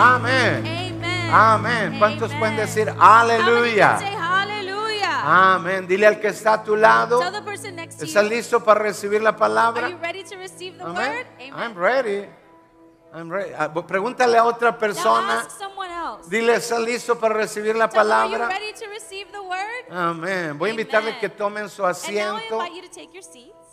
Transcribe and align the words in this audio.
Amén. 0.00 0.64
Amen. 0.66 1.30
Amén. 1.32 1.98
¿Cuántos 1.98 2.30
Amen. 2.30 2.38
pueden 2.38 2.56
decir 2.56 2.92
aleluya? 2.98 3.98
Amén. 5.22 5.86
Dile 5.86 6.06
al 6.06 6.18
que 6.18 6.28
está 6.28 6.54
a 6.54 6.62
tu 6.64 6.74
lado. 6.76 7.20
Tell 7.20 7.32
the 7.32 7.42
person 7.42 7.76
next 7.76 7.98
to 7.98 8.04
¿Estás 8.04 8.24
listo 8.24 8.64
para 8.64 8.80
recibir 8.80 9.22
la 9.22 9.30
Are 9.30 9.38
palabra? 9.38 9.88
you 9.88 9.98
ready 9.98 10.24
to 10.24 10.36
receive 10.36 10.76
the 10.78 10.84
Amén. 10.84 10.96
word? 10.96 11.26
I'm 11.54 11.74
ready. 11.76 12.28
I'm 13.12 13.30
ready. 13.30 13.52
Ah, 13.58 13.72
Pregúntale 13.72 14.38
a 14.38 14.44
otra 14.44 14.78
persona. 14.78 15.46
Dile, 16.28 16.54
¿estás 16.54 16.80
listo 16.80 17.18
para 17.18 17.34
recibir 17.34 17.76
la 17.76 17.88
palabra? 17.88 18.48
ready 18.48 18.72
to 18.72 18.86
receive 18.88 19.30
the 19.32 19.40
word? 19.40 19.90
Amén. 19.90 20.58
Voy 20.58 20.70
a 20.70 20.72
invitarle 20.72 21.18
que 21.18 21.28
tomen 21.28 21.68
su 21.68 21.84
asiento. 21.84 22.58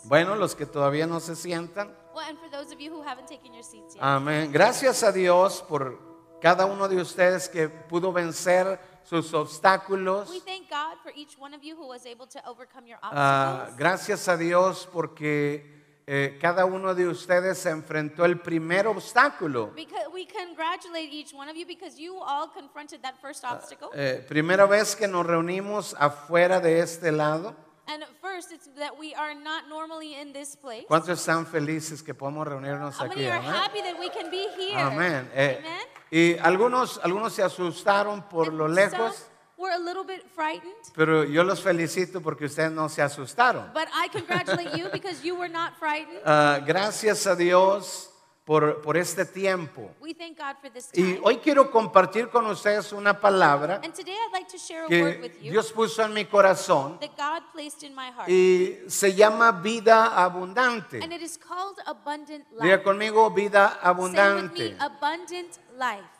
Bueno, 0.04 0.34
los 0.36 0.54
que 0.54 0.66
todavía 0.66 1.06
no 1.06 1.20
se 1.20 1.34
sientan. 1.34 1.94
Well, 2.14 2.26
and 2.28 2.38
for 2.38 2.50
those 2.50 2.72
of 2.74 2.80
you 2.80 2.92
who 2.92 3.02
haven't 3.02 3.26
taken 3.28 3.52
your 3.52 3.62
seats 3.62 3.94
yet, 3.94 4.02
Amén. 4.02 4.50
Gracias 4.52 5.02
a 5.02 5.12
Dios 5.12 5.64
por 5.68 6.07
cada 6.40 6.66
uno 6.66 6.88
de 6.88 6.96
ustedes 6.96 7.48
que 7.48 7.68
pudo 7.68 8.12
vencer 8.12 8.78
sus 9.04 9.32
obstáculos. 9.32 10.28
we 10.30 10.40
thank 10.40 10.68
God 10.68 10.98
for 11.02 11.12
each 11.16 11.38
one 11.38 11.54
of 11.54 11.62
you 11.62 11.74
who 11.76 11.86
was 11.86 12.04
able 12.06 12.26
to 12.26 12.40
overcome 12.46 12.86
your 12.86 12.98
obstacles. 13.02 13.76
gracias 13.76 14.28
a 14.28 14.36
Dios 14.36 14.88
porque 14.92 15.78
eh, 16.10 16.38
cada 16.40 16.64
uno 16.64 16.94
de 16.94 17.06
ustedes 17.06 17.58
se 17.58 17.68
enfrentó 17.68 18.24
el 18.24 18.40
primer 18.40 18.86
obstáculo. 18.86 19.72
Because 19.74 20.08
we 20.10 20.26
congratulate 20.26 21.12
each 21.12 21.34
one 21.34 21.50
of 21.50 21.56
you 21.56 21.66
because 21.66 22.00
you 22.00 22.18
all 22.18 22.48
confronted 22.48 23.02
that 23.02 23.14
first 23.20 23.44
obstacle. 23.44 23.90
Eh, 23.94 24.24
primera 24.26 24.66
vez 24.66 24.96
que 24.96 25.06
nos 25.06 25.26
reunimos 25.26 25.94
afuera 25.98 26.60
de 26.60 26.80
este 26.80 27.12
lado. 27.12 27.54
And 27.88 28.02
at 28.02 28.08
first, 28.20 28.52
it's 28.52 28.68
that 28.78 28.98
we 28.98 29.14
are 29.14 29.34
not 29.34 29.68
normally 29.68 30.14
in 30.14 30.32
this 30.32 30.54
place. 30.56 30.84
¿Cuántos 30.88 31.08
están 31.18 31.46
felices 31.46 32.02
que 32.02 32.14
podemos 32.14 32.46
reunirnos 32.46 32.96
How 32.98 33.06
aquí? 33.06 33.16
many 33.20 33.28
are 33.30 33.38
Amén. 33.40 33.54
happy 33.54 33.80
that 33.82 33.98
we 33.98 34.08
can 34.10 34.30
be 34.30 34.46
here? 34.56 34.78
Amén. 34.78 35.28
Eh, 35.34 35.58
Amen. 35.58 35.80
y 36.10 36.38
algunos, 36.38 37.00
algunos 37.02 37.32
se 37.32 37.42
asustaron 37.42 38.22
por 38.28 38.48
And 38.48 38.58
lo 38.58 38.64
some 38.68 38.74
lejos, 38.76 39.24
We're 39.56 39.74
a 39.74 39.78
little 39.78 40.04
bit 40.04 40.22
frightened, 40.36 40.72
pero 40.94 41.24
yo 41.24 41.42
los 41.42 41.60
felicito 41.60 42.20
porque 42.20 42.44
ustedes 42.44 42.70
no 42.70 42.88
se 42.88 43.02
asustaron. 43.02 43.72
but 43.74 43.88
I 43.92 44.08
congratulate 44.08 44.76
you 44.78 44.88
because 44.92 45.24
you 45.24 45.34
were 45.34 45.48
not 45.48 45.76
frightened. 45.80 46.20
Ah, 46.24 46.60
gracias 46.64 47.26
a 47.26 47.34
Dios 47.34 48.08
por, 48.48 48.80
por 48.80 48.96
este 48.96 49.26
tiempo. 49.26 49.90
We 50.00 50.14
thank 50.14 50.38
God 50.38 50.56
for 50.58 50.70
this 50.72 50.88
Y 50.94 51.20
hoy 51.22 51.36
quiero 51.36 51.70
compartir 51.70 52.30
con 52.30 52.46
ustedes 52.46 52.92
una 52.92 53.20
palabra 53.20 53.78
And 53.84 53.92
today 53.92 54.14
I'd 54.14 54.32
like 54.32 54.50
to 54.50 54.56
share 54.56 54.84
a 54.84 54.88
word 54.88 55.16
que 55.16 55.20
with 55.20 55.42
you 55.42 55.50
Dios 55.52 55.70
puso 55.70 56.02
en 56.02 56.14
mi 56.14 56.24
corazón 56.24 56.98
that 57.00 57.10
God 57.14 57.42
placed 57.52 57.82
in 57.82 57.94
my 57.94 58.10
heart. 58.10 58.26
y 58.26 58.78
se 58.88 59.14
llama 59.14 59.52
vida 59.52 60.16
abundante. 60.16 60.98
And 61.02 61.12
it 61.12 61.20
is 61.20 61.36
called 61.36 61.76
abundant 61.86 62.46
Diga 62.58 62.76
life. 62.76 62.84
conmigo 62.84 63.30
vida 63.30 63.80
abundante. 63.82 64.78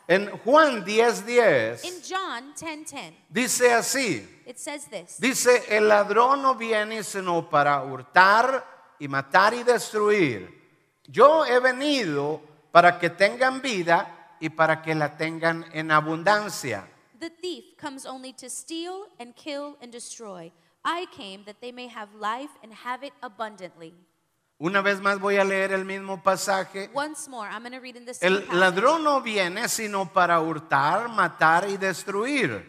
En 0.07 0.29
Juan 0.45 0.85
10:10 0.85 1.83
In 1.83 1.95
John 2.07 2.53
10:10, 2.53 3.13
dice 3.27 3.73
así, 3.73 4.43
it 4.45 4.59
says 4.59 4.85
this. 4.85 5.19
dice, 5.19 5.63
el 5.67 5.87
ladrón 5.87 6.43
no 6.43 6.53
viene 6.53 7.03
sino 7.03 7.49
para 7.49 7.83
hurtar 7.83 8.63
y 8.99 9.07
matar 9.07 9.55
y 9.55 9.63
destruir. 9.63 10.58
Yo 11.11 11.43
he 11.45 11.59
venido 11.59 12.41
para 12.71 12.99
que 12.99 13.09
tengan 13.09 13.61
vida 13.61 14.35
y 14.39 14.49
para 14.49 14.81
que 14.81 14.93
la 14.93 15.17
tengan 15.17 15.65
en 15.73 15.91
abundancia. 15.91 16.87
The 17.19 17.29
thief 17.31 17.75
comes 17.77 18.05
only 18.05 18.31
to 18.33 18.49
steal 18.49 19.07
and 19.19 19.35
kill 19.35 19.75
and 19.81 19.91
destroy. 19.91 20.51
I 20.85 21.07
came 21.15 21.43
that 21.45 21.57
they 21.59 21.71
may 21.71 21.87
have 21.87 22.09
life 22.15 22.51
and 22.63 22.71
have 22.85 23.03
it 23.05 23.13
abundantly. 23.21 23.93
Una 24.61 24.81
vez 24.81 25.01
más 25.01 25.19
voy 25.19 25.37
a 25.37 25.43
leer 25.43 25.71
el 25.71 25.83
mismo 25.85 26.21
pasaje. 26.21 26.89
Once 26.93 27.29
more, 27.29 27.49
I'm 27.49 27.61
going 27.63 27.71
to 27.73 27.79
read 27.79 27.95
in 27.95 28.05
the 28.05 28.13
same 28.13 28.27
El 28.31 28.41
passage. 28.43 28.57
ladrón 28.59 29.03
no 29.03 29.21
viene 29.21 29.67
sino 29.67 30.11
para 30.13 30.39
hurtar, 30.41 31.09
matar 31.09 31.67
y 31.69 31.77
destruir. 31.77 32.65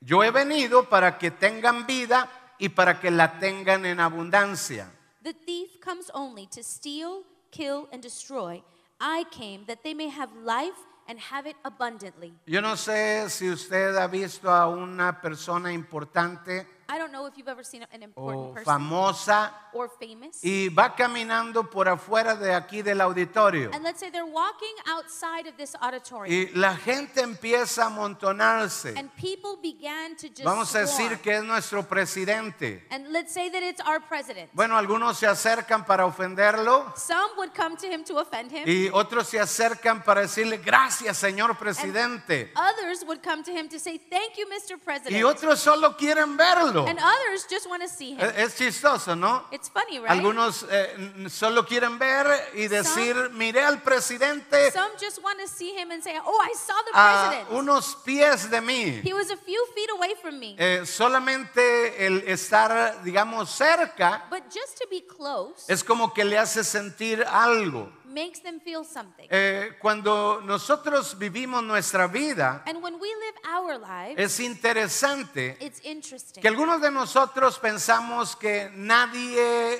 Yo 0.00 0.24
he 0.24 0.30
venido 0.30 0.88
para 0.88 1.18
que 1.18 1.30
tengan 1.30 1.86
vida 1.86 2.28
y 2.58 2.70
para 2.70 2.98
que 3.00 3.10
la 3.10 3.38
tengan 3.38 3.84
en 3.84 4.00
abundancia. 4.00 4.90
The 5.22 5.34
thief 5.34 5.78
comes 5.80 6.10
only 6.14 6.46
to 6.48 6.62
steal, 6.62 7.24
kill, 7.52 7.88
and 7.92 8.02
destroy. 8.02 8.62
I 8.98 9.24
came 9.30 9.64
that 9.66 9.84
they 9.84 9.94
may 9.94 10.08
have 10.08 10.30
life 10.42 10.80
and 11.06 11.18
have 11.18 11.46
it 11.46 11.56
abundantly. 11.64 12.32
Yo 12.46 12.60
no 12.60 12.76
sé 12.76 13.28
si 13.28 13.48
usted 13.50 13.96
ha 13.96 14.06
visto 14.08 14.50
a 14.50 14.68
una 14.68 15.20
persona 15.20 15.72
importante 15.72 16.66
I 16.92 16.98
don't 16.98 17.10
know 17.10 17.24
if 17.24 17.38
you've 17.38 17.48
ever 17.48 17.64
seen 17.64 17.86
an 17.90 18.02
important 18.02 18.50
o 18.50 18.52
person 18.52 18.66
famosa 18.66 19.50
or 19.72 19.88
famous. 19.98 20.44
y 20.44 20.68
va 20.68 20.94
caminando 20.94 21.70
por 21.70 21.88
afuera 21.88 22.36
de 22.36 22.52
aquí 22.52 22.82
del 22.82 23.00
auditorio. 23.00 23.70
And 23.72 23.82
let's 23.82 23.98
say 23.98 24.10
they're 24.10 24.26
walking 24.26 24.74
outside 24.86 25.46
of 25.48 25.56
this 25.56 25.74
auditorium. 25.80 26.28
Y 26.28 26.50
la 26.54 26.76
gente 26.76 27.22
empieza 27.22 27.84
a 27.84 27.86
amontonarse. 27.86 28.94
And 28.94 29.10
people 29.16 29.56
began 29.62 30.16
to 30.16 30.28
just 30.28 30.44
Vamos 30.44 30.74
a 30.74 30.86
swarm. 30.86 31.08
decir 31.08 31.22
que 31.22 31.36
es 31.36 31.44
nuestro 31.44 31.82
presidente. 31.82 32.86
And 32.90 33.10
let's 33.10 33.32
say 33.32 33.48
that 33.48 33.62
it's 33.62 33.80
our 33.86 34.00
president. 34.00 34.50
Bueno, 34.52 34.76
algunos 34.76 35.16
se 35.16 35.26
acercan 35.26 35.86
para 35.86 36.04
ofenderlo. 36.04 36.92
Some 36.94 37.38
would 37.38 37.54
come 37.54 37.74
to 37.78 37.86
him 37.86 38.04
to 38.04 38.18
offend 38.18 38.52
him. 38.52 38.68
Y 38.68 38.90
otros 38.92 39.28
se 39.28 39.40
acercan 39.40 40.04
para 40.04 40.20
decirle 40.20 40.58
gracias, 40.58 41.16
señor 41.16 41.56
presidente. 41.56 42.52
Others 42.54 43.06
would 43.06 43.22
come 43.22 43.42
to 43.42 43.50
him 43.50 43.66
to 43.70 43.78
say, 43.78 43.96
Thank 43.96 44.36
you, 44.36 44.46
Mr. 44.46 44.78
President. 44.78 45.16
Y 45.16 45.22
otros 45.22 45.58
solo 45.58 45.96
quieren 45.96 46.36
verlo. 46.36 46.81
And 46.88 46.98
others 46.98 47.46
just 47.48 47.66
want 47.68 47.82
to 47.82 47.88
see 47.88 48.12
him. 48.14 48.20
Es 48.20 48.36
es 48.36 48.56
chistoso, 48.56 49.16
¿no? 49.16 49.44
It's 49.50 49.68
funny, 49.68 49.98
right? 49.98 50.10
Algunos 50.10 50.66
eh, 50.70 51.28
solo 51.28 51.64
quieren 51.64 51.98
ver 51.98 52.26
y 52.54 52.68
decir, 52.68 53.30
miré 53.32 53.62
al 53.62 53.82
presidente 53.82 54.70
Some 54.72 54.92
just 55.00 55.22
want 55.22 55.38
to 55.40 55.48
see 55.48 55.72
him 55.76 55.90
and 55.90 56.02
say, 56.02 56.14
Oh, 56.24 56.40
I 56.42 56.54
saw 56.54 56.74
the 56.84 56.90
a 56.98 57.28
president. 57.28 57.50
unos 57.50 57.96
pies 58.04 58.50
de 58.50 58.60
mí. 58.60 59.00
He 59.02 59.12
was 59.12 59.30
a 59.30 59.36
few 59.36 59.64
feet 59.74 59.90
away 59.96 60.14
from 60.20 60.38
me. 60.38 60.56
Eh, 60.58 60.84
solamente 60.86 62.06
el 62.06 62.22
estar, 62.28 63.02
digamos, 63.02 63.50
cerca 63.50 64.24
But 64.30 64.44
just 64.46 64.78
to 64.78 64.86
be 64.90 65.02
close 65.06 65.64
es 65.68 65.82
como 65.82 66.12
que 66.12 66.24
le 66.24 66.38
hace 66.38 66.64
sentir 66.64 67.24
algo. 67.24 67.90
Makes 68.12 68.40
them 68.42 68.60
feel 68.60 68.84
something. 68.84 69.26
Eh, 69.30 69.76
cuando 69.80 70.40
nosotros 70.44 71.18
vivimos 71.18 71.62
nuestra 71.62 72.06
vida, 72.06 72.62
And 72.66 72.82
when 72.82 72.94
we 72.94 73.08
live 73.08 73.34
our 73.44 73.78
lives, 73.78 74.18
es 74.18 74.40
interesante 74.40 75.56
it's 75.60 75.80
interesting. 75.84 76.40
que 76.42 76.48
algunos 76.48 76.80
de 76.80 76.90
nosotros 76.90 77.58
pensamos 77.58 78.36
que 78.36 78.70
nadie 78.74 79.36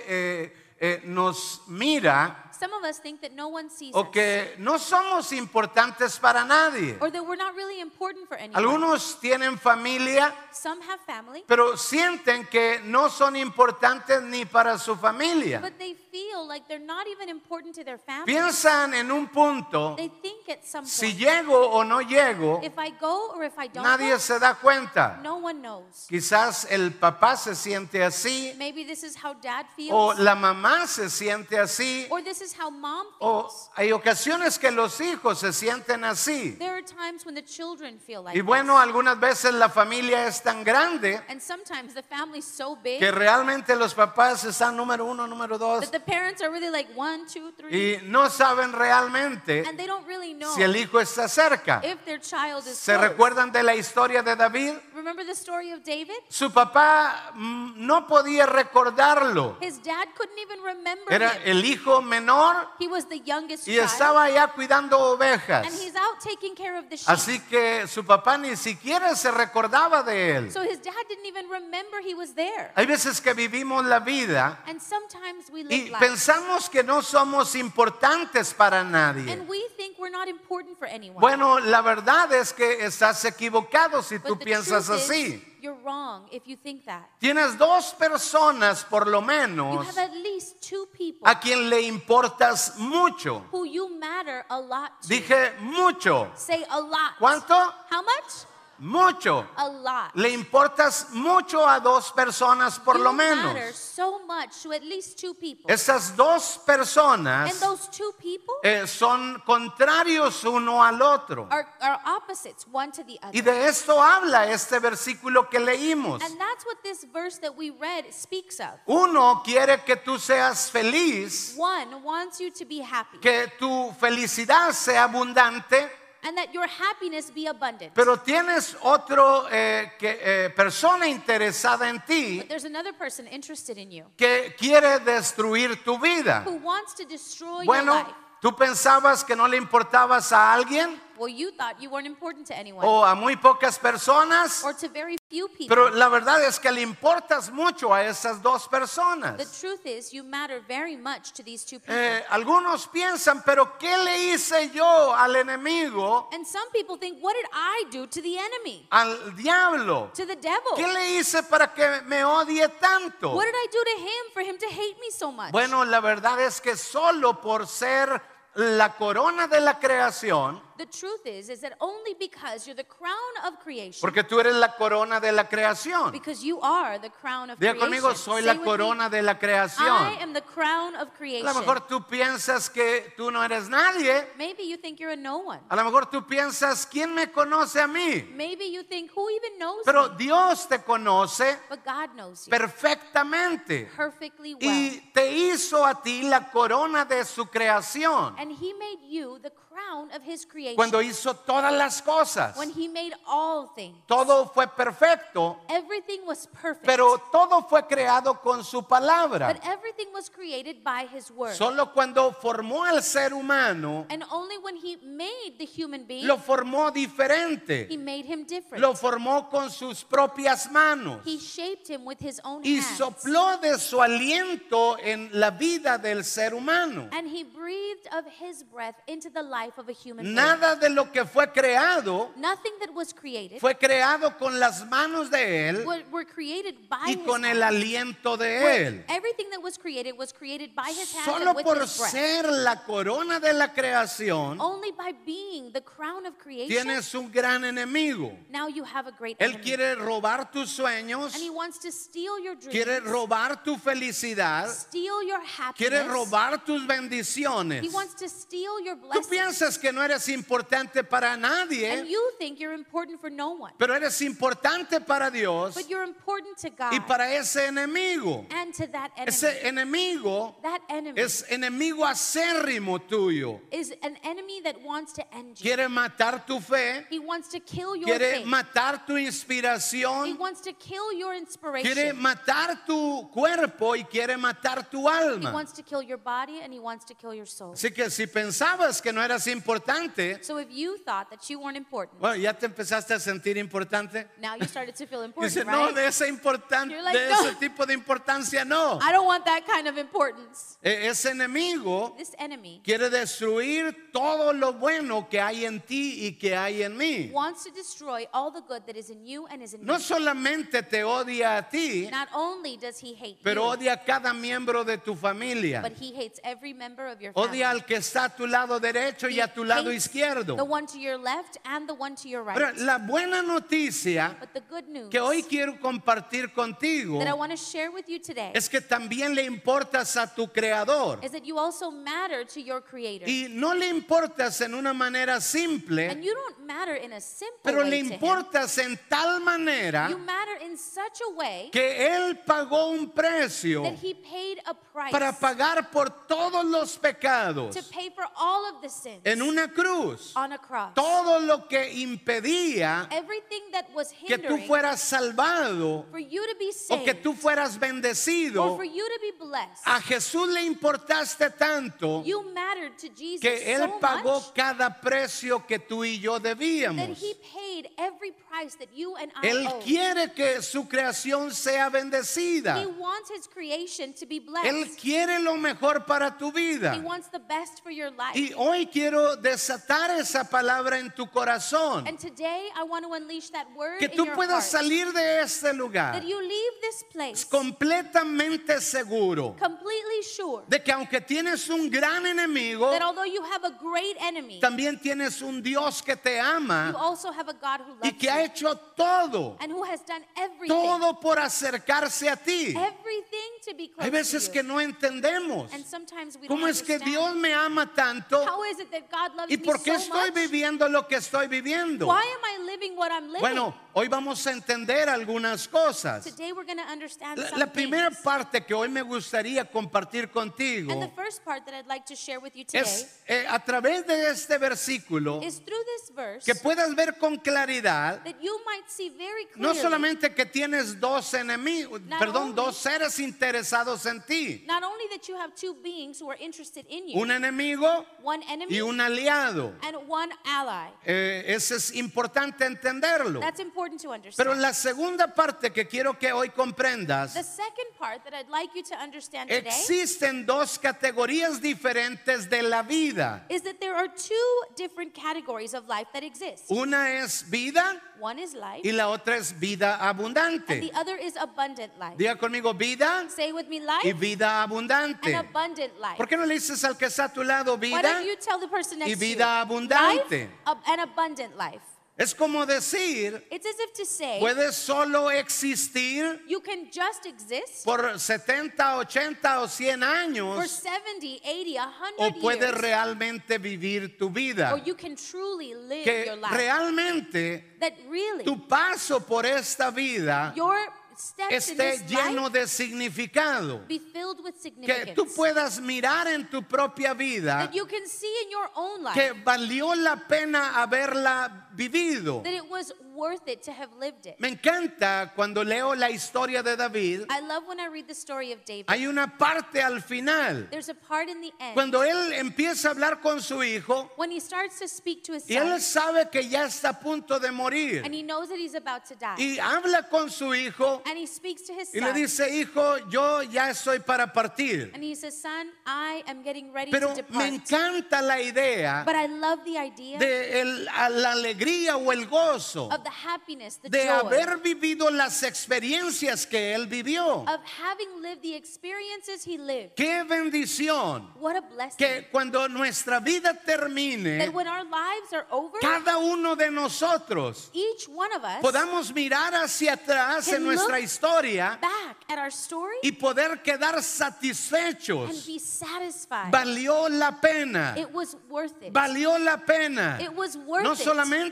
eh, 0.06 0.56
eh, 0.80 1.00
nos 1.04 1.62
mira 1.68 2.50
Some 2.62 2.74
of 2.74 2.84
us 2.84 3.00
think 3.00 3.20
that 3.22 3.32
no 3.32 3.48
one 3.48 3.68
sees 3.68 3.92
o 3.92 4.02
us. 4.02 4.08
que 4.12 4.54
no 4.58 4.78
somos 4.78 5.32
importantes 5.32 6.16
para 6.20 6.44
nadie. 6.44 6.96
Or 7.00 7.10
that 7.10 7.20
we're 7.26 7.34
not 7.34 7.56
really 7.56 7.80
important 7.80 8.28
for 8.28 8.36
anyone. 8.36 8.54
Algunos 8.56 9.18
tienen 9.20 9.58
familia, 9.58 10.32
Some 10.52 10.80
have 10.82 11.00
family, 11.04 11.42
pero 11.48 11.76
sienten 11.76 12.46
que 12.46 12.78
no 12.84 13.08
son 13.08 13.34
importantes 13.34 14.22
ni 14.22 14.44
para 14.44 14.78
su 14.78 14.94
familia. 14.94 15.60
but 15.60 15.76
they 15.76 15.94
feel 16.12 16.46
like 16.46 16.68
they're 16.68 16.78
not 16.78 17.08
even 17.08 17.28
important 17.28 17.74
to 17.74 17.82
their 17.82 17.98
family. 17.98 18.32
Piensan 18.32 18.94
en 18.94 19.10
un 19.10 19.26
punto, 19.26 19.96
They 19.96 20.10
think 20.22 20.48
at 20.48 20.64
some 20.64 20.86
si 20.86 21.06
point, 21.08 21.18
llego 21.18 21.68
o 21.68 21.82
no 21.82 22.00
llego, 22.00 22.60
if 22.62 22.78
I 22.78 22.90
go 23.00 23.32
or 23.34 23.42
if 23.42 23.58
I 23.58 23.66
don't 23.66 23.84
nadie 23.84 24.12
go, 24.12 24.18
se 24.18 24.38
da 24.38 24.54
cuenta. 24.54 25.18
no 25.20 25.38
one 25.38 25.60
knows. 25.60 26.06
Quizás 26.08 26.68
el 26.70 26.92
papá 26.92 27.34
se 27.36 27.56
siente 27.56 28.04
así, 28.04 28.54
Maybe 28.56 28.84
this 28.84 29.02
is 29.02 29.16
how 29.16 29.34
dad 29.34 29.66
feels, 29.74 29.90
o 29.92 30.14
la 30.14 30.36
mamá 30.36 30.86
se 30.86 31.10
siente 31.10 31.58
así, 31.58 32.06
or 32.08 32.22
this 32.22 32.40
is 32.40 32.51
how 32.58 32.70
mom 32.70 33.06
o 33.18 33.42
feels. 33.48 33.70
hay 33.76 33.92
ocasiones 33.92 34.58
que 34.58 34.70
los 34.70 35.00
hijos 35.00 35.38
se 35.40 35.52
sienten 35.52 36.04
así. 36.04 36.56
There 36.58 36.72
are 36.72 36.82
times 36.82 37.24
when 37.24 37.34
the 37.34 37.42
children 37.44 37.98
feel 37.98 38.22
like 38.24 38.36
Y 38.36 38.42
bueno, 38.42 38.74
this. 38.74 38.82
algunas 38.82 39.18
veces 39.20 39.54
la 39.54 39.68
familia 39.68 40.26
es 40.26 40.42
tan 40.42 40.64
grande 40.64 41.20
And 41.28 41.40
sometimes 41.40 41.94
the 41.94 42.02
family's 42.02 42.44
so 42.44 42.76
big 42.76 42.98
que 42.98 43.10
realmente 43.10 43.74
los 43.76 43.94
papás 43.94 44.44
están 44.44 44.76
número 44.76 45.04
uno, 45.04 45.26
número 45.26 45.58
dos, 45.58 45.80
that 45.80 45.92
the 45.92 46.00
parents 46.00 46.42
are 46.42 46.50
really 46.50 46.70
like 46.70 46.88
one, 46.96 47.26
two, 47.26 47.52
three, 47.52 47.96
y 47.96 48.00
no 48.08 48.28
saben 48.28 48.72
realmente 48.72 49.64
and 49.66 49.78
they 49.78 49.86
don't 49.86 50.06
really 50.06 50.34
know 50.34 50.52
si 50.54 50.62
el 50.62 50.74
hijo 50.76 51.00
está 51.00 51.28
cerca. 51.28 51.80
if 51.84 52.04
their 52.04 52.20
child 52.20 52.66
is 52.66 52.76
¿Se 52.78 52.92
close. 52.94 53.08
recuerdan 53.08 53.52
de 53.52 53.62
la 53.62 53.74
historia 53.74 54.22
de 54.22 54.36
David? 54.36 54.74
Remember 54.94 55.24
the 55.24 55.32
story 55.34 55.72
of 55.72 55.82
David? 55.84 56.14
Su 56.28 56.50
papá 56.52 57.32
mm, 57.34 57.74
no 57.76 58.06
podía 58.06 58.46
recordarlo. 58.46 59.56
His 59.60 59.82
dad 59.82 60.08
couldn't 60.16 60.38
even 60.38 60.62
remember 60.62 61.12
Era 61.12 61.34
him. 61.34 61.42
el 61.44 61.64
hijo 61.64 62.02
menor 62.02 62.31
He 62.78 62.88
was 62.88 63.06
the 63.08 63.20
youngest 63.20 63.66
y 63.68 63.78
estaba 63.78 64.24
allá 64.24 64.48
cuidando 64.48 64.96
and 64.96 65.20
ovejas. 65.20 65.82
he's 65.82 65.94
out 65.94 66.20
taking 66.22 66.54
care 66.54 66.76
of 66.78 66.88
the 66.88 66.96
sheep. 66.96 67.08
Así 67.08 67.40
que 67.48 67.86
su 67.86 68.04
papá 68.04 68.36
ni 68.38 68.56
siquiera 68.56 69.14
se 69.14 69.30
recordaba 69.30 70.02
de 70.02 70.36
él. 70.36 70.52
So 70.52 70.62
his 70.62 70.80
dad 70.80 70.94
didn't 71.08 71.26
even 71.26 71.48
remember 71.48 72.00
he 72.04 72.14
was 72.14 72.34
there. 72.34 72.72
Hay 72.74 72.86
veces 72.86 73.20
que 73.20 73.34
vivimos 73.34 73.84
la 73.84 74.00
vida 74.00 74.58
And 74.66 74.80
sometimes 74.80 75.50
we 75.50 75.60
y 75.60 75.64
live 75.64 75.90
life, 75.92 75.98
pensamos 76.00 76.68
que 76.68 76.82
no 76.82 77.02
somos 77.02 77.54
importantes 77.54 78.54
para 78.54 78.82
nadie. 78.84 79.30
and 79.32 79.48
we 79.48 79.62
think 79.76 79.98
we're 79.98 80.10
not 80.10 80.28
important 80.28 80.78
for 80.78 80.86
anyone. 80.86 81.20
Bueno, 81.20 81.58
la 81.60 81.82
verdad 81.82 82.32
es 82.32 82.52
que 82.52 82.84
estás 82.84 83.24
equivocado 83.24 84.02
si 84.02 84.18
But 84.18 84.26
tú 84.28 84.38
piensas 84.38 84.84
is, 84.84 84.90
así. 84.90 85.51
You're 85.62 85.78
wrong 85.84 86.26
if 86.32 86.42
you 86.48 86.56
think 86.56 86.84
that. 86.86 87.08
Tienes 87.20 87.56
dos 87.56 87.94
personas 87.94 88.84
por 88.84 89.06
lo 89.06 89.20
You 89.20 89.26
menos 89.26 89.86
have 89.86 89.98
at 90.10 90.12
least 90.12 90.60
two 90.60 90.86
people 90.92 91.20
a 91.24 91.36
quien 91.38 91.70
le 91.70 91.80
importas 91.82 92.76
mucho. 92.78 93.44
who 93.52 93.64
you 93.64 93.88
matter 93.96 94.44
a 94.50 94.58
lot 94.60 95.00
to. 95.02 95.08
Dije 95.08 95.56
mucho. 95.60 96.32
Say 96.34 96.64
a 96.68 96.80
lot. 96.80 97.14
¿Cuánto? 97.20 97.54
How 97.88 98.02
much? 98.02 98.44
Mucho. 98.82 99.46
A 99.56 99.68
lot. 99.68 100.10
Le 100.14 100.30
importas 100.30 101.10
mucho 101.12 101.64
a 101.64 101.78
dos 101.78 102.10
personas 102.10 102.80
por 102.80 102.96
you 102.96 103.04
lo 103.04 103.12
menos. 103.12 103.76
so 103.76 104.18
much 104.26 104.60
to 104.60 104.72
at 104.72 104.82
least 104.82 105.20
two 105.20 105.34
people. 105.34 105.72
Esas 105.72 106.16
dos 106.16 106.58
personas 106.66 107.48
and 107.52 107.60
those 107.60 107.88
two 107.96 108.12
people 108.20 108.54
eh, 108.64 108.84
son 108.88 109.40
contrarios 109.46 110.42
uno 110.44 110.82
al 110.82 111.00
otro. 111.00 111.46
are, 111.48 111.64
are 111.80 112.00
opposites, 112.06 112.66
one 112.72 112.90
to 112.90 113.04
the 113.04 113.20
other. 113.22 113.30
Y 113.32 113.40
de 113.40 113.68
esto 113.68 114.02
habla 114.02 114.50
este 114.50 114.80
versículo 114.80 115.48
que 115.48 115.60
leímos. 115.60 116.20
and 116.20 116.40
that's 116.40 116.66
what 116.66 116.76
this 116.82 117.04
verse 117.12 117.38
that 117.38 117.56
we 117.56 117.70
read 117.70 118.12
speaks 118.12 118.58
of. 118.58 118.80
Uno 118.86 119.42
quiere 119.44 119.84
que 119.84 119.94
tú 119.94 120.18
seas 120.18 120.70
feliz, 120.72 121.54
One 121.56 122.02
wants 122.02 122.40
you 122.40 122.50
to 122.50 122.64
be 122.64 122.80
happy 122.80 123.18
que 123.18 123.46
tu 123.60 123.92
felicidad 124.00 124.72
sea 124.72 125.04
abundante, 125.04 125.88
and 126.24 126.36
that 126.36 126.52
your 126.54 126.66
happiness 126.68 127.30
be 127.32 127.46
abundant. 127.46 127.92
pero 127.94 128.16
tienes 128.18 128.76
otro 128.82 129.46
eh, 129.50 129.92
que, 129.98 130.18
eh, 130.20 130.50
persona 130.50 131.06
interesada 131.08 131.88
en 131.88 132.00
ti 132.06 132.38
but 132.38 132.48
there's 132.48 132.64
another 132.64 132.92
person 132.92 133.26
interested 133.28 133.76
in 133.78 133.90
you 133.90 134.04
que 134.16 134.54
quiere 134.56 134.98
destruir 135.00 135.82
tu 135.84 135.98
vida. 135.98 136.42
who 136.46 136.56
wants 136.62 136.94
to 136.94 137.04
destroy 137.04 137.62
your 137.62 137.66
Bueno, 137.66 137.94
life. 137.94 138.10
tú 138.40 138.54
pensabas 138.56 139.24
que 139.24 139.34
no 139.36 139.46
le 139.48 139.56
importabas 139.56 140.32
a 140.32 140.52
alguien 140.52 141.00
Well, 141.18 141.28
you 141.28 141.52
thought 141.52 141.80
you 141.80 141.90
weren't 141.90 142.06
important 142.06 142.46
to 142.48 142.56
anyone 142.56 142.84
o 142.86 143.04
a 143.04 143.14
muy 143.14 143.36
pocas 143.36 143.78
personas, 143.78 144.64
or 144.64 144.72
to 144.74 144.88
very 144.88 145.16
few 145.28 145.48
people. 145.48 145.68
pero 145.68 145.90
la 145.90 146.08
verdad 146.08 146.42
es 146.44 146.58
que 146.58 146.70
le 146.70 146.82
importas 146.82 147.50
mucho 147.50 147.92
a 147.92 148.04
esas 148.04 148.42
dos 148.42 148.64
the 148.64 148.70
personas. 148.70 149.60
truth 149.60 149.84
is, 149.86 150.12
you 150.12 150.22
matter 150.24 150.60
very 150.66 150.96
much 150.96 151.32
to 151.32 151.42
these 151.42 151.64
two 151.64 151.78
people. 151.78 151.94
Eh, 151.94 152.24
algunos 152.30 152.86
piensan, 152.88 153.42
pero 153.44 153.78
¿qué 153.78 153.96
le 153.98 154.32
hice 154.32 154.70
yo 154.72 155.14
al 155.14 155.36
enemigo, 155.36 156.28
and 156.32 156.46
some 156.46 156.70
people 156.72 156.96
think, 156.96 157.22
what 157.22 157.34
did 157.34 157.46
I 157.52 157.84
do 157.90 158.06
to 158.06 158.22
the 158.22 158.38
enemy? 158.38 158.86
al 158.90 159.34
diablo? 159.36 160.10
To 160.14 160.26
the 160.26 160.36
devil? 160.36 160.72
¿Qué 160.76 160.86
le 160.86 161.18
hice 161.18 161.42
para 161.44 161.72
que 161.72 162.02
me 162.06 162.24
odie 162.24 162.68
tanto? 162.80 163.34
What 163.34 163.44
did 163.44 163.54
I 163.54 163.66
do 163.70 163.84
to 163.84 164.02
him 164.02 164.32
for 164.32 164.42
him 164.42 164.58
to 164.58 164.66
hate 164.66 164.96
me 165.00 165.10
so 165.10 165.30
much? 165.30 165.52
Bueno, 165.52 165.84
la 165.84 166.00
verdad 166.00 166.40
es 166.40 166.60
que 166.60 166.76
solo 166.76 167.40
por 167.40 167.66
ser 167.66 168.20
la 168.54 168.94
corona 168.96 169.46
de 169.46 169.60
la 169.60 169.78
creación, 169.78 170.60
the 170.82 170.90
truth 170.98 171.24
is, 171.26 171.48
is 171.48 171.60
that 171.60 171.74
only 171.80 172.14
because 172.18 172.66
you're 172.66 172.74
the 172.74 172.82
crown 172.84 173.34
of 173.46 173.58
creation, 173.62 174.00
porque 174.00 174.24
tú 174.24 174.40
eres 174.40 174.54
la 174.54 174.74
corona 174.76 175.20
de 175.20 175.30
la 175.30 175.44
creación. 175.44 176.10
because 176.10 176.42
you 176.44 176.60
are 176.60 176.98
the 176.98 177.10
crown 177.10 177.50
of 177.50 177.58
Diga 177.58 177.74
creation. 177.74 177.78
conmigo, 177.88 178.14
soy 178.16 178.40
Say 178.40 178.46
la 178.46 178.52
with 178.54 178.60
me, 178.62 178.64
corona 178.66 179.08
de 179.08 179.22
la 179.22 179.32
I 179.32 179.34
creación. 179.38 180.20
am 180.22 180.32
the 180.32 180.42
crown 180.42 180.96
of 180.96 181.08
A 181.08 181.12
creation. 181.16 181.46
lo 181.46 181.54
mejor 181.60 181.86
tú 181.86 182.04
piensas 182.08 182.68
que 182.68 183.14
tú 183.16 183.30
no 183.30 183.42
eres 183.44 183.68
nadie. 183.68 184.26
Maybe 184.36 184.64
you 184.68 184.76
think 184.76 184.98
you're 184.98 185.12
a 185.12 185.16
no 185.16 185.38
one. 185.38 185.60
A 185.68 185.76
lo 185.76 185.84
mejor 185.84 186.06
tú 186.10 186.26
piensas, 186.26 186.86
¿quién 186.90 187.14
me 187.14 187.30
conoce 187.30 187.80
a 187.80 187.86
mí? 187.86 188.28
Maybe 188.34 188.70
you 188.72 188.82
think, 188.82 189.10
who 189.14 189.28
even 189.30 189.58
knows 189.58 189.82
Pero 189.84 190.08
me? 190.10 190.16
Dios 190.16 190.66
te 190.68 190.78
conoce 190.82 191.58
But 191.70 191.84
God 191.84 192.14
knows 192.16 192.46
you 192.46 192.50
perfectamente 192.50 193.88
perfectly 193.94 194.54
well. 194.54 194.62
y 194.62 195.10
te 195.12 195.30
hizo 195.30 195.84
a 195.84 196.02
ti 196.02 196.22
la 196.22 196.50
corona 196.50 197.04
de 197.04 197.24
su 197.24 197.46
creación 197.46 198.34
And 198.38 198.50
he 198.50 198.72
made 198.74 199.00
you 199.08 199.38
the 199.40 199.50
crown 199.72 200.10
of 200.14 200.22
his 200.22 200.44
creation. 200.44 200.76
cuando 200.76 201.00
hizo 201.00 201.34
todas 201.34 201.72
las 201.72 202.02
cosas. 202.02 202.56
when 202.56 202.70
he 202.70 202.88
made 202.88 203.12
all 203.26 203.68
things. 203.74 203.96
Todo 204.06 204.46
fue 204.46 204.66
perfecto, 204.66 205.58
Everything 205.68 206.24
was 206.26 206.46
perfect. 206.46 206.84
pero 206.84 207.18
todo 207.30 207.62
fue 207.62 207.82
creado 207.86 208.40
con 208.42 208.62
su 208.64 208.82
palabra. 208.82 209.48
but 209.52 209.60
everything 209.64 210.12
was 210.12 210.28
created 210.28 210.82
by 210.84 211.06
his 211.06 211.30
word. 211.30 211.54
Solo 211.54 211.86
cuando 211.92 212.32
formó 212.32 212.84
al 212.84 213.02
ser 213.02 213.30
humano, 213.32 214.06
and 214.10 214.24
only 214.30 214.58
when 214.58 214.76
he 214.76 214.96
made 215.02 215.56
the 215.58 215.64
human 215.66 216.04
being, 216.06 216.26
lo 216.26 216.36
formó 216.38 216.88
he 216.94 217.06
diferente. 217.06 217.88
made 217.98 218.24
him 218.26 218.44
different. 218.44 218.80
Lo 218.82 218.94
formó 218.94 219.48
con 219.50 219.70
sus 219.70 220.04
propias 220.04 220.70
manos 220.70 221.20
he 221.24 221.38
shaped 221.38 221.88
him 221.88 222.04
with 222.04 222.18
his 222.20 222.40
own 222.44 222.62
y 222.64 222.76
hands. 222.76 222.98
sopló 222.98 223.56
de 223.60 223.78
su 223.78 224.00
aliento 224.02 224.96
en 224.98 225.30
la 225.32 225.50
vida 225.50 225.98
del 225.98 226.24
ser 226.24 226.52
humano. 226.54 227.08
and 227.12 227.28
he 227.28 227.44
breathed 227.44 228.06
of 228.12 228.24
his 228.40 228.62
breath 228.62 228.96
into 229.06 229.30
the 229.30 229.42
life 229.42 229.61
of 229.76 229.88
a 229.88 229.92
human 229.92 230.24
being. 230.24 230.34
Nada 230.34 230.76
de 230.76 230.88
lo 230.88 231.10
que 231.12 231.24
fue 231.24 231.46
creado 231.52 232.30
Nothing 232.36 232.72
that 232.80 232.92
was 232.94 233.12
created 233.12 233.60
fue 233.60 233.74
creado 233.76 234.36
con 234.38 234.58
las 234.58 234.84
manos 234.88 235.30
de 235.30 235.68
él 235.70 235.84
were, 235.84 236.04
were 236.10 236.24
created 236.26 236.74
by 236.88 237.06
y 237.06 237.12
his 237.14 237.26
con 237.26 237.44
el 237.44 237.62
aliento 237.62 238.36
de 238.36 238.86
él. 238.86 239.04
Everything 239.08 239.48
that 239.50 239.62
was 239.62 239.78
created 239.78 240.16
was 240.16 240.32
created 240.32 240.74
by 240.74 240.88
his 240.90 241.12
hands 241.14 241.24
Solo 241.26 241.48
and 241.50 241.56
with 241.56 241.64
por 241.64 241.80
his 241.80 241.96
breath. 241.98 242.10
ser 242.10 242.50
la 242.50 242.76
corona 242.84 243.38
de 243.40 243.52
la 243.52 243.68
creación, 243.72 244.60
Only 244.60 244.92
by 244.92 245.12
being 245.24 245.72
the 245.72 245.80
crown 245.82 246.26
of 246.26 246.38
creation, 246.38 246.68
tienes 246.86 247.14
un 247.14 247.30
gran 247.30 247.62
enemigo. 247.64 248.36
now 248.50 248.66
you 248.68 248.84
have 248.84 249.06
a 249.06 249.12
great 249.12 249.38
Él 249.38 249.50
enemy. 249.54 249.62
quiere 249.62 249.94
robar 249.96 250.50
tus 250.50 250.70
sueños, 250.78 251.34
and 251.34 251.42
he 251.42 251.50
wants 251.50 251.78
to 251.78 251.90
steal 251.92 252.38
your 252.40 252.54
dreams, 252.54 252.72
quiere 252.72 253.00
robar 253.00 253.62
tu 253.62 253.76
felicidad, 253.76 254.68
steal 254.68 255.22
your 255.22 255.40
happiness. 255.40 255.76
quiere 255.76 256.04
robar 256.08 256.64
tus 256.64 256.82
bendiciones. 256.86 257.82
He 257.82 257.88
wants 257.88 258.14
to 258.14 258.28
steal 258.28 258.80
your 258.84 258.96
Tú. 258.96 259.08
Piensas 259.52 259.78
que 259.78 259.92
no 259.92 260.02
eres 260.02 260.28
importante 260.28 261.04
para 261.04 261.32
and 261.34 261.42
nadie, 261.42 262.04
you 262.08 262.20
think 262.38 262.58
you're 262.58 262.74
important 262.74 263.20
for 263.20 263.30
no 263.30 263.50
one. 263.50 263.72
pero 263.78 263.94
eres 263.94 264.20
importante 264.22 265.00
para 265.00 265.30
Dios 265.30 265.74
But 265.74 265.88
you're 265.88 266.04
important 266.04 266.56
to 266.58 266.70
God 266.70 266.92
y 266.92 267.00
para 267.00 267.34
ese 267.34 267.66
enemigo. 267.66 268.46
and 268.50 268.72
to 268.74 268.86
that 268.88 269.10
enemy. 269.16 269.28
Ese 269.28 269.66
enemigo 269.66 270.54
that 270.62 270.80
enemy 270.88 271.20
es 271.20 271.44
enemigo 271.50 272.04
acérrimo 272.06 272.98
tuyo. 273.00 273.60
is 273.70 273.92
an 274.02 274.16
enemy 274.24 274.60
that 274.62 274.80
wants 274.82 275.12
to 275.12 275.34
end 275.34 275.58
you. 275.60 275.62
Quiere 275.70 275.88
matar 275.88 276.46
tu 276.46 276.58
fe, 276.60 277.04
he 277.10 277.18
wants 277.18 277.48
to 277.48 277.60
kill 277.60 277.94
your 277.96 278.06
quiere 278.06 278.36
faith. 278.38 278.46
matar 278.46 279.04
tu 279.06 279.16
he 279.16 279.26
inspiración, 279.26 280.38
wants 280.38 280.60
to 280.62 280.72
kill 280.72 281.12
your 281.12 281.34
inspiration. 281.34 281.92
quiere 281.92 282.12
matar 282.14 282.84
tu 282.86 283.28
cuerpo 283.32 283.94
y 283.94 284.04
quiere 284.04 284.36
matar 284.36 284.88
tu 284.90 285.08
he 285.08 285.12
alma. 285.12 285.52
wants 285.52 285.72
to 285.72 285.82
kill 285.82 286.02
your 286.02 286.18
body 286.18 286.60
and 286.62 286.72
he 286.72 286.78
wants 286.78 287.04
to 287.04 287.14
kill 287.14 287.34
your 287.34 287.46
soul. 287.46 287.72
Así 287.74 287.92
que 287.92 288.08
si 288.10 288.26
pensabas 288.26 289.00
que 289.02 289.12
no 289.12 289.22
eras 289.22 289.41
importante, 289.46 290.42
So 290.42 290.58
if 290.58 290.68
you 290.70 290.98
thought 291.04 291.30
that 291.30 291.40
you 291.48 291.58
weren't 291.60 291.76
important, 291.76 292.20
bueno, 292.20 292.36
ya 292.36 292.52
te 292.52 292.66
empezaste 292.66 293.14
a 293.14 293.18
sentir 293.20 293.56
importante. 293.56 294.26
now 294.40 294.54
you 294.56 294.66
started 294.66 294.94
to 294.94 295.06
feel 295.06 295.22
important, 295.24 295.52
Dice, 295.54 295.64
no, 295.64 295.86
right? 295.86 295.94
de 295.96 296.06
esa 296.06 296.26
importan- 296.26 296.90
You're 296.90 297.02
like, 297.02 297.18
de 297.18 297.28
"No." 297.30 297.46
ese 297.48 297.54
tipo 297.58 297.86
de 297.86 297.94
importancia 297.94 298.64
no. 298.64 298.98
I 299.00 299.12
don't 299.12 299.26
want 299.26 299.44
that 299.44 299.64
kind 299.66 299.86
of 299.88 299.96
importance. 299.98 300.76
E- 300.82 301.08
Ese 301.08 301.30
enemigo 301.30 302.14
This 302.16 302.32
enemy 302.38 302.80
quiere 302.84 303.08
destruir 303.10 304.10
todo 304.12 304.52
lo 304.52 304.72
bueno 304.74 305.28
que 305.28 305.40
hay 305.40 305.64
en 305.64 305.80
ti 305.80 306.26
y 306.26 306.32
que 306.38 306.56
hay 306.56 306.82
en 306.82 306.96
mí. 306.96 307.30
wants 307.32 307.64
to 307.64 307.70
destroy 307.70 308.26
all 308.32 308.50
the 308.52 308.60
good 308.62 308.82
that 308.86 308.96
is 308.96 309.10
in 309.10 309.24
you 309.26 309.46
and 309.48 309.62
is 309.62 309.74
in 309.74 309.84
No 309.84 309.94
me. 309.94 310.00
solamente 310.00 310.82
te 310.82 311.02
odia 311.04 311.56
a 311.58 311.62
ti, 311.68 312.08
Not 312.10 312.28
only 312.34 312.76
does 312.76 312.98
he 313.00 313.14
hate 313.14 313.38
pero 313.42 313.62
you, 313.64 313.70
odia 313.80 313.92
a 313.94 314.04
cada 314.04 314.32
miembro 314.32 314.84
de 314.84 314.98
tu 314.98 315.14
familia. 315.14 315.80
but 315.82 315.92
he 315.98 316.12
hates 316.14 316.40
every 316.44 316.72
member 316.72 317.06
of 317.06 317.20
your 317.20 317.32
family. 317.32 317.58
Odia 317.60 317.70
al 317.70 317.84
que 317.84 317.96
está 317.96 318.24
a 318.24 318.28
tu 318.36 318.46
lado 318.46 318.78
derecho 318.80 319.28
y 319.32 319.40
a 319.40 319.52
tu 319.52 319.64
lado 319.64 319.90
izquierdo. 319.92 320.56
The 320.56 320.62
one 320.62 320.86
to 320.86 320.98
your 320.98 321.18
left 321.18 321.58
and 321.64 321.88
the 321.88 321.94
one 321.94 322.14
to 322.16 322.28
your 322.28 322.42
right. 322.44 322.56
Ahora, 322.56 322.72
la 322.76 322.98
buena 322.98 323.42
noticia 323.42 324.36
but 324.38 324.52
the 324.52 324.62
good 324.68 324.88
news 324.88 325.10
que 325.10 325.20
hoy 325.20 325.42
quiero 325.42 325.78
compartir 325.80 326.52
contigo 326.52 327.18
that 327.18 327.28
I 327.28 327.34
want 327.34 327.50
to 327.50 327.56
share 327.56 327.90
with 327.90 328.08
you 328.08 328.18
today 328.18 328.52
es 328.54 328.68
que 328.68 328.80
también 328.80 329.34
le 329.34 329.44
importas 329.44 330.16
a 330.16 330.26
tu 330.26 330.46
creador. 330.48 331.18
is 331.24 331.32
that 331.32 331.44
you 331.44 331.58
also 331.58 331.90
matter 331.90 332.44
to 332.44 332.60
your 332.60 332.80
creator. 332.80 333.28
Y 333.28 333.48
no 333.50 333.74
le 333.74 333.88
importas 333.88 334.60
en 334.60 334.74
una 334.74 334.92
manera 334.92 335.34
and 335.34 335.42
simple, 335.42 336.22
you 336.22 336.34
don't 336.34 336.66
matter 336.66 336.94
in 336.94 337.12
a 337.12 337.20
simple 337.20 337.60
pero 337.62 337.82
way 337.82 337.90
le 337.90 337.98
importas 337.98 338.78
en 338.78 338.98
tal 339.08 339.40
manera 339.40 340.08
You 340.08 340.18
matter 340.18 340.56
in 340.64 340.76
such 340.76 341.20
a 341.20 341.30
way 341.36 341.70
que 341.72 342.06
Él 342.06 342.38
pagó 342.46 342.90
un 342.90 343.10
precio 343.10 343.82
that 343.82 343.94
he 343.94 344.14
paid 344.14 344.58
a 344.66 344.74
price 344.74 345.12
para 345.12 345.32
pagar 345.32 345.90
por 345.90 346.10
todos 346.26 346.64
los 346.64 346.96
pecados 346.96 347.74
to 347.74 347.82
pay 347.90 348.10
for 348.10 348.24
all 348.36 348.66
of 348.74 348.82
the 348.82 348.88
sins 348.88 349.20
en 349.24 349.42
una 349.42 349.68
cruz. 349.72 350.32
on 350.36 350.52
a 350.52 350.58
cross. 350.58 350.92
Todo 350.94 351.40
lo 351.40 351.68
que 351.68 351.92
impedía 351.92 353.08
Everything 353.10 353.70
that 353.72 353.86
was 353.94 354.12
que 354.26 354.38
tú 354.38 354.58
fueras 354.66 355.00
salvado 355.00 356.06
for 356.10 356.18
you 356.18 356.42
to 356.42 356.56
be 356.58 356.70
o 356.90 356.98
que 357.04 357.12
saved 357.12 357.22
tú 357.22 357.34
fueras 357.34 357.74
or 357.76 357.80
bendecido, 357.80 358.76
for 358.76 358.84
you 358.84 359.04
to 359.04 359.20
be 359.20 359.32
blessed. 359.38 359.82
a 359.86 360.00
Jesús 360.00 360.48
le 360.48 360.62
importaste 360.64 361.50
tanto 361.50 362.22
You 362.24 362.42
mattered 362.52 362.96
to 362.98 363.08
Jesus 363.08 363.40
que 363.40 363.74
Él 363.74 363.80
so 363.82 363.98
pagó 364.00 364.34
much 364.40 364.52
cada 364.54 365.00
precio 365.00 365.66
que 365.66 365.78
tú 365.78 366.04
y 366.04 366.18
yo 366.18 366.38
that 366.40 366.56
debíamos. 366.56 367.18
he 367.22 367.34
paid 367.34 367.88
every 367.98 368.32
price 368.32 368.74
that 368.76 368.88
you 368.94 369.14
and 369.16 369.30
I 369.42 369.48
Él 369.48 369.66
owe. 369.66 369.80
quiere 369.84 370.32
que 370.34 370.62
su 370.62 370.88
creación 370.88 371.52
sea 371.52 371.88
bendecida. 371.90 372.80
He 372.80 372.86
wants 372.86 373.30
his 373.30 373.46
creation 373.46 374.12
to 374.14 374.26
be 374.26 374.40
Él 374.40 374.46
blessed. 374.46 374.98
quiere 375.00 375.38
lo 375.40 375.56
mejor 375.56 376.04
para 376.06 376.36
tu 376.38 376.48
He 376.48 376.78
vida. 376.78 377.00
wants 377.04 377.28
the 377.28 377.38
best 377.38 377.82
for 377.82 377.90
your 377.90 378.10
life. 378.10 378.34
Y 378.34 378.52
hoy 378.56 378.86
quiero 378.86 379.11
desatar 379.36 380.10
esa 380.10 380.44
palabra 380.44 380.98
en 380.98 381.10
tu 381.14 381.26
corazón. 381.30 382.06
and 382.06 382.18
today 382.18 382.68
I 382.76 382.82
want 382.84 383.04
to 383.04 383.12
unleash 383.12 383.50
that 383.50 383.66
word 383.76 383.98
Que 383.98 384.06
in 384.06 384.12
tú 384.12 384.24
your 384.26 384.34
puedas 384.34 384.72
heart. 384.72 384.84
salir 384.84 385.12
de 385.12 385.40
este 385.40 385.72
lugar 385.74 386.12
that 386.14 386.24
you 386.26 386.40
leave 386.40 386.72
this 386.80 387.04
place 387.12 387.44
completamente 387.44 388.80
seguro 388.80 389.54
completely 389.58 390.22
sure 390.22 390.62
de 390.68 390.82
que 390.82 390.92
aunque 390.92 391.20
tienes 391.20 391.68
un 391.68 391.90
gran 391.90 392.24
enemigo, 392.26 392.90
that 392.90 393.02
although 393.02 393.24
you 393.24 393.42
have 393.42 393.64
a 393.64 393.70
great 393.82 394.16
enemy, 394.20 394.60
también 394.60 394.98
tienes 395.00 395.42
un 395.42 395.62
Dios 395.62 396.02
que 396.02 396.16
te 396.16 396.36
you 396.36 396.42
ama 396.42 396.92
also 396.96 397.30
have 397.32 397.48
a 397.48 397.52
God 397.54 397.80
who 397.86 397.94
y 398.02 398.08
loves 398.10 398.18
que 398.18 398.30
ha 398.30 398.38
you 398.40 398.44
hecho 398.46 398.74
todo, 398.96 399.56
and 399.60 399.72
who 399.72 399.82
has 399.84 400.00
done 400.06 400.24
everything, 400.36 400.68
todo 400.68 401.20
por 401.20 401.38
acercarse 401.38 402.28
a 402.30 402.36
ti. 402.36 402.74
everything 402.76 403.51
to 403.64 403.74
be 403.74 403.88
close 403.88 404.04
Hay 404.04 404.10
veces 404.10 404.46
to 404.46 404.52
que 404.52 404.62
no 404.62 404.80
entendemos 404.80 405.72
and 405.72 405.84
sometimes 405.86 406.36
we 406.40 406.48
cómo 406.48 406.60
don't 406.66 406.70
es 406.70 406.82
que 406.82 406.94
understand. 406.94 407.10
Dios 407.10 407.34
me 407.36 407.52
ama 407.54 407.86
tanto 407.94 408.44
How 408.44 408.64
is 408.64 408.78
it 408.80 408.90
that 408.90 409.08
God 409.10 409.36
loves 409.36 409.50
y 409.52 409.56
me 409.56 409.62
por 409.64 409.78
qué 409.82 409.98
so 409.98 410.12
estoy 410.12 410.30
much? 410.30 410.34
viviendo 410.50 410.88
lo 410.88 411.06
que 411.06 411.16
estoy 411.16 411.46
viviendo. 411.48 412.06
Why 412.06 412.22
am 412.22 412.44
I 412.44 412.64
living 412.66 412.96
what 412.96 413.10
I'm 413.12 413.26
living? 413.28 413.40
Bueno, 413.40 413.74
hoy 413.94 414.08
vamos 414.08 414.44
a 414.46 414.52
entender 414.52 415.08
algunas 415.08 415.68
cosas. 415.68 416.24
Today 416.24 416.52
we're 416.52 416.64
going 416.66 416.78
to 416.78 416.90
understand 416.92 417.38
La, 417.38 417.48
some 417.48 417.58
la 417.60 417.66
primera 417.72 418.08
things. 418.10 418.22
parte 418.22 418.64
que 418.64 418.74
hoy 418.74 418.88
me 418.88 419.02
gustaría 419.02 419.64
compartir 419.70 420.30
contigo 420.30 420.92
And 420.92 421.02
the 421.02 421.14
first 421.14 421.44
part 421.44 421.64
that 421.66 421.74
I'd 421.74 421.86
like 421.86 422.04
to 422.06 422.16
share 422.16 422.38
with 422.40 422.54
you 422.54 422.64
today 422.64 422.80
es 422.80 423.20
eh, 423.28 423.44
a 423.48 423.58
través 423.64 424.06
de 424.06 424.28
este 424.30 424.58
versículo 424.58 425.40
is 425.42 425.60
through 425.64 425.84
this 425.96 426.14
verse 426.14 426.44
que 426.44 426.54
puedas 426.60 426.94
ver 426.94 427.16
con 427.18 427.36
claridad 427.38 428.22
that 428.24 428.40
you 428.40 428.58
might 428.66 428.88
see 428.88 429.08
very 429.10 429.46
no 429.56 429.74
solamente 429.74 430.34
que 430.34 430.46
tienes 430.46 430.98
dos 431.00 431.32
enemigos, 431.34 432.00
Not 432.02 432.18
perdón, 432.18 432.42
only- 432.50 432.54
dos 432.54 432.76
seres 432.76 433.18
interesados 433.52 434.06
en 434.06 434.22
ti, 434.22 434.64
not 434.66 434.82
only 434.82 435.06
that 435.10 435.28
you 435.28 435.36
have 435.36 435.54
two 435.54 435.74
beings 435.82 436.20
who 436.20 436.30
are 436.30 436.38
interested 436.40 436.86
in 436.88 437.08
you, 437.08 437.20
un 437.20 437.30
enemigo 437.30 438.04
one 438.22 438.42
enemy 438.48 438.74
y 438.74 438.80
un 438.80 438.98
aliado. 439.00 439.72
and 439.82 439.96
one 440.08 440.30
ally. 440.44 440.88
Eh, 441.04 441.44
eso 441.46 441.74
es 441.74 441.94
importante 441.94 442.64
entenderlo. 442.64 443.40
That's 443.40 443.60
important 443.60 444.00
to 444.02 444.10
understand. 444.10 444.36
Pero 444.36 444.54
la 444.54 444.72
segunda 444.72 445.34
parte 445.34 445.70
que 445.70 445.86
quiero 445.86 446.18
que 446.18 446.32
hoy 446.32 446.48
comprendas, 446.48 447.34
the 447.34 447.42
second 447.42 447.92
part 447.98 448.24
that 448.24 448.34
I'd 448.34 448.48
like 448.48 448.74
you 448.74 448.82
to 448.84 448.96
understand 448.96 449.50
today 449.50 449.68
existen 449.68 450.46
dos 450.46 450.78
categorías 450.78 451.60
diferentes 451.60 452.48
de 452.48 452.62
la 452.62 452.82
vida. 452.82 453.44
is 453.50 453.62
that 453.62 453.80
there 453.80 453.94
are 453.94 454.08
two 454.08 454.74
different 454.76 455.14
categories 455.14 455.74
of 455.74 455.88
life 455.88 456.06
that 456.12 456.22
exist. 456.22 456.70
Una 456.70 457.10
es 457.22 457.42
vida 457.42 458.00
One 458.22 458.38
is 458.38 458.54
life, 458.54 458.82
y 458.84 458.92
la 458.92 459.08
otra 459.08 459.36
es 459.36 459.52
vida 459.58 459.94
and 460.00 460.02
abundante. 460.20 460.78
the 460.80 460.92
other 460.94 461.16
is 461.18 461.34
abundant 461.36 461.92
life. 461.98 462.16
Diga 462.16 462.38
conmigo 462.38 462.72
vida 462.72 463.26
Say 463.28 463.52
with 463.52 463.66
me, 463.66 463.78
y 463.80 463.80
life 463.80 464.12
vida 464.14 464.62
and 464.62 464.70
abundante. 464.72 465.34
abundant 465.34 465.98
life. 465.98 466.16
¿Por 466.16 466.28
qué 466.28 466.36
no 466.36 466.46
le 466.46 466.54
dices 466.54 466.84
al 466.84 466.96
que 466.96 467.06
está 467.06 467.24
a 467.24 467.32
tu 467.32 467.42
lado 467.42 467.74
Why 467.74 467.80
vida? 467.88 468.02
don't 468.02 468.24
you 468.26 468.36
tell 468.36 468.60
the 468.60 468.68
person 468.68 469.00
next 469.00 469.10
y 469.10 469.14
to 469.14 469.18
vida 469.18 469.38
you, 469.66 469.74
abundante. 469.74 470.48
life 470.64 470.78
and 470.86 471.00
abundant 471.00 471.56
life? 471.56 471.82
Es 472.14 472.34
como 472.34 472.66
decir, 472.66 473.42
It's 473.50 473.64
as 473.66 473.74
if 473.80 473.92
to 473.94 474.04
say 474.04 474.38
puedes 474.38 474.74
solo 474.76 475.30
existir 475.30 476.42
you 476.46 476.60
can 476.60 476.90
just 476.92 477.24
exist 477.24 477.84
por 477.84 478.18
70, 478.20 478.98
80 478.98 479.60
o 479.62 479.66
100 479.66 479.98
for 479.98 480.04
años 480.06 480.68
70, 480.70 481.40
80, 481.42 481.82
o 482.18 482.26
100 482.28 482.40
puedes 482.42 482.68
years, 482.68 482.80
realmente 482.80 483.56
vivir 483.58 484.18
tu 484.18 484.28
vida. 484.30 484.72
or 484.74 484.78
you 484.84 484.94
can 484.94 485.16
truly 485.16 485.74
live 485.74 486.04
Que 486.04 486.26
your 486.26 486.36
life. 486.36 486.54
realmente 486.54 487.76
that 487.80 487.94
really 488.10 488.44
tu 488.44 488.68
paso 488.68 489.20
por 489.20 489.46
esta 489.46 489.90
vida 489.90 490.52
your 490.54 490.76
steps 491.16 491.68
in 491.70 491.76
esté 491.78 491.92
this 491.98 492.10
lleno 492.10 492.44
life 492.48 492.58
de 492.58 492.66
significado. 492.66 493.86
be 493.88 493.98
filled 493.98 494.40
with 494.42 494.54
Que 494.54 494.60
significance. 494.60 495.14
tú 495.14 495.26
puedas 495.34 495.80
mirar 495.80 496.26
en 496.26 496.48
tu 496.50 496.62
propia 496.62 497.14
vida 497.14 497.66
that 497.66 497.74
you 497.74 497.86
can 497.86 498.06
see 498.06 498.32
in 498.44 498.50
your 498.50 498.68
own 498.74 499.02
life 499.02 499.14
que 499.14 499.32
valió 499.44 499.94
la 499.94 500.16
pena 500.16 500.80
haberla 500.82 501.68
vivido. 501.74 502.42
that 502.42 502.52
it 502.52 502.68
was 502.70 502.92
worth 503.14 503.46
it 503.46 503.62
to 503.62 503.72
have 503.72 503.90
lived 503.98 504.26
it. 504.26 504.38
Me 504.40 504.48
encanta 504.48 505.32
cuando 505.34 505.62
leo 505.64 505.94
la 505.94 506.08
historia 506.08 506.62
de 506.62 506.76
David. 506.76 507.26
I 507.30 507.40
love 507.40 507.66
when 507.66 507.78
I 507.80 507.86
read 507.86 508.06
the 508.08 508.14
story 508.14 508.52
of 508.52 508.64
David. 508.64 508.86
Hay 508.88 509.06
una 509.06 509.26
parte 509.38 509.80
al 509.82 510.00
final 510.00 510.68
There's 510.70 510.88
a 510.88 510.94
part 510.94 511.28
in 511.28 511.40
the 511.40 511.52
end 511.60 511.74
cuando 511.74 512.02
él 512.02 512.32
empieza 512.34 512.88
a 512.88 512.94
hablar 512.94 513.20
con 513.20 513.40
su 513.40 513.62
hijo 513.62 514.10
when 514.16 514.30
he 514.30 514.40
starts 514.40 514.78
to 514.78 514.88
speak 514.88 515.22
to 515.24 515.34
his 515.34 515.48
y 515.48 515.56
él 515.56 515.80
sabe 515.80 516.30
que 516.30 516.48
ya 516.48 516.64
está 516.64 516.90
a 516.90 517.00
punto 517.00 517.38
de 517.38 517.50
morir 517.50 518.02
and 518.04 518.14
he 518.14 518.22
knows 518.22 518.48
that 518.48 518.58
he's 518.58 518.74
about 518.74 519.04
to 519.04 519.14
die. 519.14 519.36
y 519.38 519.58
habla 519.58 520.08
con 520.08 520.30
su 520.30 520.54
hijo 520.54 521.02
and 521.06 521.18
he 521.18 521.26
speaks 521.26 521.62
to 521.62 521.72
his 521.72 521.94
y 521.94 522.00
le 522.00 522.12
dice, 522.12 522.48
hijo, 522.50 522.98
yo 523.08 523.42
ya 523.42 523.70
estoy 523.70 523.98
para 524.04 524.32
partir. 524.32 524.90
and 524.94 525.02
he 525.02 525.14
says, 525.14 525.40
Son, 525.40 525.68
I 525.86 526.22
am 526.26 526.42
getting 526.42 526.72
ready 526.72 526.90
Pero 526.90 527.08
to 527.08 527.14
me 527.14 527.22
depart. 527.22 527.46
encanta 527.46 528.22
la 528.22 528.40
idea 528.40 529.02
But 529.04 529.16
I 529.16 529.26
love 529.26 529.64
the 529.64 529.78
idea 529.78 530.18
de 530.18 530.60
el- 530.60 530.84
la 530.84 531.32
alegría 531.32 531.61
o 531.94 532.12
el 532.12 532.26
gozo 532.26 532.88
of 532.92 533.02
the 533.04 533.10
happiness, 533.10 533.76
the 533.76 533.88
de 533.88 534.04
joy 534.04 534.08
haber 534.08 534.58
vivido 534.58 535.10
las 535.10 535.42
experiencias 535.42 536.46
que 536.46 536.74
él 536.74 536.86
vivió. 536.86 537.44
of 537.48 537.60
having 537.64 538.20
lived 538.20 538.42
the 538.42 538.54
experiences 538.54 539.44
he 539.44 539.58
lived. 539.58 539.94
Qué 539.96 540.24
bendición 540.24 541.30
What 541.38 541.56
a 541.56 541.60
blessing. 541.62 541.96
que 541.98 542.28
cuando 542.30 542.68
nuestra 542.68 543.20
vida 543.20 543.54
termine, 543.54 544.38
that 544.38 544.52
when 544.52 544.66
our 544.66 544.84
lives 544.84 545.32
are 545.32 545.46
over, 545.50 545.78
cada 545.80 546.18
uno 546.18 546.54
de 546.56 546.70
nosotros 546.70 547.70
each 547.72 548.08
one 548.08 548.32
of 548.34 548.44
us 548.44 548.60
podamos 548.62 549.12
mirar 549.12 549.54
hacia 549.54 549.94
atrás 549.94 550.48
en 550.48 550.64
nuestra 550.64 550.98
historia 551.00 551.78
back 551.80 552.16
at 552.28 552.38
our 552.38 552.50
story 552.50 552.96
y 553.02 553.12
poder 553.12 553.62
quedar 553.62 553.94
and 553.96 554.04
satisfechos. 554.04 555.46
be 555.46 555.58
satisfied. 555.58 556.50
Valió 556.52 557.08
la 557.08 557.40
pena. 557.40 557.94
it 557.96 558.10
was 558.12 558.36
worth 558.48 558.82
it. 558.82 558.92
Valió 558.92 559.38
la 559.38 559.58
pena. 559.58 560.18
It 560.20 560.34
was 560.34 560.56
worth 560.56 560.84
No 560.84 560.92
it. 560.92 560.98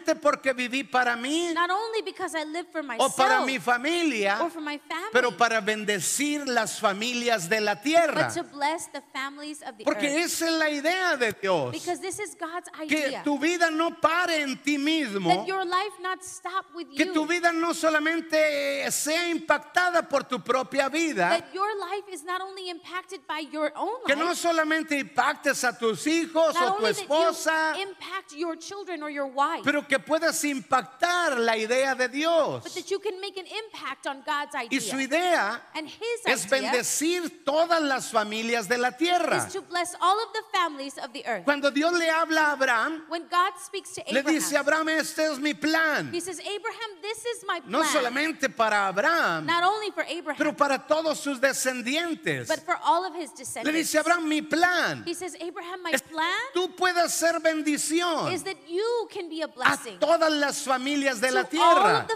Solamente 0.01 0.15
porque 0.17 0.53
viví 0.53 0.85
para 0.85 1.17
mí 1.17 1.53
Not 1.55 1.71
only 1.71 2.03
because 2.03 2.35
I 2.35 2.45
lived 2.45 2.71
for 2.73 2.81
o 2.81 2.85
myself 2.85 3.17
para 3.17 3.41
mi 3.45 3.59
familia, 3.59 4.39
or 4.41 4.51
for 4.51 4.61
my 4.63 4.79
family, 4.79 5.11
pero 5.13 5.31
para 5.37 5.61
bendecir 5.61 6.47
las 6.47 6.79
familias 6.81 7.49
de 7.49 7.61
la 7.61 7.77
tierra. 7.81 8.27
but 8.29 8.35
to 8.35 8.43
bless 8.45 8.87
the 8.93 9.03
families 9.13 9.63
of 9.63 9.77
the 9.77 9.85
Porque 9.85 10.07
earth. 10.07 10.25
esa 10.27 10.47
es 10.47 10.53
la 10.53 10.71
idea 10.71 11.17
de 11.17 11.33
Dios. 11.41 11.73
Because 11.73 12.01
this 12.01 12.19
is 12.19 12.35
God's 12.39 12.69
Que 12.89 13.07
idea. 13.09 13.23
tu 13.23 13.39
vida 13.39 13.71
no 13.71 13.91
pare 14.01 14.43
en 14.43 14.57
ti 14.63 14.79
mismo. 14.79 15.29
that 15.29 15.47
your 15.47 15.65
life 15.65 15.93
not 16.01 16.23
stop 16.25 16.67
with 16.75 16.89
Que 16.97 17.07
you. 17.07 17.13
tu 17.15 17.27
vida 17.27 17.53
no 17.53 17.73
solamente 17.73 18.91
sea 18.91 19.29
impactada 19.29 20.09
por 20.09 20.25
tu 20.25 20.41
propia 20.41 20.89
vida. 20.89 21.29
that 21.31 21.53
your 21.55 21.69
life 21.79 22.05
is 22.13 22.25
not 22.25 22.41
only 22.41 22.71
impacted 22.71 23.21
by 23.27 23.41
your 23.53 23.73
own 23.77 24.05
Que 24.07 24.17
no 24.17 24.35
solamente 24.35 24.99
impactes 24.99 25.65
a 25.65 25.77
tus 25.77 26.07
hijos 26.07 26.55
o 26.57 26.77
tu 26.77 26.87
esposa, 26.87 27.75
impact 27.81 28.33
your 28.35 28.57
children 28.57 29.03
or 29.03 29.11
your 29.11 29.27
wife, 29.27 29.63
pero 29.65 29.87
que 29.91 29.99
puedas 29.99 30.45
impactar 30.45 31.37
la 31.37 31.57
idea 31.57 31.97
de 31.97 32.09
Dios. 32.09 32.63
but 32.63 32.73
that 32.75 32.91
you 32.91 33.01
can 33.01 33.21
make 33.21 33.37
an 33.37 33.47
impact 33.47 34.07
on 34.07 34.23
God's 34.25 34.55
idea. 34.55 34.69
Y 34.71 34.81
su 34.81 34.97
idea 34.97 35.61
and 35.75 35.89
His 35.89 36.27
es 36.27 36.47
idea 36.47 36.71
bendecir 36.71 37.45
todas 37.45 37.83
las 37.83 38.11
familias 38.11 38.69
de 38.69 38.79
la 38.79 38.93
tierra. 38.93 39.39
is 39.39 39.53
to 39.53 39.61
bless 39.63 39.97
all 40.01 40.17
of 40.17 40.33
the 40.33 40.43
families 40.57 40.97
of 40.99 41.13
the 41.13 41.27
earth. 41.27 41.45
Cuando 41.45 41.73
Dios 41.73 41.93
le 41.93 42.09
habla 42.09 42.51
a 42.51 42.53
Abraham, 42.53 43.03
When 43.09 43.27
God 43.29 43.53
speaks 43.59 43.95
to 43.95 44.03
le 44.13 44.21
Abraham, 44.21 44.35
dice, 44.39 44.53
Abraham, 44.57 44.89
este 44.91 45.19
es 45.19 45.39
mi 45.41 45.55
plan. 45.55 46.13
He 46.13 46.21
says, 46.21 46.39
Abraham, 46.39 46.91
this 47.03 47.25
is 47.27 47.45
my 47.47 47.59
plan. 47.61 47.73
No 47.73 47.83
solamente 47.83 48.49
para 48.49 48.87
Abraham, 48.89 49.45
not 49.45 49.65
only 49.65 49.91
for 49.91 50.05
Abraham, 50.05 50.39
pero 50.39 50.53
para 50.53 50.79
todos 50.79 51.19
sus 51.19 51.41
descendientes. 51.41 52.47
but 52.47 52.61
for 52.65 52.79
all 52.85 53.05
of 53.05 53.15
his 53.15 53.31
Le 53.31 53.37
descendants. 53.39 53.77
dice, 53.77 53.95
Abraham, 53.97 54.29
mi 54.29 54.41
plan 54.41 55.03
he 55.05 55.15
says, 55.15 55.35
Abraham, 55.41 55.83
my 55.83 55.91
es 55.91 56.03
plan 56.03 56.39
tú 56.55 56.69
puedas 56.77 57.11
ser 57.11 57.41
bendición 57.41 58.33
is 58.33 58.45
that 58.45 58.57
you 58.69 59.09
can 59.11 59.29
be 59.29 59.43
a 59.43 59.47
a 59.47 59.49
blessing 59.49 59.80
todas 59.99 60.31
las 60.33 60.63
familias 60.63 61.21
de 61.21 61.31
la 61.31 61.45
tierra. 61.45 62.07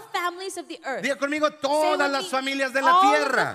Diga 1.01 1.17
conmigo, 1.17 1.51
todas 1.51 2.09
las 2.09 2.29
familias 2.29 2.71
de 2.73 2.81
la 2.81 2.91
tierra. 3.01 3.53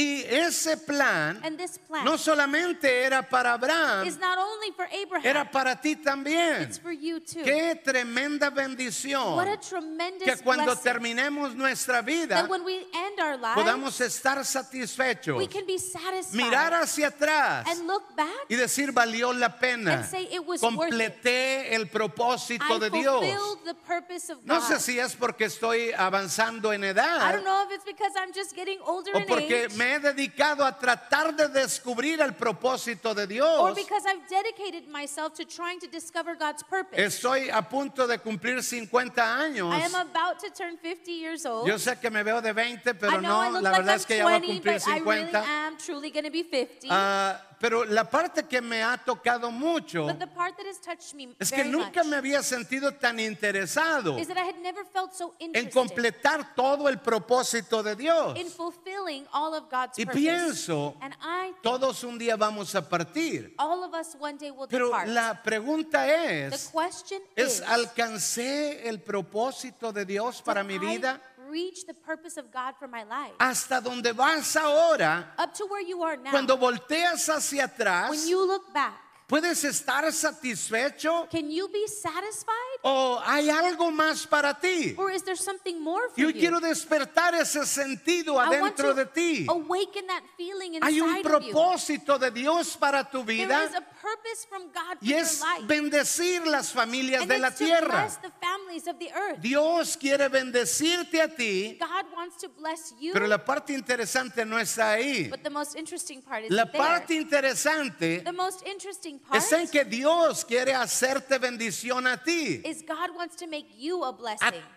Y 0.00 0.24
ese 0.28 0.76
plan 0.78 1.38
And 1.44 1.58
this 1.58 1.78
plan 1.78 2.04
no 2.04 2.16
solamente 2.16 3.02
era 3.04 3.22
para 3.28 3.52
Abraham, 3.54 4.06
is 4.06 4.18
not 4.18 4.38
only 4.38 4.72
for 4.74 4.86
Abraham, 4.86 5.26
era 5.26 5.50
para 5.50 5.76
ti 5.78 5.96
también. 5.96 6.62
it's 6.62 6.78
for 6.78 6.92
you 6.92 7.20
too. 7.20 7.42
Qué 7.42 7.74
tremenda 7.84 8.48
bendición. 8.50 9.36
what 9.36 9.48
a 9.48 9.58
tremendous 9.58 10.24
Que 10.24 10.36
cuando 10.42 10.64
blessing. 10.74 10.82
terminemos 10.84 11.54
nuestra 11.54 12.00
vida 12.02 12.36
that 12.42 12.48
when 12.48 12.64
we 12.64 12.76
end 12.94 13.20
our 13.20 13.36
lives, 13.36 13.56
podamos 13.60 14.00
estar 14.00 14.42
satisfechos, 14.44 15.36
we 15.36 15.46
can 15.46 15.66
be 15.66 15.78
satisfied 15.78 16.34
mirar 16.36 16.72
hacia 16.72 17.08
atrás 17.08 17.66
and 17.68 17.86
look 17.86 18.04
back 18.16 18.46
y 18.48 18.56
decir 18.56 18.92
valió 18.92 19.32
la 19.32 19.58
pena. 19.58 19.94
and 19.96 20.04
say. 20.06 20.28
Completé 20.60 21.74
el 21.74 21.88
propósito 21.88 22.76
I 22.76 22.78
de 22.78 22.90
Dios. 22.90 23.20
fulfilled 23.20 23.58
the 23.64 23.74
purpose 23.74 24.30
of 24.32 24.38
No 24.44 24.60
sé 24.60 24.78
si 24.80 24.98
es 24.98 25.14
porque 25.14 25.44
estoy 25.44 25.92
avanzando 25.92 26.72
en 26.72 26.84
I 26.84 26.88
edad 26.88 27.32
don't 27.32 27.44
know 27.44 27.64
if 27.66 27.72
it's 27.74 27.84
because 27.84 28.12
I'm 28.16 28.32
just 28.32 28.54
getting 28.54 28.78
older 28.84 29.10
o 29.14 29.26
porque 29.26 29.66
age, 29.66 29.76
me 29.90 29.96
he 29.96 29.98
dedicado 30.12 30.64
a 30.64 30.72
tratar 30.78 31.34
de 31.34 31.48
descubrir 31.48 32.20
el 32.20 32.32
propósito 32.34 33.14
de 33.14 33.22
or 33.22 33.28
Dios. 33.28 33.74
because 33.74 34.04
I've 34.06 34.26
dedicated 34.28 34.88
myself 34.88 35.34
to 35.34 35.44
trying 35.44 35.80
to 35.80 35.88
discover 35.88 36.34
God's 36.36 36.62
purpose. 36.62 36.98
Estoy 37.00 37.50
a 37.50 37.62
punto 37.62 38.06
de 38.06 38.18
cumplir 38.18 38.62
50 38.62 39.22
años. 39.22 39.72
I 39.74 39.82
am 39.82 39.94
about 39.94 40.38
to 40.40 40.50
turn 40.50 40.76
50 40.78 41.10
years 41.10 41.44
old. 41.44 41.66
Yo 41.66 41.76
sé 41.78 41.98
que 42.00 42.10
me 42.10 42.22
veo 42.22 42.40
de 42.40 42.52
20, 42.52 42.90
I 42.90 42.92
pero 42.92 43.20
know 43.20 43.40
I 43.40 43.48
no, 43.48 43.52
look 43.54 43.62
la 43.62 43.70
like 43.70 43.82
verdad 43.82 43.92
I'm 43.92 43.96
es 44.00 44.06
que 44.06 44.16
ya 44.16 44.24
voy 44.24 44.32
a 44.34 44.40
20, 44.40 44.46
cumplir 44.46 44.74
but 44.74 44.88
I 44.88 44.98
really 44.98 45.32
50. 45.32 45.44
am 45.46 45.76
truly 45.78 46.10
going 46.10 46.24
to 46.24 46.30
be 46.30 46.42
50. 46.42 46.88
Ah, 46.90 47.40
pero 47.60 47.84
la 47.84 48.08
parte 48.08 48.44
que 48.46 48.60
me 48.62 48.82
ha 48.82 48.96
tocado 48.96 49.50
mucho 49.50 50.06
but 50.06 50.18
the 50.18 50.26
part 50.26 50.56
that 50.56 50.66
has 50.66 50.80
touched 50.80 51.14
me 51.14 51.28
es 51.38 51.50
que 51.50 51.58
very 51.58 51.68
nunca 51.70 52.02
much 52.02 52.06
me 52.06 52.16
había 52.16 52.42
sentido 52.42 52.92
tan 52.94 53.20
interesado 53.20 54.18
is 54.18 54.26
that 54.28 54.38
I 54.38 54.46
had 54.48 54.58
never 54.62 54.82
felt 54.86 55.12
so 55.12 55.34
en 55.38 55.48
interested 55.50 55.72
completar 55.72 56.54
todo 56.54 56.88
el 56.88 56.98
propósito 56.98 57.82
de 57.82 57.94
Dios. 57.96 58.38
in 58.38 58.48
fulfilling 58.48 59.26
all 59.32 59.54
of 59.54 59.68
God's 59.70 59.98
Y 59.98 60.06
purpose. 60.06 60.20
pienso, 60.20 60.96
and 61.02 61.14
I 61.20 61.50
think 61.52 61.62
Todos 61.62 62.02
un 62.04 62.18
día 62.18 62.36
vamos 62.36 62.74
a 62.74 62.88
partir. 62.88 63.52
all 63.58 63.84
of 63.84 63.92
us 63.94 64.16
one 64.18 64.38
day 64.38 64.50
will 64.50 64.66
Pero 64.68 64.86
depart. 64.86 65.08
la 65.08 65.42
pregunta 65.42 66.04
the 66.06 66.46
es, 66.46 66.68
question 66.72 67.20
¿es 67.36 67.56
is, 67.58 67.62
alcancé 67.62 68.88
el 68.88 69.00
propósito 69.00 69.92
de 69.92 70.04
Dios 70.04 70.40
para 70.42 70.62
did 70.62 70.68
mi 70.68 70.74
I 70.76 70.78
vida? 70.96 71.20
Reach 71.50 71.84
the 71.86 71.94
purpose 71.94 72.36
of 72.36 72.50
God 72.52 72.74
for 72.78 72.86
my 72.88 73.02
life? 73.04 73.32
Hasta 73.40 73.80
donde 73.80 74.12
vas 74.14 74.54
ahora, 74.56 75.32
Up 75.38 75.52
to 75.54 75.66
where 75.66 75.82
you 75.86 76.02
are 76.02 76.16
now. 76.16 76.30
cuando 76.30 76.56
volteas 76.56 77.28
hacia 77.28 77.64
atrás, 77.66 78.10
when 78.10 78.28
you 78.28 78.46
look 78.46 78.72
back, 78.72 78.94
¿puedes 79.28 79.62
estar 79.64 80.04
satisfecho 80.12 81.28
can 81.30 81.50
you 81.50 81.68
be 81.68 81.86
satisfied? 81.86 82.80
o 82.82 83.20
hay 83.24 83.48
algo 83.50 83.90
más 83.92 84.26
para 84.28 84.54
ti? 84.54 84.94
Or 84.96 85.10
is 85.10 85.22
there 85.22 85.36
something 85.36 85.80
more 85.80 86.08
for 86.10 86.20
Yo 86.20 86.28
you? 86.28 86.34
quiero 86.40 86.60
despertar 86.60 87.34
ese 87.34 87.64
sentido 87.66 88.34
I 88.38 88.60
want 88.60 88.74
adentro 88.78 88.90
to 88.90 88.94
de 88.94 89.06
ti. 89.06 89.46
awaken 89.48 90.06
that 90.08 90.22
feeling 90.36 90.74
inside 90.74 90.90
Hay 90.92 91.00
un 91.00 91.10
of 91.10 91.42
you. 91.44 91.52
propósito 91.52 92.18
de 92.18 92.30
Dios 92.30 92.76
para 92.76 93.04
tu 93.04 93.22
There 93.24 93.46
vida 93.46 93.64
is 93.64 93.74
a 93.74 93.82
purpose 94.00 94.46
from 94.48 94.62
God 94.72 94.98
for 94.98 95.06
y 95.08 95.12
es 95.12 95.42
bendecir 95.66 96.46
las 96.46 96.72
familias 96.72 97.22
and 97.22 97.30
de 97.30 97.38
la 97.38 97.50
tierra. 97.50 98.02
bless 98.02 98.16
the 98.16 98.32
families 98.40 98.86
of 98.86 98.98
the 98.98 99.10
earth. 99.12 99.40
Dios 99.40 99.96
quiere 99.96 100.28
bendecirte 100.28 101.20
a 101.20 101.28
ti, 101.28 101.76
God 101.78 102.06
wants 102.14 102.36
to 102.38 102.48
bless 102.48 102.94
you. 103.00 103.12
pero 103.12 103.26
la 103.26 103.38
parte 103.38 103.72
interesante 103.72 104.44
no 104.44 104.58
está 104.58 104.92
ahí. 104.92 105.28
but 105.30 105.42
the 105.42 105.50
most 105.50 105.76
interesting 105.76 106.22
part 106.22 106.44
is 106.44 106.50
La 106.50 106.64
there. 106.64 106.78
parte 106.78 107.14
interesante 107.14 108.22
the 108.24 108.32
most 108.32 108.66
interesting 108.66 109.18
part 109.18 109.36
es 109.42 109.52
en 109.52 109.68
que 109.68 109.84
Dios 109.84 110.44
quiere 110.44 110.74
hacerte 110.74 111.38
bendición 111.38 112.06
a 112.06 112.16
ti, 112.16 112.62
is 112.64 112.82
God 112.82 113.14
wants 113.16 113.36
to 113.36 113.46
make 113.46 113.66
you 113.78 114.04
a 114.04 114.12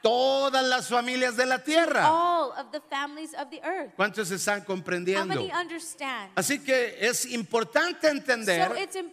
todas 0.01 0.63
las 0.63 0.89
familias 0.89 1.35
de 1.35 1.45
la 1.45 1.59
tierra. 1.59 2.07
All 2.09 2.51
of 2.57 2.71
the 2.71 2.81
families 2.89 3.33
of 3.33 3.49
the 3.49 3.61
earth. 3.63 3.95
¿Cuántos 3.95 4.31
están 4.31 4.59
How 4.61 4.65
comprendiendo? 4.65 5.27
many 5.27 5.51
understand? 5.51 6.31
Así 6.35 6.59
que 6.63 6.97
es 6.99 7.25
importante 7.25 8.07
So 8.07 8.07
entender 8.09 8.71
it's 8.77 8.95
important 8.95 9.12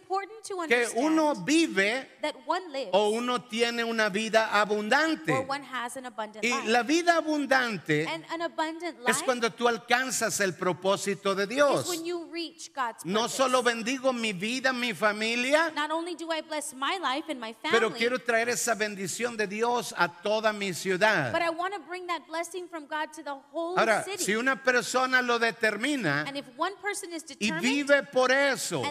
que 0.67 0.87
uno 0.95 1.33
vive 1.35 2.07
that 2.21 2.35
one 2.45 2.61
lives 2.71 2.89
o 2.93 3.09
uno 3.09 3.39
tiene 3.43 3.83
una 3.83 4.09
vida 4.09 4.49
abundante. 4.51 5.31
or 5.31 5.41
one 5.47 5.63
has 5.63 5.95
an 5.97 6.05
abundant 6.05 6.43
Y 6.43 6.49
life. 6.49 6.67
la 6.67 6.83
vida 6.83 7.17
abundante 7.17 8.05
and 8.07 8.23
an 8.31 8.41
abundant 8.41 8.97
es 9.07 9.21
cuando 9.23 9.49
tú 9.51 9.67
alcanzas 9.67 10.39
el 10.41 10.53
propósito 10.53 11.35
de 11.35 11.43
is 11.43 11.49
Dios. 11.49 11.87
when 11.89 12.05
you 12.05 12.25
reach 12.31 12.71
God's 12.73 13.05
No 13.05 13.27
solo 13.27 13.61
bendigo 13.63 14.11
mi 14.13 14.33
vida, 14.33 14.73
mi 14.73 14.93
familia, 14.93 15.71
Not 15.75 15.91
only 15.91 16.15
do 16.15 16.31
I 16.31 16.41
bless 16.41 16.73
my 16.73 16.97
life 17.01 17.25
and 17.29 17.39
my 17.39 17.53
family, 17.53 17.79
pero 17.79 17.91
quiero 17.93 18.19
traer 18.19 18.49
esa 18.49 18.75
bendición 18.75 19.37
de 19.37 19.47
Dios 19.47 19.93
a 19.97 20.07
toda 20.09 20.51
mi 20.53 20.73
ciudad. 20.73 21.31
but 21.31 21.41
I 21.41 21.49
want 21.49 21.73
to 21.73 21.79
bring 21.87 22.07
that 22.07 22.27
blessing 22.27 22.67
from 22.67 22.85
God 22.87 23.13
to 23.13 23.23
the 23.23 23.35
whole 23.51 23.77
Ahora, 23.79 24.03
city. 24.03 24.23
si 24.23 24.35
una 24.35 24.61
persona 24.61 25.21
lo 25.21 25.39
determina 25.39 26.25
and 26.27 26.37
if 26.37 26.45
one 26.57 26.73
person 26.81 27.13
is 27.13 27.23
y 27.39 27.51
vive 27.61 28.03
por 28.11 28.31
eso, 28.31 28.81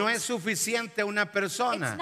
no 0.00 0.08
es 0.08 0.22
suficiente 0.22 1.04
una 1.04 1.30
persona, 1.30 1.96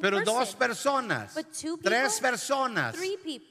pero 0.00 0.20
dos 0.22 0.54
personas, 0.56 1.34
tres 1.82 2.20
personas. 2.20 2.96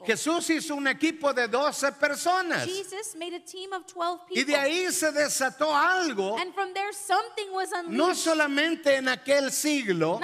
Jesús 0.04 0.50
hizo 0.50 0.74
un 0.74 0.88
equipo 0.88 1.32
de 1.32 1.48
12 1.48 1.92
personas. 1.92 2.66
Jesus 2.66 3.14
made 3.16 3.34
a 3.36 3.40
team 3.40 3.72
of 3.72 3.84
12 3.86 4.20
y 4.30 4.44
de 4.44 4.56
ahí 4.56 4.92
se 4.92 5.10
desató 5.12 5.74
algo, 5.74 6.36
no 7.88 8.14
solamente 8.14 8.96
en 8.96 9.08
aquel 9.08 9.50
siglo, 9.50 10.20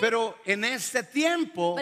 pero 0.00 0.36
en 0.44 0.64
este 0.64 1.02
tiempo 1.02 1.76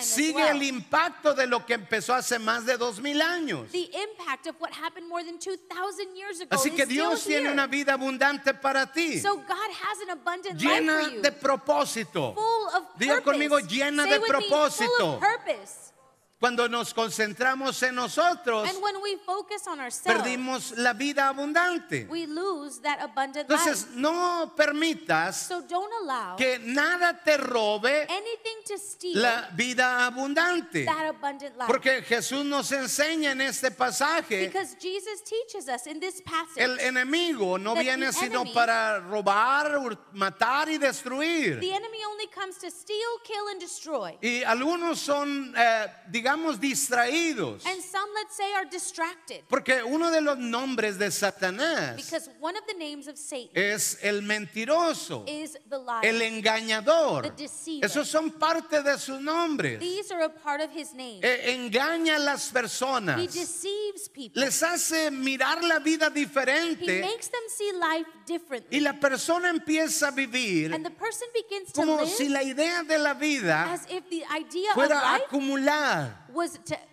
sigue 0.00 0.48
el 0.48 0.62
impacto 0.62 1.34
de 1.34 1.46
lo 1.46 1.64
que 1.66 1.74
empezó 1.74 2.14
hace 2.14 2.38
más 2.38 2.64
de 2.64 2.76
dos 2.76 3.00
mil 3.00 3.20
años. 3.20 3.70
the 3.72 3.90
impact 3.92 4.46
of 4.46 4.56
what 4.60 4.70
happened 4.72 5.08
more 5.08 5.24
than 5.24 5.38
2,000 5.38 6.14
years 6.14 6.40
ago 6.40 6.48
Así 6.50 6.70
que 6.70 6.86
Dios 6.86 7.24
tiene 7.24 7.50
una 7.50 7.66
vida 7.66 7.94
abundante 7.94 8.54
para 8.54 8.90
ti, 8.92 9.20
So 9.20 9.39
God 9.46 9.70
has 9.82 10.00
an 10.00 10.10
abundant 10.10 10.62
life 10.62 10.80
llena 10.82 11.04
for 11.04 11.10
you. 11.10 11.22
de 11.22 11.30
propósito. 11.32 12.34
full 12.34 12.68
of 12.76 12.82
Diga 12.98 13.14
purpose. 13.16 13.24
conmigo, 13.24 13.58
llena 13.60 14.02
Say 14.04 14.10
de 14.10 14.18
with 14.18 14.32
me, 14.32 14.48
full 14.48 14.58
propósito. 14.58 15.14
of 15.14 15.20
purpose. 15.20 15.92
Cuando 16.40 16.66
nos 16.68 16.94
concentramos 16.94 17.82
en 17.82 17.94
nosotros, 17.96 18.66
And 18.66 18.82
when 18.82 18.94
we 19.02 19.16
focus 19.26 19.66
on 19.66 19.78
ourselves, 19.78 20.22
perdimos 20.22 20.72
la 20.78 20.94
vida 20.94 21.28
abundante. 21.28 22.06
we 22.08 22.26
lose 22.26 22.78
that 22.80 22.98
abundant 23.02 23.46
Entonces, 23.46 23.82
life. 23.88 23.96
no 23.96 24.50
permitas 24.56 25.34
So 25.48 25.60
don't 25.60 25.92
allow 26.02 26.36
que 26.36 26.58
nada 26.60 27.20
te 27.22 27.36
robe 27.36 28.06
anything 28.08 28.62
to 28.66 28.78
steal 28.78 29.20
la 29.20 29.48
vida 29.54 30.06
abundante. 30.06 30.86
that 30.86 31.10
abundant 31.10 31.58
life. 31.58 31.66
Porque 31.66 32.00
Jesús 32.08 32.42
nos 32.46 32.72
enseña 32.72 33.32
en 33.32 33.42
este 33.42 33.70
pasaje, 33.70 34.46
because 34.46 34.76
Jesus 34.80 35.20
teaches 35.22 35.68
us 35.68 35.86
in 35.86 36.00
this 36.00 36.22
passage 36.22 36.56
el 36.64 36.78
enemigo 36.80 37.58
no 37.60 37.74
viene 37.74 38.10
sino 38.14 38.40
enemy- 38.44 38.54
para 38.54 38.98
robar, 39.00 39.78
matar 40.14 40.70
y 40.70 40.78
destruir. 40.78 41.60
the 41.60 41.70
enemy 41.74 41.98
only 42.10 42.28
comes 42.28 42.56
to 42.56 42.70
steal, 42.70 43.18
kill, 43.24 43.46
and 43.50 43.60
destroy. 43.60 44.16
Y 44.22 44.42
algunos 44.42 44.98
son, 45.00 45.52
eh, 45.54 45.86
digamos, 46.10 46.29
distraídos. 46.60 47.64
And 47.66 47.80
some, 47.82 48.08
let's 48.14 48.36
say, 48.36 48.52
are 48.54 48.64
distracted. 48.64 49.42
Porque 49.48 49.82
uno 49.82 50.10
de 50.10 50.20
los 50.20 50.38
nombres 50.38 50.98
de 50.98 51.10
Satanás 51.10 51.96
Because 51.96 52.28
one 52.40 52.56
of 52.56 52.64
the 52.66 52.74
names 52.74 53.08
of 53.08 53.16
Satan 53.16 53.50
es 53.54 53.98
el 54.02 54.22
mentiroso, 54.22 55.24
is 55.26 55.58
the 55.68 55.78
liar. 55.78 56.04
el 56.04 56.20
engañador. 56.22 57.22
The 57.22 57.42
deceiver. 57.42 57.86
Esos 57.86 58.08
son 58.08 58.30
parte 58.32 58.82
de 58.82 58.98
sus 58.98 59.20
nombres. 59.20 59.80
These 59.80 60.12
are 60.12 60.22
a 60.22 60.28
part 60.28 60.60
of 60.60 60.70
his 60.70 60.92
name. 60.94 61.20
Eh, 61.22 61.54
engaña 61.54 62.16
a 62.16 62.18
las 62.18 62.50
he 62.50 62.52
personas. 62.52 63.32
deceives 63.32 64.08
people. 64.08 64.42
Les 64.42 64.62
hace 64.62 65.10
mirar 65.10 65.62
la 65.62 65.78
vida 65.78 66.10
he 66.10 66.10
diferente 66.10 67.00
makes 67.00 67.28
them 67.28 67.42
see 67.48 67.72
life 67.72 68.08
differently. 68.26 68.78
y 68.78 68.80
la 68.80 68.94
persona 68.94 69.50
empieza 69.50 70.08
a 70.08 70.10
vivir 70.10 70.72
and 70.72 70.84
the 70.84 70.90
person 70.90 71.26
begins 71.34 71.72
to 71.72 71.80
como 71.80 71.98
live 71.98 72.08
si 72.08 72.28
la 72.28 72.42
idea 72.42 72.82
de 72.82 72.98
la 72.98 73.14
vida 73.14 73.72
as 73.72 73.86
if 73.90 74.08
the 74.10 74.24
idea 74.34 74.70
of 74.70 74.74
fuera 74.74 74.98
a 74.98 75.12
life 75.14 75.24
acumular 75.26 76.19
was 76.32 76.58
to 76.66 76.76
uh, 76.76 76.78
accumulate 76.78 76.89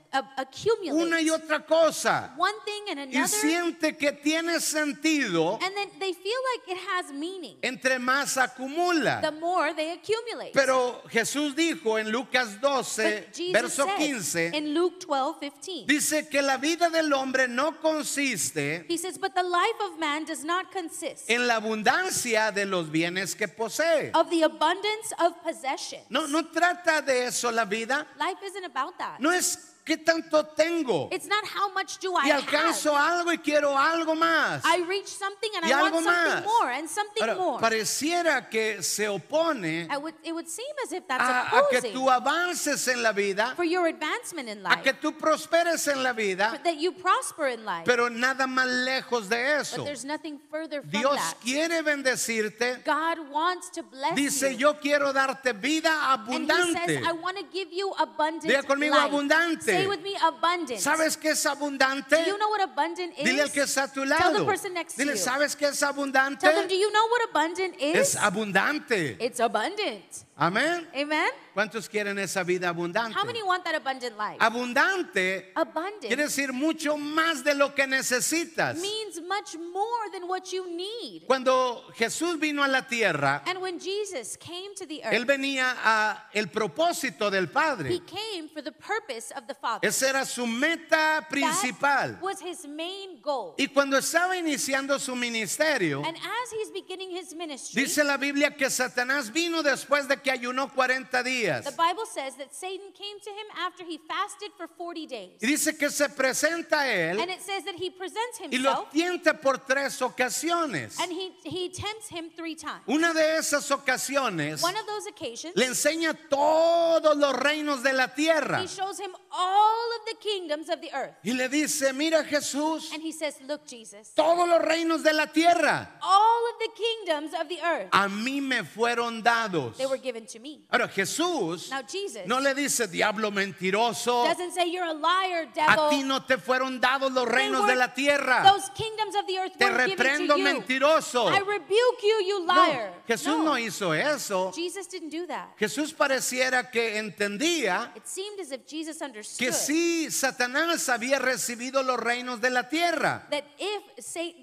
una 0.91 1.21
y 1.21 1.29
otra 1.29 1.65
cosa 1.65 2.33
one 2.37 2.53
thing 2.65 2.97
and 2.97 3.13
y 3.13 3.27
siente 3.27 3.97
que 3.97 4.11
tiene 4.11 4.59
sentido 4.59 5.59
and 5.61 5.75
then 5.75 5.89
they 5.99 6.13
feel 6.13 6.39
like 6.53 6.71
it 6.71 6.77
has 6.89 7.11
meaning 7.11 7.57
entre 7.61 7.99
más 7.99 8.35
the 8.35 8.41
acumula. 8.41 9.21
more 9.39 9.73
they 9.73 9.91
accumulate. 9.91 10.53
Pero 10.53 11.01
Jesús 11.09 11.55
dijo 11.55 11.99
en 11.99 12.11
Lucas 12.11 12.59
12, 12.61 13.03
But 13.03 13.33
Jesus 13.33 13.53
verso 13.53 13.85
said 13.85 13.97
15, 13.97 14.53
in 14.55 14.73
Luke 14.73 14.99
12, 14.99 15.39
15, 15.39 15.85
dice 15.87 16.29
que 16.29 16.41
la 16.41 16.57
vida 16.57 16.89
del 16.89 17.11
hombre 17.13 17.47
no 17.47 17.73
consiste 17.73 18.85
he 18.87 18.97
says, 18.97 19.17
But 19.17 19.35
the 19.35 19.43
life 19.43 19.79
of 19.85 19.99
man 19.99 20.25
does 20.25 20.43
not 20.43 20.71
consist 20.71 21.29
en 21.29 21.47
la 21.47 21.55
abundancia 21.59 22.53
de 22.53 22.65
los 22.65 22.89
bienes 22.89 23.35
que 23.35 23.47
posee. 23.47 24.11
of 24.13 24.29
the 24.29 24.43
abundance 24.43 25.13
of 25.19 25.33
possession. 25.43 25.99
No, 26.09 26.27
no 26.27 26.43
trata 26.43 27.01
de 27.05 27.25
eso 27.25 27.51
la 27.51 27.65
vida. 27.65 28.05
Life 28.19 28.37
isn't 28.45 28.65
about 28.65 28.97
that. 28.97 29.19
No 29.19 29.31
es 29.31 29.76
qué 29.87 29.97
tanto 29.97 30.43
tengo 30.47 31.07
It's 31.11 31.25
not 31.27 31.45
how 31.45 31.71
much 31.73 31.97
do 31.99 32.13
I 32.15 32.27
y 32.27 32.31
alcanzo 32.31 32.93
have. 32.93 33.19
algo 33.21 33.31
y 33.31 33.37
quiero 33.37 33.69
algo 33.77 34.15
más. 34.15 34.61
I 34.65 34.83
reach 34.87 35.07
something 35.07 35.49
and 35.55 35.65
Y 35.65 35.71
I 35.71 35.81
want 35.81 35.93
algo 35.95 36.03
something 36.03 36.33
más. 36.33 36.43
more 36.43 36.71
and 36.73 36.89
something 36.89 37.23
Ahora, 37.23 37.35
more. 37.35 37.59
pareciera 37.61 38.49
que 38.49 38.83
se 38.83 39.07
opone 39.07 39.87
would, 40.01 40.13
it 40.23 40.33
would 40.33 40.47
seem 40.49 40.65
as 40.83 40.91
if 40.91 41.07
that's 41.07 41.23
a, 41.23 41.57
a 41.59 41.63
que 41.71 41.81
tú 41.93 42.09
avances 42.09 42.85
en 42.89 43.01
la 43.01 43.13
vida, 43.13 43.53
for 43.55 43.63
your 43.63 43.87
advancement 43.87 44.49
in 44.49 44.59
a 44.65 44.69
life, 44.69 44.83
que 44.83 44.93
tú 44.93 45.13
prosperes 45.17 45.87
en 45.87 46.03
la 46.03 46.11
vida, 46.11 46.59
that 46.65 46.77
you 46.77 46.91
prosper 46.91 47.47
in 47.47 47.63
life. 47.63 47.85
pero 47.85 48.09
nada 48.09 48.45
más 48.45 48.67
lejos 48.85 49.29
de 49.29 49.37
But 49.37 49.61
eso. 49.61 49.83
there's 49.85 50.03
nothing 50.03 50.37
further 50.51 50.81
from 50.81 50.89
Dios 50.91 51.15
that. 51.15 51.35
quiere 51.41 51.81
bendecirte. 51.81 52.83
God 52.83 53.29
wants 53.31 53.69
to 53.69 53.83
bless 53.83 54.15
Dice, 54.15 54.51
you. 54.51 54.57
yo 54.67 54.73
quiero 54.75 55.13
darte 55.13 55.53
vida 55.53 55.89
and 55.89 56.27
he 56.27 56.35
abundante. 56.45 56.85
says, 56.85 57.05
I 57.07 57.11
want 57.13 57.37
to 57.37 57.45
give 57.53 57.71
you 57.71 57.93
abundant 57.99 58.43
Diga 58.51 58.63
conmigo 58.63 58.91
life. 58.95 59.11
abundante. 59.11 59.76
Say 59.77 59.87
with 59.87 60.01
me, 60.01 60.15
abundant. 60.21 60.79
¿Sabes 60.79 61.17
qué 61.17 61.31
es 61.31 61.45
abundante? 61.45 62.15
Do 62.15 62.23
you 62.23 62.37
know 62.37 62.49
what 62.49 62.61
abundant 62.61 63.17
is? 63.17 63.23
Dile 63.25 63.41
al 63.41 63.51
que 63.51 63.61
está 63.61 63.83
a 63.83 63.87
tu 63.87 64.05
Tell 64.05 64.33
the 64.33 64.45
person 64.45 64.73
next 64.73 64.95
to 64.95 65.03
you. 65.03 65.15
¿sabes 65.15 65.55
qué 65.55 65.67
es 65.67 65.81
abundante? 65.83 66.41
Tell 66.41 66.55
them, 66.55 66.67
do 66.67 66.75
you 66.75 66.91
know 66.91 67.07
what 67.07 67.29
abundant 67.29 67.75
Es 67.79 68.09
is? 68.09 68.15
abundante. 68.15 69.17
It's 69.19 69.39
abundant. 69.39 70.26
Amén. 70.39 70.87
Amen? 70.93 71.29
¿Cuántos 71.55 71.89
quieren 71.89 72.19
esa 72.19 72.43
vida 72.43 72.69
abundante? 72.69 73.17
How 73.17 73.25
many 73.25 73.41
want 73.41 73.63
that 73.63 73.73
abundant 73.73 74.15
life? 74.15 74.37
Abundante 74.39 75.51
Abundant 75.55 76.01
quiere 76.05 76.25
decir 76.25 76.53
mucho 76.53 76.95
más 76.97 77.43
de 77.43 77.55
lo 77.55 77.73
que 77.73 77.87
necesitas. 77.87 78.77
means 78.79 79.19
much 79.21 79.55
more 79.73 80.11
than 80.11 80.27
what 80.27 80.53
you 80.53 80.67
need. 80.69 81.23
Cuando 81.25 81.83
Jesús 81.95 82.39
vino 82.39 82.63
a 82.63 82.67
la 82.67 82.83
tierra, 82.83 83.41
And 83.47 83.59
when 83.59 83.79
Jesus 83.79 84.37
came 84.37 84.75
to 84.75 84.85
the 84.85 85.01
él 85.01 85.21
earth, 85.21 85.27
venía 85.27 85.75
a 85.83 86.29
el 86.31 86.49
propósito 86.49 87.31
del 87.31 87.45
he 87.45 87.47
Padre. 87.47 87.99
came 88.05 88.47
for 88.47 88.61
the 88.61 88.71
purpose 88.71 89.31
of 89.35 89.47
the 89.47 89.55
Father. 89.55 89.87
Esa 89.87 90.09
era 90.09 90.25
su 90.25 90.45
meta 90.45 91.25
principal. 91.27 92.11
That 92.13 92.21
was 92.21 92.39
his 92.39 92.67
main 92.67 93.19
goal. 93.23 93.55
Y 93.57 93.69
cuando 93.69 93.97
estaba 93.97 94.37
iniciando 94.37 94.99
su 94.99 95.15
ministerio, 95.15 96.03
And 96.05 96.15
as 96.15 96.51
he's 96.51 96.69
beginning 96.71 97.09
his 97.09 97.33
ministry, 97.33 97.81
dice 97.81 98.03
la 98.03 98.17
Biblia 98.17 98.55
que 98.55 98.69
Satanás 98.69 99.31
vino 99.33 99.63
después 99.63 100.07
de 100.07 100.17
que 100.21 100.26
ayunó 100.29 100.69
40 100.73 101.23
días. 101.23 101.63
the 101.65 101.71
Bible 101.71 102.05
says 102.05 102.35
that 102.35 102.53
Satan 102.53 102.91
came 102.93 103.19
to 103.23 103.29
him 103.29 103.47
after 103.65 103.83
he 103.83 103.97
fasted 104.07 104.51
for 104.57 104.67
40 104.67 105.07
days. 105.07 105.31
Y 105.41 105.47
dice 105.47 105.77
que 105.77 105.89
se 105.89 106.09
presenta 106.09 106.79
a 106.81 107.11
And 107.11 107.19
él 107.19 107.29
it 107.29 107.41
says 107.41 107.63
that 107.65 107.75
he 107.75 107.89
presents 107.89 108.39
y 108.51 108.57
lo 108.57 108.87
himself 108.87 108.91
tienta 108.91 109.41
por 109.41 109.57
tres 109.57 110.01
ocasiones. 110.01 110.99
and 110.99 111.11
he, 111.11 111.31
he 111.43 111.69
tempts 111.69 112.09
him 112.09 112.29
three 112.35 112.55
times. 112.55 112.81
Una 112.87 113.13
de 113.13 113.37
esas 113.37 113.69
ocasiones 113.71 114.61
One 114.61 114.75
of 114.77 114.85
those 114.87 115.07
occasions, 115.07 115.55
le 115.55 115.65
enseña 115.65 116.13
todos 116.29 117.15
los 117.17 117.33
reinos 117.33 117.83
de 117.83 117.93
la 117.93 118.07
tierra. 118.07 118.61
he 118.61 118.67
shows 118.67 118.99
him 118.99 119.11
all 119.31 119.89
of 119.99 120.05
the 120.05 120.15
kingdoms 120.19 120.69
of 120.69 120.81
the 120.81 120.91
earth. 120.93 121.13
Y 121.23 121.33
le 121.33 121.47
dice, 121.49 121.93
mira 121.93 122.23
Jesús, 122.23 122.91
And 122.93 123.01
he 123.01 123.11
says, 123.11 123.35
Look, 123.47 123.65
Jesus, 123.67 124.11
todos 124.15 124.47
los 124.47 124.61
reinos 124.61 125.03
de 125.03 125.13
la 125.13 125.25
tierra 125.27 125.89
all 126.01 126.43
of 126.53 126.59
the 126.59 126.69
kingdoms 126.75 127.33
of 127.39 127.47
the 127.49 127.59
earth, 127.63 127.89
a 127.91 128.07
mí 128.07 128.41
me 128.41 128.61
fueron 128.63 129.21
dados. 129.23 129.77
they 129.77 129.85
were 129.85 129.97
given 129.97 130.16
to 130.25 130.39
me. 130.39 130.61
Ahora 130.71 130.87
Jesús 130.87 131.69
Now, 131.69 131.81
Jesus 131.83 132.25
no 132.25 132.39
le 132.39 132.53
dice, 132.55 132.87
diablo 132.87 133.29
mentiroso, 133.31 134.23
doesn't 134.25 134.53
say 134.53 134.65
you're 134.69 134.85
a 134.87 134.93
liar, 134.93 135.43
a 135.55 135.89
ti 135.89 135.97
devil. 135.97 136.07
no 136.07 136.23
te 136.25 136.37
fueron 136.37 136.79
dados 136.79 137.11
los 137.11 137.25
reinos 137.27 137.61
were- 137.61 137.67
de 137.73 137.75
la 137.75 137.93
tierra. 137.93 138.43
Those 138.43 138.69
kingdoms 138.75 139.15
of 139.15 139.25
the 139.27 139.37
earth 139.39 139.57
Te 139.57 139.65
reprendo 139.69 140.33
to 140.35 140.39
you. 140.39 140.43
mentiroso. 140.43 141.27
I 141.29 141.39
rebuke 141.39 142.01
you, 142.03 142.23
you 142.25 142.39
No, 142.45 142.53
liar. 142.53 142.93
Jesús 143.07 143.43
no 143.43 143.53
hizo 143.57 143.93
eso. 143.93 144.51
Jesus 144.53 144.87
didn't 144.87 145.09
do 145.09 145.27
that. 145.27 145.49
Jesús 145.59 145.93
pareciera 145.93 146.69
que 146.71 146.97
entendía 146.97 147.91
It 147.95 148.07
seemed 148.07 148.39
as 148.39 148.51
if 148.51 148.65
Jesus 148.65 148.97
que 148.99 149.05
understood 149.05 149.53
sí, 149.53 150.09
Satanás 150.11 150.87
había 150.89 151.19
recibido 151.19 151.83
los 151.83 151.97
reinos 151.99 152.39
de 152.41 152.49
la 152.49 152.63
tierra. 152.69 153.27
that 153.31 153.43
if 153.59 153.83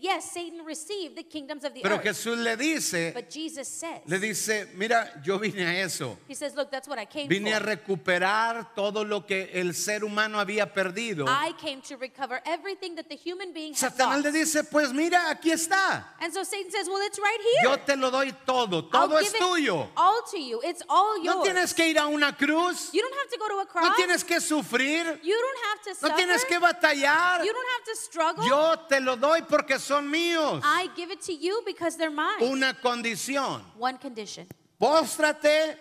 yes, 0.00 0.30
Satan 0.32 0.64
received 0.64 1.16
the 1.16 1.22
kingdoms 1.24 1.64
of 1.64 1.72
the 1.74 1.80
Pero 1.80 1.96
earth, 1.96 2.04
Jesús 2.04 2.36
le 2.38 2.56
dice, 2.56 3.12
but 3.14 3.30
Jesus 3.30 3.68
says, 3.68 4.00
le 4.06 4.18
dice, 4.18 4.68
mira, 4.74 5.20
yo 5.24 5.38
vine 5.38 5.63
a 5.64 5.82
eso. 5.82 6.16
He 6.28 6.34
says, 6.34 6.54
look, 6.54 6.70
that's 6.70 6.88
what 6.88 6.98
I 6.98 7.04
came 7.06 7.28
Vine 7.28 7.52
a 7.52 7.60
recuperar 7.60 8.74
todo 8.74 9.04
lo 9.04 9.26
que 9.26 9.50
el 9.52 9.74
ser 9.74 10.04
humano 10.04 10.38
había 10.38 10.72
perdido. 10.72 11.26
I 11.28 11.52
came 11.58 11.80
to 11.82 11.96
recover 11.96 12.40
everything 12.46 12.94
that 12.96 13.08
the 13.08 13.16
human 13.16 13.52
being 13.52 13.74
Satanás 13.74 14.22
le 14.22 14.32
dice, 14.32 14.64
pues 14.64 14.92
mira, 14.92 15.30
aquí 15.30 15.50
está. 15.50 16.04
And 16.20 16.32
so 16.32 16.42
Satan 16.44 16.70
says, 16.70 16.88
well, 16.88 17.02
it's 17.06 17.18
right 17.18 17.38
here. 17.40 17.70
Yo 17.70 17.76
te 17.76 17.96
lo 17.96 18.10
doy 18.10 18.32
todo, 18.46 18.88
I'll 18.92 19.08
todo 19.08 19.16
es 19.18 19.32
tuyo. 19.32 19.88
All 19.96 20.22
to 20.30 20.38
you. 20.38 20.60
It's 20.64 20.82
all 20.88 21.22
yours. 21.22 21.36
No 21.36 21.42
tienes 21.42 21.74
que 21.74 21.88
ir 21.88 21.98
a 21.98 22.06
una 22.06 22.32
cruz, 22.32 22.90
You 22.92 23.02
don't 23.02 23.14
have 23.14 23.30
to 23.30 23.38
go 23.38 23.48
to 23.48 23.60
a 23.60 23.66
cross. 23.66 23.84
no 23.84 23.94
tienes 23.94 24.24
que 24.24 24.40
sufrir, 24.40 25.20
you 25.22 25.34
don't 25.34 25.64
have 25.70 25.82
to 25.82 25.90
no 25.90 26.08
suffer. 26.08 26.16
tienes 26.16 26.44
que 26.44 26.58
batallar. 26.58 27.44
you 27.44 27.52
don't 27.52 27.68
have 27.76 27.84
to 27.84 27.96
struggle. 27.96 28.46
Yo 28.46 28.76
te 28.88 29.00
lo 29.00 29.16
doy 29.16 29.42
porque 29.42 29.78
son 29.78 30.10
míos. 30.10 30.60
I 30.64 30.88
give 30.96 31.10
it 31.10 31.20
to 31.22 31.32
you 31.32 31.62
because 31.66 31.96
they're 31.96 32.10
mine. 32.10 32.42
Una 32.42 32.74
condición, 32.74 33.62
One 33.78 33.98
condition. 33.98 34.46
Póstrate 34.84 35.80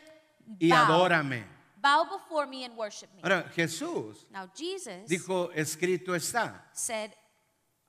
y 0.59 0.69
Bow. 0.69 0.77
adórame. 0.77 1.45
Bow 1.77 2.05
before 2.05 2.47
me 2.47 2.63
and 2.63 2.75
worship 2.77 3.09
me. 3.13 3.21
Ahora, 3.21 3.43
Jesús 3.53 4.25
Now 4.29 4.49
Jesus 4.55 5.07
dijo, 5.09 5.51
escrito 5.53 6.15
está, 6.15 6.69
said, 6.73 7.11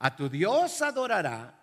a 0.01 0.15
tu 0.15 0.29
Dios 0.29 0.83
adorará 0.83 1.61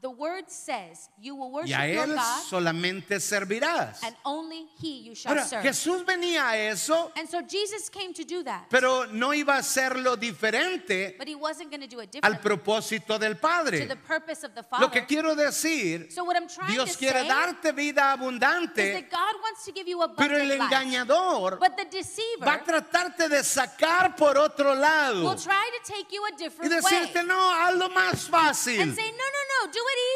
the 0.00 0.10
word 0.10 0.44
says, 0.48 1.10
you 1.20 1.34
will 1.34 1.50
y 1.50 1.54
worship 1.54 1.76
a 1.78 1.92
your 1.92 2.06
Él 2.06 2.14
God 2.14 2.42
solamente 2.48 3.18
servirás. 3.20 4.00
and 4.04 4.14
only 4.24 4.66
he 4.80 5.00
you 5.02 5.14
shall 5.14 5.32
Ahora, 5.32 5.44
serve. 5.44 5.62
Jesús 5.64 6.04
venía 6.06 6.46
a 6.48 6.56
eso, 6.56 7.10
And 7.16 7.28
so 7.28 7.40
Jesus 7.42 7.88
came 7.90 8.12
to 8.14 8.22
do 8.24 8.44
that. 8.44 8.66
pero 8.70 9.06
no 9.06 9.32
iba 9.34 9.54
a 9.56 9.58
hacerlo 9.58 10.16
diferente 10.16 11.16
But 11.18 11.26
he 11.28 11.34
wasn't 11.34 11.70
going 11.70 11.80
to 11.80 11.88
do 11.88 12.00
it 12.00 12.14
al 12.22 12.38
propósito 12.40 13.18
del 13.18 13.34
to 13.34 13.40
Padre. 13.40 13.86
the 13.86 13.96
purpose 13.96 14.44
of 14.44 14.54
the 14.54 14.62
Lo 14.62 14.68
Father. 14.68 14.90
que 14.90 15.06
quiero 15.06 15.34
decir, 15.34 16.10
so 16.12 16.22
what 16.24 16.36
I'm 16.36 16.46
trying 16.48 16.70
Dios 16.72 16.92
to 16.92 16.98
quiere 16.98 17.20
say 17.22 17.28
darte 17.28 17.72
vida 17.74 18.12
is 18.14 18.20
abundante, 18.20 18.92
that 18.92 19.10
God 19.10 19.34
wants 19.42 19.64
to 19.64 19.72
give 19.72 19.88
you 19.88 19.98
pero 20.16 20.36
el 20.36 20.48
life. 20.48 20.60
engañador 20.62 21.58
But 21.58 21.76
the 21.76 21.86
deceiver 21.86 22.46
va 22.46 22.54
a 22.54 22.62
tratarte 22.64 23.28
de 23.28 23.42
sacar 23.42 24.14
por 24.16 24.38
otro 24.38 24.74
lado 24.74 25.24
will 25.24 25.34
try 25.36 25.68
to 25.82 25.92
take 25.92 26.12
you 26.12 26.24
a 26.24 26.30
y 26.32 26.36
different 26.36 26.70
decirte, 26.72 27.16
way. 27.20 27.24
no, 27.26 27.38
hazlo 27.52 27.88
más 27.90 28.28
fácil. 28.28 28.80
And 28.80 28.94
say, 28.94 29.10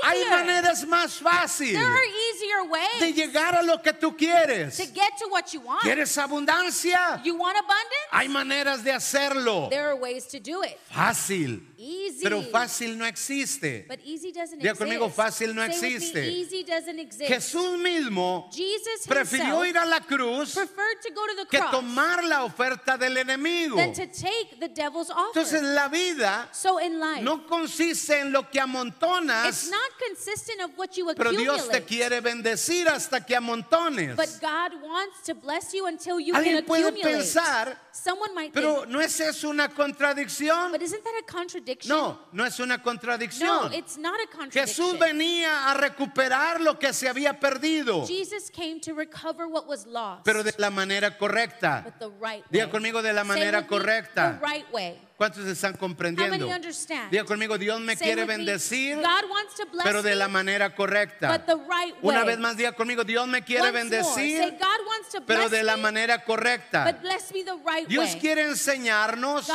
Hay 0.02 0.24
maneras 0.24 0.84
más 0.86 1.14
fáciles 1.18 1.80
de 3.00 3.12
llegar 3.12 3.54
a 3.54 3.62
lo 3.62 3.80
que 3.80 3.92
tú 3.92 4.16
quieres. 4.16 4.76
to 4.76 4.84
get 4.84 5.16
to 5.18 5.28
what 5.28 5.52
you 5.52 5.60
want. 5.60 5.82
¿Quieres 5.82 6.16
abundancia? 6.18 7.20
You 7.24 7.36
want 7.36 7.56
abundance? 7.56 8.01
Hay 8.14 8.28
maneras 8.28 8.84
de 8.84 8.92
hacerlo. 8.92 9.68
There 9.70 9.88
are 9.88 9.96
ways 9.96 10.26
to 10.26 10.38
do 10.38 10.62
it. 10.62 10.78
Fácil. 10.90 11.62
Easy. 11.78 12.22
Pero 12.22 12.42
fácil 12.42 12.96
no 12.96 13.06
existe. 13.06 13.86
But 13.88 14.00
easy 14.04 14.30
doesn't 14.30 14.58
Diga 14.58 14.72
exist. 14.72 14.80
conmigo, 14.80 15.10
fácil 15.10 15.54
no 15.54 15.62
Say 15.62 15.72
with 15.72 15.82
me, 15.82 15.94
existe. 15.94 16.28
easy 16.28 16.62
doesn't 16.62 16.98
exist. 17.00 17.32
Jesús 17.32 17.78
mismo 17.78 18.48
Jesus 18.52 19.06
prefirió 19.08 19.66
ir 19.66 19.76
a 19.78 19.86
la 19.86 20.00
cruz 20.00 20.54
preferred 20.54 21.00
to 21.02 21.12
go 21.12 21.26
to 21.26 21.36
the 21.36 21.46
que 21.46 21.58
tomar 21.72 22.22
la 22.22 22.44
oferta 22.44 22.96
del 22.96 23.16
enemigo. 23.16 23.76
than 23.76 23.92
to 23.94 24.06
take 24.06 24.60
the 24.60 24.68
devil's 24.68 25.10
offer. 25.10 25.40
Entonces 25.40 25.62
la 25.62 25.88
vida 25.88 26.48
so 26.52 26.78
in 26.78 27.00
life, 27.00 27.22
no 27.22 27.46
consiste 27.46 28.20
en 28.20 28.30
lo 28.30 28.42
que 28.42 28.60
it's 28.60 28.68
amontonas, 28.68 29.70
not 29.70 29.90
consistent 30.06 30.60
of 30.60 30.70
what 30.76 30.96
you 30.96 31.12
pero. 31.16 31.32
Dios 31.32 31.66
te 31.68 31.80
quiere 31.80 32.20
bendecir 32.20 32.86
hasta 32.86 33.24
que 33.24 33.34
amontones. 33.34 34.14
But 34.14 34.38
God 34.40 34.80
wants 34.82 35.22
to 35.24 35.34
bless 35.34 35.72
you 35.72 35.86
until 35.86 36.20
you 36.20 36.34
Alguien 36.34 36.64
puede 36.64 36.92
pensar, 37.02 37.76
Someone 38.02 38.34
might 38.34 38.52
pero 38.52 38.80
think, 38.80 38.88
¿no 38.88 39.00
es 39.00 39.20
eso 39.20 39.48
una 39.48 39.68
contradicción? 39.68 40.72
but 40.72 40.82
isn't 40.82 41.04
that 41.04 41.14
a 41.20 41.22
contradiction? 41.24 41.88
No, 41.96 42.18
no 42.32 42.44
es 42.44 42.58
una 42.58 42.78
No, 42.78 42.82
contradicción. 42.82 43.72
it's 43.72 43.96
not 43.96 44.18
a 44.20 44.26
contradiction. 44.26 44.66
Jesús 44.66 44.98
venía 44.98 45.70
a 45.70 45.74
recuperar 45.74 46.60
lo 46.60 46.78
que 46.78 46.92
se 46.92 47.08
había 47.08 47.38
perdido, 47.38 48.04
Jesus 48.06 48.50
came 48.50 48.80
to 48.80 48.92
recover 48.92 49.46
what 49.46 49.68
was 49.68 49.86
lost, 49.86 50.24
pero 50.24 50.42
de 50.42 50.52
la 50.58 50.70
manera 50.70 51.16
correcta. 51.16 51.82
but 51.84 51.98
the 52.00 52.10
right 52.20 52.42
way. 52.50 52.60
Diga 52.60 52.70
conmigo 52.70 53.02
de 53.02 53.12
la 53.12 53.22
Say 53.22 53.28
manera 53.28 53.58
with 53.60 53.70
me, 53.70 53.78
correcta. 53.78 54.40
The 54.40 54.44
right 54.46 54.72
way. 54.72 54.98
¿Cuántos 55.16 55.46
están 55.46 55.74
comprendiendo? 55.76 56.48
Diga 57.10 57.24
conmigo, 57.24 57.56
Dios 57.58 57.80
me 57.80 57.94
Say 57.96 58.06
quiere 58.06 58.22
me, 58.22 58.36
bendecir, 58.36 58.96
bless 59.70 59.84
pero 59.84 60.02
de 60.02 60.10
me, 60.10 60.16
la 60.16 60.28
manera 60.28 60.74
correcta. 60.74 61.38
right. 61.68 61.94
Una 62.02 62.24
vez 62.24 62.38
más, 62.38 62.56
diga 62.56 62.72
conmigo, 62.72 63.04
Dios 63.04 63.26
me 63.28 63.42
quiere 63.42 63.68
Once 63.70 64.02
say, 64.02 64.38
bendecir, 64.38 64.58
to 65.12 65.24
pero 65.26 65.48
de 65.48 65.62
la 65.62 65.76
me, 65.76 65.82
manera 65.82 66.24
correcta. 66.24 66.84
me 66.84 66.92
right 67.64 67.86
Dios 67.88 68.10
way. 68.12 68.20
quiere 68.20 68.42
enseñarnos 68.42 69.48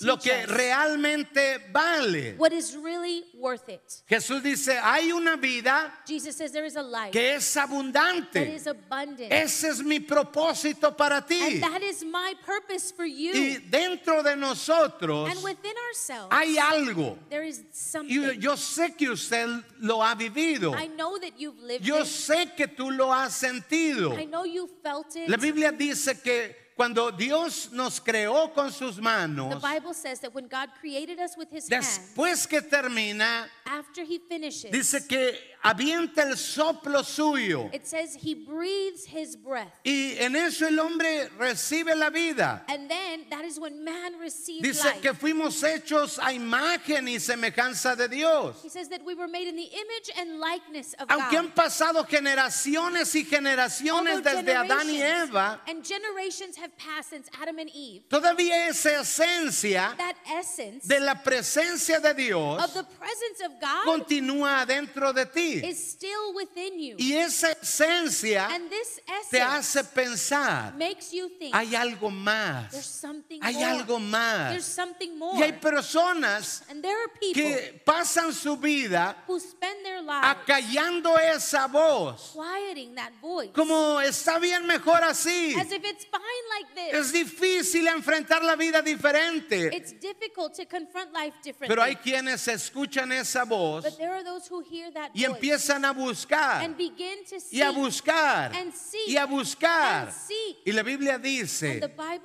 lo 0.00 0.18
que 0.18 0.46
realmente 0.46 1.58
vale. 1.70 2.34
what 2.38 2.52
is 2.52 2.74
really 2.74 3.24
worth 3.40 3.68
it. 3.68 4.02
Jesús 4.08 4.42
dice, 4.42 4.78
hay 4.82 5.10
una 5.12 5.36
vida 5.36 5.92
Jesus 6.06 6.36
says 6.36 6.52
there 6.52 6.64
is 6.64 6.76
a 6.76 6.82
life 6.82 7.12
que 7.12 7.34
es 7.34 7.54
that 7.54 7.68
abundante. 7.68 8.54
is 8.54 8.66
abundant. 8.66 9.32
Ese 9.32 9.64
es 9.64 9.82
mi 9.82 10.00
propósito 10.00 10.96
para 10.96 11.24
ti. 11.26 11.54
and 11.54 11.62
that 11.62 11.82
is 11.82 12.04
my 12.04 12.34
purpose 12.44 12.92
for 12.92 13.04
you. 13.04 13.32
Y 13.32 13.58
dentro 13.70 14.22
de 14.22 14.36
nosotros 14.36 15.30
and 15.30 15.42
within 15.42 15.74
ourselves, 15.88 16.34
hay 16.34 16.56
algo. 16.56 17.16
there 17.28 17.44
is 17.44 17.62
something. 17.72 18.14
Y 18.14 18.38
yo 18.38 18.56
sé 18.56 18.96
que 18.96 19.10
usted 19.10 19.48
lo 19.80 20.02
ha 20.02 20.14
vivido. 20.14 20.74
I 20.74 20.86
know 20.88 21.18
that 21.18 21.38
you've 21.38 21.60
lived 21.60 21.84
Yo 21.84 22.00
it. 22.00 22.06
sé 22.06 22.54
que 22.56 22.66
tú 22.66 22.90
lo 22.90 23.12
has 23.12 23.34
sentido. 23.34 24.18
I 24.18 24.24
know 24.24 24.44
you 24.44 24.68
felt 24.82 25.16
it. 25.16 25.28
La 25.28 25.36
Biblia 25.36 25.72
dice 25.72 26.22
que 26.22 26.59
cuando 26.80 27.12
Dios 27.12 27.70
nos 27.72 28.00
creó 28.00 28.54
con 28.54 28.72
sus 28.72 28.96
the 28.96 29.02
manos, 29.02 29.60
Bible 29.60 29.92
says 29.92 30.18
that 30.20 30.34
when 30.34 30.48
God 30.48 30.70
created 30.80 31.18
us 31.18 31.36
with 31.36 31.50
his 31.50 31.68
hand, 31.68 31.82
después 31.82 32.48
que 32.48 32.62
termina, 32.62 33.50
after 33.66 34.02
he 34.02 34.18
finishes, 34.18 34.70
dice 34.72 35.06
que 35.06 35.34
avienta 35.62 36.22
el 36.22 36.36
soplo 36.36 37.02
suyo. 37.04 37.70
It 37.72 37.86
says 37.86 38.14
he 38.14 38.34
breathes 38.34 39.04
his 39.04 39.36
breath. 39.36 39.72
Y 39.84 40.16
en 40.18 40.34
eso 40.36 40.66
el 40.66 40.78
hombre 40.78 41.28
recibe 41.38 41.94
la 41.96 42.10
vida. 42.10 42.62
And 42.68 42.90
then 42.90 43.24
that 43.30 43.44
is 43.44 43.58
when 43.58 43.84
man 43.84 44.18
receives 44.18 44.62
Dice 44.62 44.84
life. 44.84 45.02
que 45.02 45.14
fuimos 45.14 45.62
hechos 45.62 46.18
a 46.18 46.32
imagen 46.32 47.08
y 47.08 47.18
semejanza 47.18 47.96
de 47.96 48.08
Dios. 48.08 48.62
He 48.62 48.68
says 48.68 48.88
that 48.88 49.04
we 49.04 49.14
were 49.14 49.28
made 49.28 49.48
in 49.48 49.56
the 49.56 49.64
image 49.64 50.10
and 50.18 50.40
likeness 50.40 50.94
of 50.94 51.08
Aunque 51.10 51.36
han 51.36 51.50
pasado 51.50 52.04
generaciones 52.06 53.14
y 53.14 53.24
generaciones 53.24 54.16
Although 54.16 54.42
desde 54.42 54.54
Adán 54.54 54.86
y 54.88 55.02
Eva, 55.02 55.60
and 55.68 55.84
generations 55.84 56.56
have 56.56 56.76
passed 56.76 57.10
since 57.10 57.28
Adam 57.40 57.58
and 57.58 57.70
Eve, 57.74 58.02
todavía 58.08 58.68
esa 58.68 59.00
esencia 59.00 59.96
that 59.96 60.14
essence 60.38 60.86
de 60.86 61.00
la 61.00 61.14
presencia 61.14 62.00
de 62.00 62.14
Dios 62.14 62.62
of 62.62 62.72
the 62.74 62.84
presence 62.98 63.40
of 63.44 63.60
God 63.60 63.84
continúa 63.84 64.66
dentro 64.66 65.12
de 65.12 65.26
ti. 65.26 65.49
Is 65.58 65.92
still 65.92 66.34
within 66.34 66.78
you. 66.78 66.96
Y 66.98 67.12
esa 67.14 67.52
esencia 67.52 68.46
And 68.52 68.68
this 68.70 69.00
te 69.30 69.40
hace 69.40 69.82
pensar, 69.84 70.74
makes 70.76 71.12
you 71.12 71.28
think 71.38 71.54
hay 71.54 71.74
algo 71.74 72.08
there's 72.10 72.22
más, 72.24 72.84
something 72.84 73.40
hay 73.42 73.54
more. 73.54 73.66
algo 73.66 73.98
There's 73.98 74.10
más. 74.10 74.62
something 74.64 75.18
more. 75.18 75.36
Y 75.38 75.42
hay 75.42 75.52
personas 75.52 76.62
and 76.70 76.82
there 76.82 76.96
are 76.96 77.08
people 77.20 77.42
que 77.42 77.80
pasan 77.84 78.32
su 78.32 78.56
vida 78.56 79.16
who 79.26 79.38
spend 79.40 79.84
their 79.84 80.00
lives 80.02 80.26
acallando 80.26 81.16
esa 81.18 81.66
voz, 81.68 82.32
quieting 82.34 82.94
that 82.94 83.12
voice 83.20 83.50
como 83.52 84.00
está 84.00 84.38
bien 84.38 84.66
mejor 84.66 85.02
así. 85.04 85.54
as 85.58 85.70
if 85.72 85.84
it's 85.84 86.04
fine 86.06 86.20
like 86.58 86.74
this. 86.74 86.94
Es 86.94 87.12
difícil 87.12 87.86
enfrentar 87.88 88.42
la 88.42 88.56
vida 88.56 88.82
diferente, 88.82 89.70
It's 89.74 89.92
difficult 90.00 90.54
to 90.54 90.66
confront 90.66 91.12
life 91.12 91.34
differently. 91.42 91.68
pero 91.68 91.82
hay 91.82 91.96
quienes 91.96 92.46
escuchan 92.48 93.12
esa 93.12 93.44
voz 93.44 93.84
but 93.84 93.96
there 93.96 94.12
are 94.12 94.22
those 94.24 94.46
who 94.48 94.60
hear 94.60 94.90
that 94.92 95.10
y 95.14 95.24
voice 95.26 95.39
empiezan 95.40 95.84
a 95.84 95.92
buscar 95.92 96.62
and 96.64 96.76
begin 96.76 97.24
to 97.24 97.36
y 97.50 97.62
a 97.62 97.70
buscar 97.70 98.52
and 98.54 98.72
seek 98.74 99.08
y 99.08 99.16
a 99.16 99.26
buscar. 99.26 100.08
and 100.08 100.12
seek. 100.12 100.58
Y 100.66 100.72
la 100.72 100.82
Biblia 100.82 101.18
dice, 101.18 101.80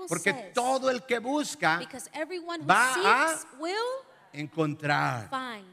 porque 0.08 0.52
todo 0.54 0.90
el 0.90 1.06
que 1.06 1.20
busca 1.20 1.80
va 2.68 2.94
a- 2.96 3.40
encontrar. 4.34 5.30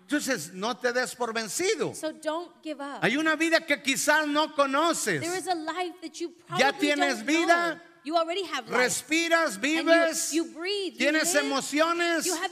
Entonces, 0.08 0.52
no 0.52 0.76
te 0.76 0.92
des 0.92 1.14
por 1.16 1.32
vencido. 1.32 1.94
So 1.94 2.12
don't 2.12 2.52
give 2.62 2.80
up. 2.80 3.00
Hay 3.02 3.16
una 3.16 3.34
vida 3.36 3.60
que 3.66 3.82
quizás 3.82 4.26
no 4.28 4.46
There 4.46 4.54
conoces. 4.56 5.22
is 5.22 5.48
a 5.48 5.54
life 5.54 5.96
that 6.00 6.12
you 6.20 6.32
Ya 6.58 6.72
tienes 6.72 7.16
don't 7.18 7.26
vida, 7.26 7.74
know. 7.74 7.91
You 8.04 8.16
already 8.16 8.42
have 8.44 8.68
life. 8.68 8.80
Respiras, 8.80 9.54
And 9.54 9.64
you- 9.64 9.84
vives, 9.84 10.32
you, 10.34 10.44
breathe, 10.46 10.94
you 10.94 11.06
tienes 11.06 11.34
live, 11.34 11.44
emociones, 11.44 12.26
you 12.26 12.34
have 12.34 12.50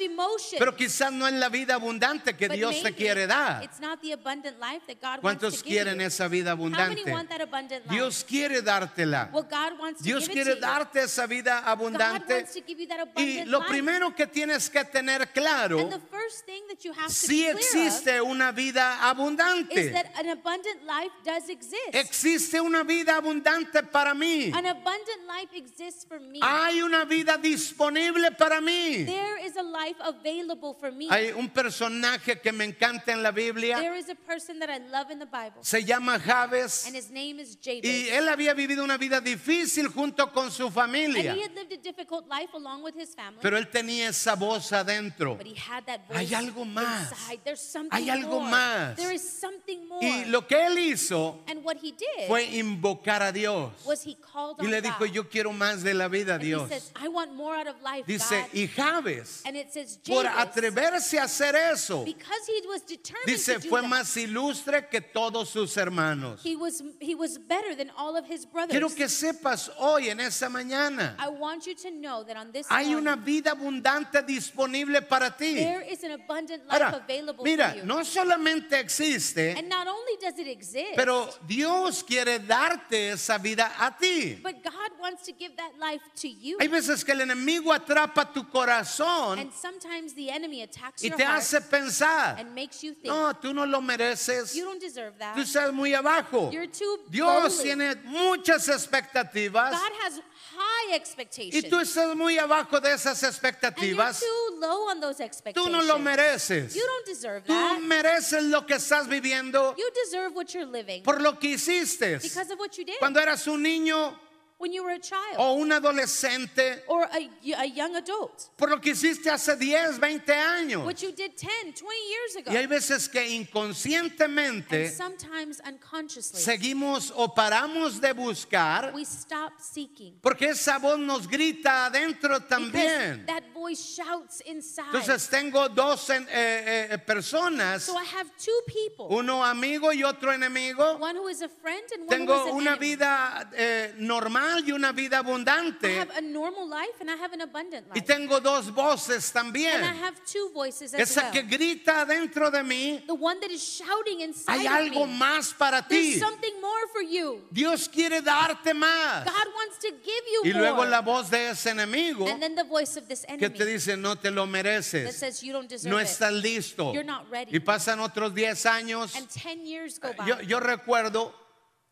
pero 0.59 0.77
quizás 0.77 1.13
no 1.13 1.27
es 1.27 1.33
la 1.33 1.49
vida 1.49 1.75
abundante 1.75 2.37
que 2.37 2.47
but 2.47 2.57
Dios 2.57 2.81
te 2.83 2.93
quiere 2.93 3.27
dar. 3.27 3.63
It's 3.65 3.81
not 3.81 4.01
the 4.01 4.13
abundant 4.13 4.61
life 4.61 4.83
that 4.87 5.01
God 5.01 5.23
wants 5.25 5.43
¿Cuántos 5.43 5.63
quieren 5.63 6.01
esa 6.01 6.29
vida 6.29 6.53
How 6.53 6.57
many 6.57 6.71
abundante? 7.03 7.11
want 7.13 7.29
that 7.31 7.41
abundant 7.41 7.85
life? 7.87 7.91
Dios 7.95 8.23
quiere 8.25 8.63
dártela. 8.63 9.31
well, 9.33 9.43
God 9.43 9.79
wants 9.81 9.99
to 9.99 10.05
Dios 10.05 10.29
give 10.29 10.33
quiere 10.35 10.53
it 10.53 10.61
to 10.61 10.61
darte 10.61 10.97
esa 11.03 11.27
vida. 11.27 11.63
God 11.65 11.69
abundante. 11.81 12.35
wants 12.35 12.55
to 12.55 12.61
give 12.61 12.79
you 12.79 12.87
that 12.87 12.99
Y 13.17 13.39
abundant 13.41 13.49
lo 13.49 13.61
primero 13.67 14.15
que 14.15 14.27
tienes 14.27 14.71
que 14.71 14.85
tener 14.85 15.33
claro, 15.33 15.81
and 15.81 15.91
the 15.93 16.01
first 16.11 16.45
thing 16.47 16.63
that 16.69 16.85
you 16.85 16.93
have 16.93 17.09
to 17.09 17.13
si 17.13 17.45
existe 17.47 18.21
una 18.23 18.53
vida 18.53 18.95
is 19.01 19.05
abundante. 19.05 19.93
that 19.93 20.07
an 20.17 20.29
abundant 20.29 20.85
life 20.87 21.11
does 21.25 21.49
exist. 21.49 21.93
Existe 21.93 22.61
una 22.61 22.85
vida 22.85 23.17
abundante 23.17 23.83
para 23.91 24.15
mí. 24.15 24.53
an 24.55 24.67
abundant 24.67 25.27
life 25.27 25.40
exists 25.55 26.05
for 26.07 26.21
me. 26.21 26.39
Hay 26.43 26.83
una 26.83 27.05
vida 27.05 27.37
disponible 27.39 28.31
para 28.33 28.61
mí. 28.61 29.05
there 29.07 29.39
is 29.45 29.57
a 29.57 29.63
life 29.63 29.97
available 30.01 30.75
for 30.79 30.91
me. 30.93 31.07
Hay 31.11 31.31
un 31.33 31.49
personaje 31.49 32.41
que 32.41 32.53
me 32.53 32.65
encanta 32.65 33.13
en 33.13 33.23
la 33.23 33.31
Biblia. 33.31 33.79
there 33.81 33.97
is 33.97 34.09
a 34.09 34.15
person 34.15 34.59
that 34.59 34.69
I 34.71 34.79
love 34.91 35.11
in 35.11 35.19
the 35.19 35.27
Bible, 35.27 35.63
Se 35.63 35.83
llama 35.85 36.19
Jabes. 36.19 36.87
and 36.87 36.95
his 36.95 37.11
name 37.11 37.41
is 37.41 37.57
Jabez. 37.63 37.85
Y 37.85 38.09
él 38.11 38.29
había 38.29 38.55
vivido 38.55 38.85
una 38.85 38.97
vida 38.99 39.21
difícil 39.21 39.89
junto 39.89 40.31
con 40.33 40.51
su 40.51 40.65
and 40.67 40.75
familia. 40.75 41.35
he 41.35 41.43
had 41.43 41.55
lived 41.55 41.73
a 41.73 41.77
difficult 41.79 42.29
life 42.29 42.53
along 42.55 42.83
with 42.83 42.95
his 42.95 43.15
family. 43.15 43.41
Pero 43.43 43.57
él 43.57 43.69
tenía 43.71 44.09
esa 44.09 44.35
voz 44.37 44.73
adentro. 44.73 45.37
but 45.37 45.47
he 45.47 45.55
had 45.55 45.85
that 45.87 46.07
voice 46.09 46.19
Hay 46.19 46.35
algo 46.35 46.65
más. 46.65 47.11
inside. 47.13 47.41
There's 47.45 47.61
something 47.61 47.97
Hay 47.97 48.09
algo 48.11 48.41
more. 48.41 48.51
más. 48.51 48.97
There 48.97 49.13
is 49.15 49.23
something 49.23 49.87
more. 49.89 50.01
Y 50.05 50.25
lo 50.27 50.47
que 50.47 50.57
él 50.67 50.79
hizo 50.79 51.39
and 51.49 51.65
what 51.65 51.77
he 51.83 51.93
did 51.93 52.27
fue 52.29 52.45
invocar 52.45 53.23
a 53.23 53.33
Dios. 53.33 53.71
was 53.85 54.03
he 54.05 54.15
called 54.17 54.57
Y 54.61 54.67
on 54.67 54.71
le 54.71 54.83
dijo, 54.83 54.99
God. 55.01 55.11
yo 55.13 55.29
quiero 55.31 55.53
más 55.53 55.83
de 55.83 55.95
la 55.95 56.09
vida, 56.09 56.39
Dios. 56.39 56.69
he 56.69 56.75
says, 56.75 56.93
I 56.97 57.09
want 57.09 57.35
more 57.35 57.55
out 57.55 57.67
of 57.67 57.81
life, 57.83 58.05
Dice, 58.07 58.47
y 58.53 58.67
Jabes, 58.67 59.43
and 59.45 59.57
it 59.57 59.73
says, 59.73 59.99
por 60.07 60.25
atreverse 60.25 61.19
a 61.19 61.23
hacer 61.25 61.55
eso, 61.55 62.05
because 62.05 62.47
he 62.47 62.63
was 62.67 62.83
determined 62.83 63.27
dice, 63.27 63.61
fue 63.69 63.83
más 63.83 64.17
ilustre 64.17 64.89
que 64.91 65.01
todos 65.01 65.51
sus 65.51 65.75
hermanos. 65.77 66.43
he 66.43 66.57
was 66.57 66.83
he 67.01 67.15
was 67.15 67.39
better 67.39 67.75
than 67.75 67.91
all 67.97 68.17
of 68.17 68.27
his 68.27 68.45
brothers. 68.45 68.71
Quiero 68.73 68.89
que 68.89 69.07
sepas 69.09 69.71
hoy, 69.79 70.09
en 70.09 70.21
esta 70.21 70.49
mañana, 70.49 71.15
I 71.19 71.29
want 71.29 71.67
you 71.67 71.75
to 71.75 71.91
know 71.91 72.25
that 72.25 72.37
on 72.37 72.53
this 72.53 72.67
hay 72.69 72.95
una 72.95 73.17
vida 73.17 73.53
abundante 73.53 74.23
disponible 74.27 75.01
para 75.03 75.31
ti. 75.31 75.55
there 75.55 75.83
is 75.83 76.03
an 76.05 76.13
abundant 76.13 76.67
life 76.67 76.81
Ahora, 76.81 77.03
available 77.03 77.45
mira, 77.45 77.77
no 77.85 78.01
solamente 78.05 78.73
existe, 78.79 79.55
and 79.57 79.69
not 79.69 79.87
only 79.87 80.17
does 80.21 80.39
it 80.39 80.49
exist, 80.49 80.97
pero 80.97 81.29
Dios 81.47 82.03
quiere 82.03 82.39
darte 82.41 83.13
esa 83.13 83.39
vida 83.39 83.71
a 83.79 83.95
ti. 83.99 84.39
but 84.43 84.63
God 84.63 84.91
wants 85.01 85.20
to 85.25 85.33
give 85.33 85.57
that 85.57 85.73
life 85.79 86.03
to 86.17 86.29
you. 86.29 86.57
Hay 86.61 86.69
veces 86.69 87.05
que 87.05 87.13
el 87.13 87.21
enemigo 87.21 87.73
atrapa 87.73 88.33
tu 88.33 88.45
corazón 88.45 89.39
and 89.39 89.53
sometimes 89.53 90.15
the 90.15 90.31
enemy 90.31 90.63
attacks 90.63 91.03
y 91.03 91.09
your 91.09 91.17
te 91.17 91.25
heart 91.25 91.39
hace 91.41 91.61
pensar, 91.61 92.37
and 92.39 92.55
makes 92.55 92.83
you 92.83 92.93
think 92.95 93.07
no, 93.15 93.33
tú 93.35 93.55
no 93.55 93.65
lo 93.65 93.81
mereces, 93.81 94.55
you 94.55 94.65
don't 94.65 94.81
deserve 94.81 95.15
that. 95.19 95.35
tú 95.37 95.43
estás 95.43 95.73
muy 95.73 95.93
abajo. 95.95 96.51
You're 96.51 96.67
too 96.67 96.99
Dios 97.11 97.63
tiene 97.63 97.95
muchas 98.05 98.69
expectativas 98.69 99.73
God 99.73 99.93
has 100.03 100.21
high 100.57 100.93
y 100.93 100.95
expectations. 100.95 101.65
tú 101.69 101.79
estás 101.81 102.17
muy 102.17 102.39
abajo 102.39 102.81
de 102.81 102.93
esas 102.93 103.23
and 103.23 103.33
you're 103.33 103.53
expectativas. 103.53 104.21
too 104.21 104.59
low 104.61 104.89
on 104.89 105.01
those 105.01 105.19
Tú 105.19 105.25
expectations. 105.25 105.73
no 105.73 105.83
lo 105.83 105.99
mereces. 105.99 106.75
You 106.75 106.83
don't 106.87 107.07
deserve 107.07 107.45
Tú 107.45 107.53
that. 107.53 107.81
mereces 107.83 108.43
lo 108.45 108.67
que 108.67 108.75
estás 108.77 109.07
viviendo 109.09 109.75
You 109.77 109.91
deserve 110.05 110.35
what 110.35 110.53
you're 110.55 110.67
living 110.67 111.03
por 111.03 111.21
lo 111.21 111.39
que 111.39 111.51
hiciste 111.55 112.19
because 112.23 112.51
of 112.51 112.59
what 112.59 112.77
you 112.79 112.85
did 112.85 112.99
cuando 112.99 113.21
eras 113.21 113.47
un 113.47 113.63
niño 113.63 114.15
when 114.61 114.73
you 114.75 114.85
were 114.85 114.93
a 114.93 114.99
child 115.01 115.37
o 115.39 115.55
un 115.55 115.73
adolescente, 115.73 116.83
or 116.87 117.05
a, 117.05 117.31
a 117.63 117.65
young 117.65 117.97
adult. 117.97 118.51
por 118.57 118.69
lo 118.69 118.79
que 118.79 118.91
hiciste 118.93 119.31
hace 119.31 119.57
10, 119.57 119.99
20 119.99 120.33
años. 120.33 120.85
What 120.85 121.01
you 121.03 121.13
did 121.13 121.35
10, 121.35 121.73
20 121.73 121.97
years 122.11 122.37
ago. 122.37 122.53
Y 122.53 122.57
hay 122.59 122.67
veces 122.67 123.09
que 123.09 123.27
inconscientemente 123.27 124.85
and 124.87 124.93
sometimes 124.93 125.61
unconsciously, 125.67 126.41
seguimos 126.41 127.11
o 127.17 127.35
paramos 127.35 128.01
de 128.01 128.13
buscar 128.13 128.93
we 128.95 129.03
stop 129.05 129.53
seeking. 129.59 130.19
porque 130.21 130.51
esa 130.51 130.79
voz 130.79 130.99
nos 130.99 131.27
grita 131.27 131.87
adentro 131.87 132.39
Because 132.39 132.49
también. 132.49 133.27
that 133.27 133.43
voice 133.55 133.81
shouts 133.97 134.43
inside. 134.47 134.85
Entonces 134.93 135.29
tengo 135.31 135.69
dos 135.71 136.11
eh, 136.11 136.27
eh, 136.29 136.99
personas, 136.99 137.83
so 137.85 137.97
I 137.97 138.05
have 138.05 138.31
two 138.37 138.61
people. 138.67 139.07
uno 139.09 139.43
amigo 139.43 139.91
y 139.93 140.03
otro 140.05 140.33
enemigo. 140.33 140.99
one 140.99 141.17
who 141.17 141.29
is 141.29 141.41
a 141.41 141.49
friend 141.49 141.83
and 141.95 142.07
one 142.07 142.09
who 142.09 142.13
is 142.13 142.19
Tengo 142.19 142.49
an 142.49 142.55
una 142.57 142.71
enemy. 142.73 142.87
vida 142.87 143.51
eh, 143.55 143.95
normal 143.99 144.50
y 144.59 144.73
una 144.73 144.93
vida 144.93 145.17
I 145.17 145.21
abundante. 145.21 145.97
have 145.99 146.11
a 146.17 146.21
normal 146.21 146.69
life 146.69 147.01
and 147.01 147.11
I 147.11 147.15
have 147.17 147.33
an 147.33 147.41
abundant 147.43 147.87
Y 147.95 148.01
life. 148.01 148.07
tengo 148.07 148.41
dos 148.41 148.71
voces 148.71 149.33
and 149.35 149.49
I 149.49 149.53
también. 149.53 149.81
have 150.01 150.15
two 150.25 150.51
voices 150.53 150.93
as 150.95 151.01
Esa 151.01 151.23
well. 151.23 151.33
que 151.33 151.43
grita 151.43 152.05
dentro 152.07 152.51
de 152.51 152.63
mí, 152.63 153.03
the 153.07 153.15
one 153.15 153.39
that 153.41 153.51
is 153.51 153.63
shouting 153.63 154.21
inside 154.21 154.59
hay 154.59 154.67
of 154.67 154.73
algo 154.73 155.07
me. 155.07 155.19
más 155.19 155.53
para 155.57 155.83
There's 155.87 156.15
ti. 156.15 156.19
something 156.19 156.61
more 156.61 156.89
for 156.93 157.03
you. 157.03 157.43
Dios 157.53 157.89
quiere 157.89 158.21
darte 158.23 158.75
más. 158.75 159.25
God 159.25 159.49
wants 159.55 159.79
to 159.79 159.89
give 159.91 160.25
you 160.33 160.43
Y 160.45 160.53
luego 160.53 160.77
more. 160.77 160.89
la 160.91 161.01
voz 161.03 161.31
de 161.31 161.51
ese 161.51 161.67
enemigo 161.71 162.27
and 162.29 162.43
then 162.43 162.55
the 162.55 162.65
voice 162.65 162.97
of 162.97 163.07
this 163.09 163.25
que 163.25 163.35
enemy 163.35 163.57
te 163.59 163.65
dice 163.65 163.97
no 163.97 164.15
te 164.17 164.31
lo 164.31 164.47
that 164.47 164.53
mereces, 164.53 165.13
says 165.13 165.43
you 165.43 165.53
don't 165.53 165.69
deserve 165.69 165.91
no 165.91 165.99
estás 165.99 166.33
listo. 166.33 166.93
You're 166.93 167.05
not 167.05 167.31
ready. 167.31 167.53
Y 167.57 167.61
pasan 167.61 168.01
otros 168.01 168.35
10 168.35 168.67
años. 168.67 169.15
And 169.17 169.29
10 169.29 169.67
years 169.67 169.99
go 169.99 170.13
by. 170.13 170.27
Yo, 170.27 170.41
yo 170.41 170.61
recuerdo 170.61 171.33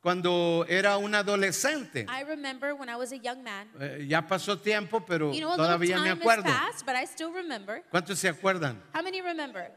cuando 0.01 0.65
era 0.69 0.97
un 0.97 1.15
adolescente. 1.15 2.07
I 2.09 2.23
remember 2.25 2.75
when 2.75 2.89
I 2.89 2.97
was 2.97 3.13
a 3.13 3.17
young 3.17 3.43
man. 3.43 3.69
Eh, 3.81 4.07
ya 4.09 4.27
pasó 4.27 4.59
tiempo, 4.59 5.05
pero 5.05 5.33
You 5.33 5.41
know, 5.41 5.57
todavía 5.57 5.99
me 6.01 6.11
acuerdo. 6.11 6.45
passed, 6.45 6.85
but 6.87 6.95
I 6.95 7.05
still 7.07 7.33
remember. 7.33 7.83
¿Cuántos 7.91 8.19
se 8.19 8.29
acuerdan? 8.29 8.83
How 8.95 9.03
many 9.03 9.21
remember? 9.21 9.71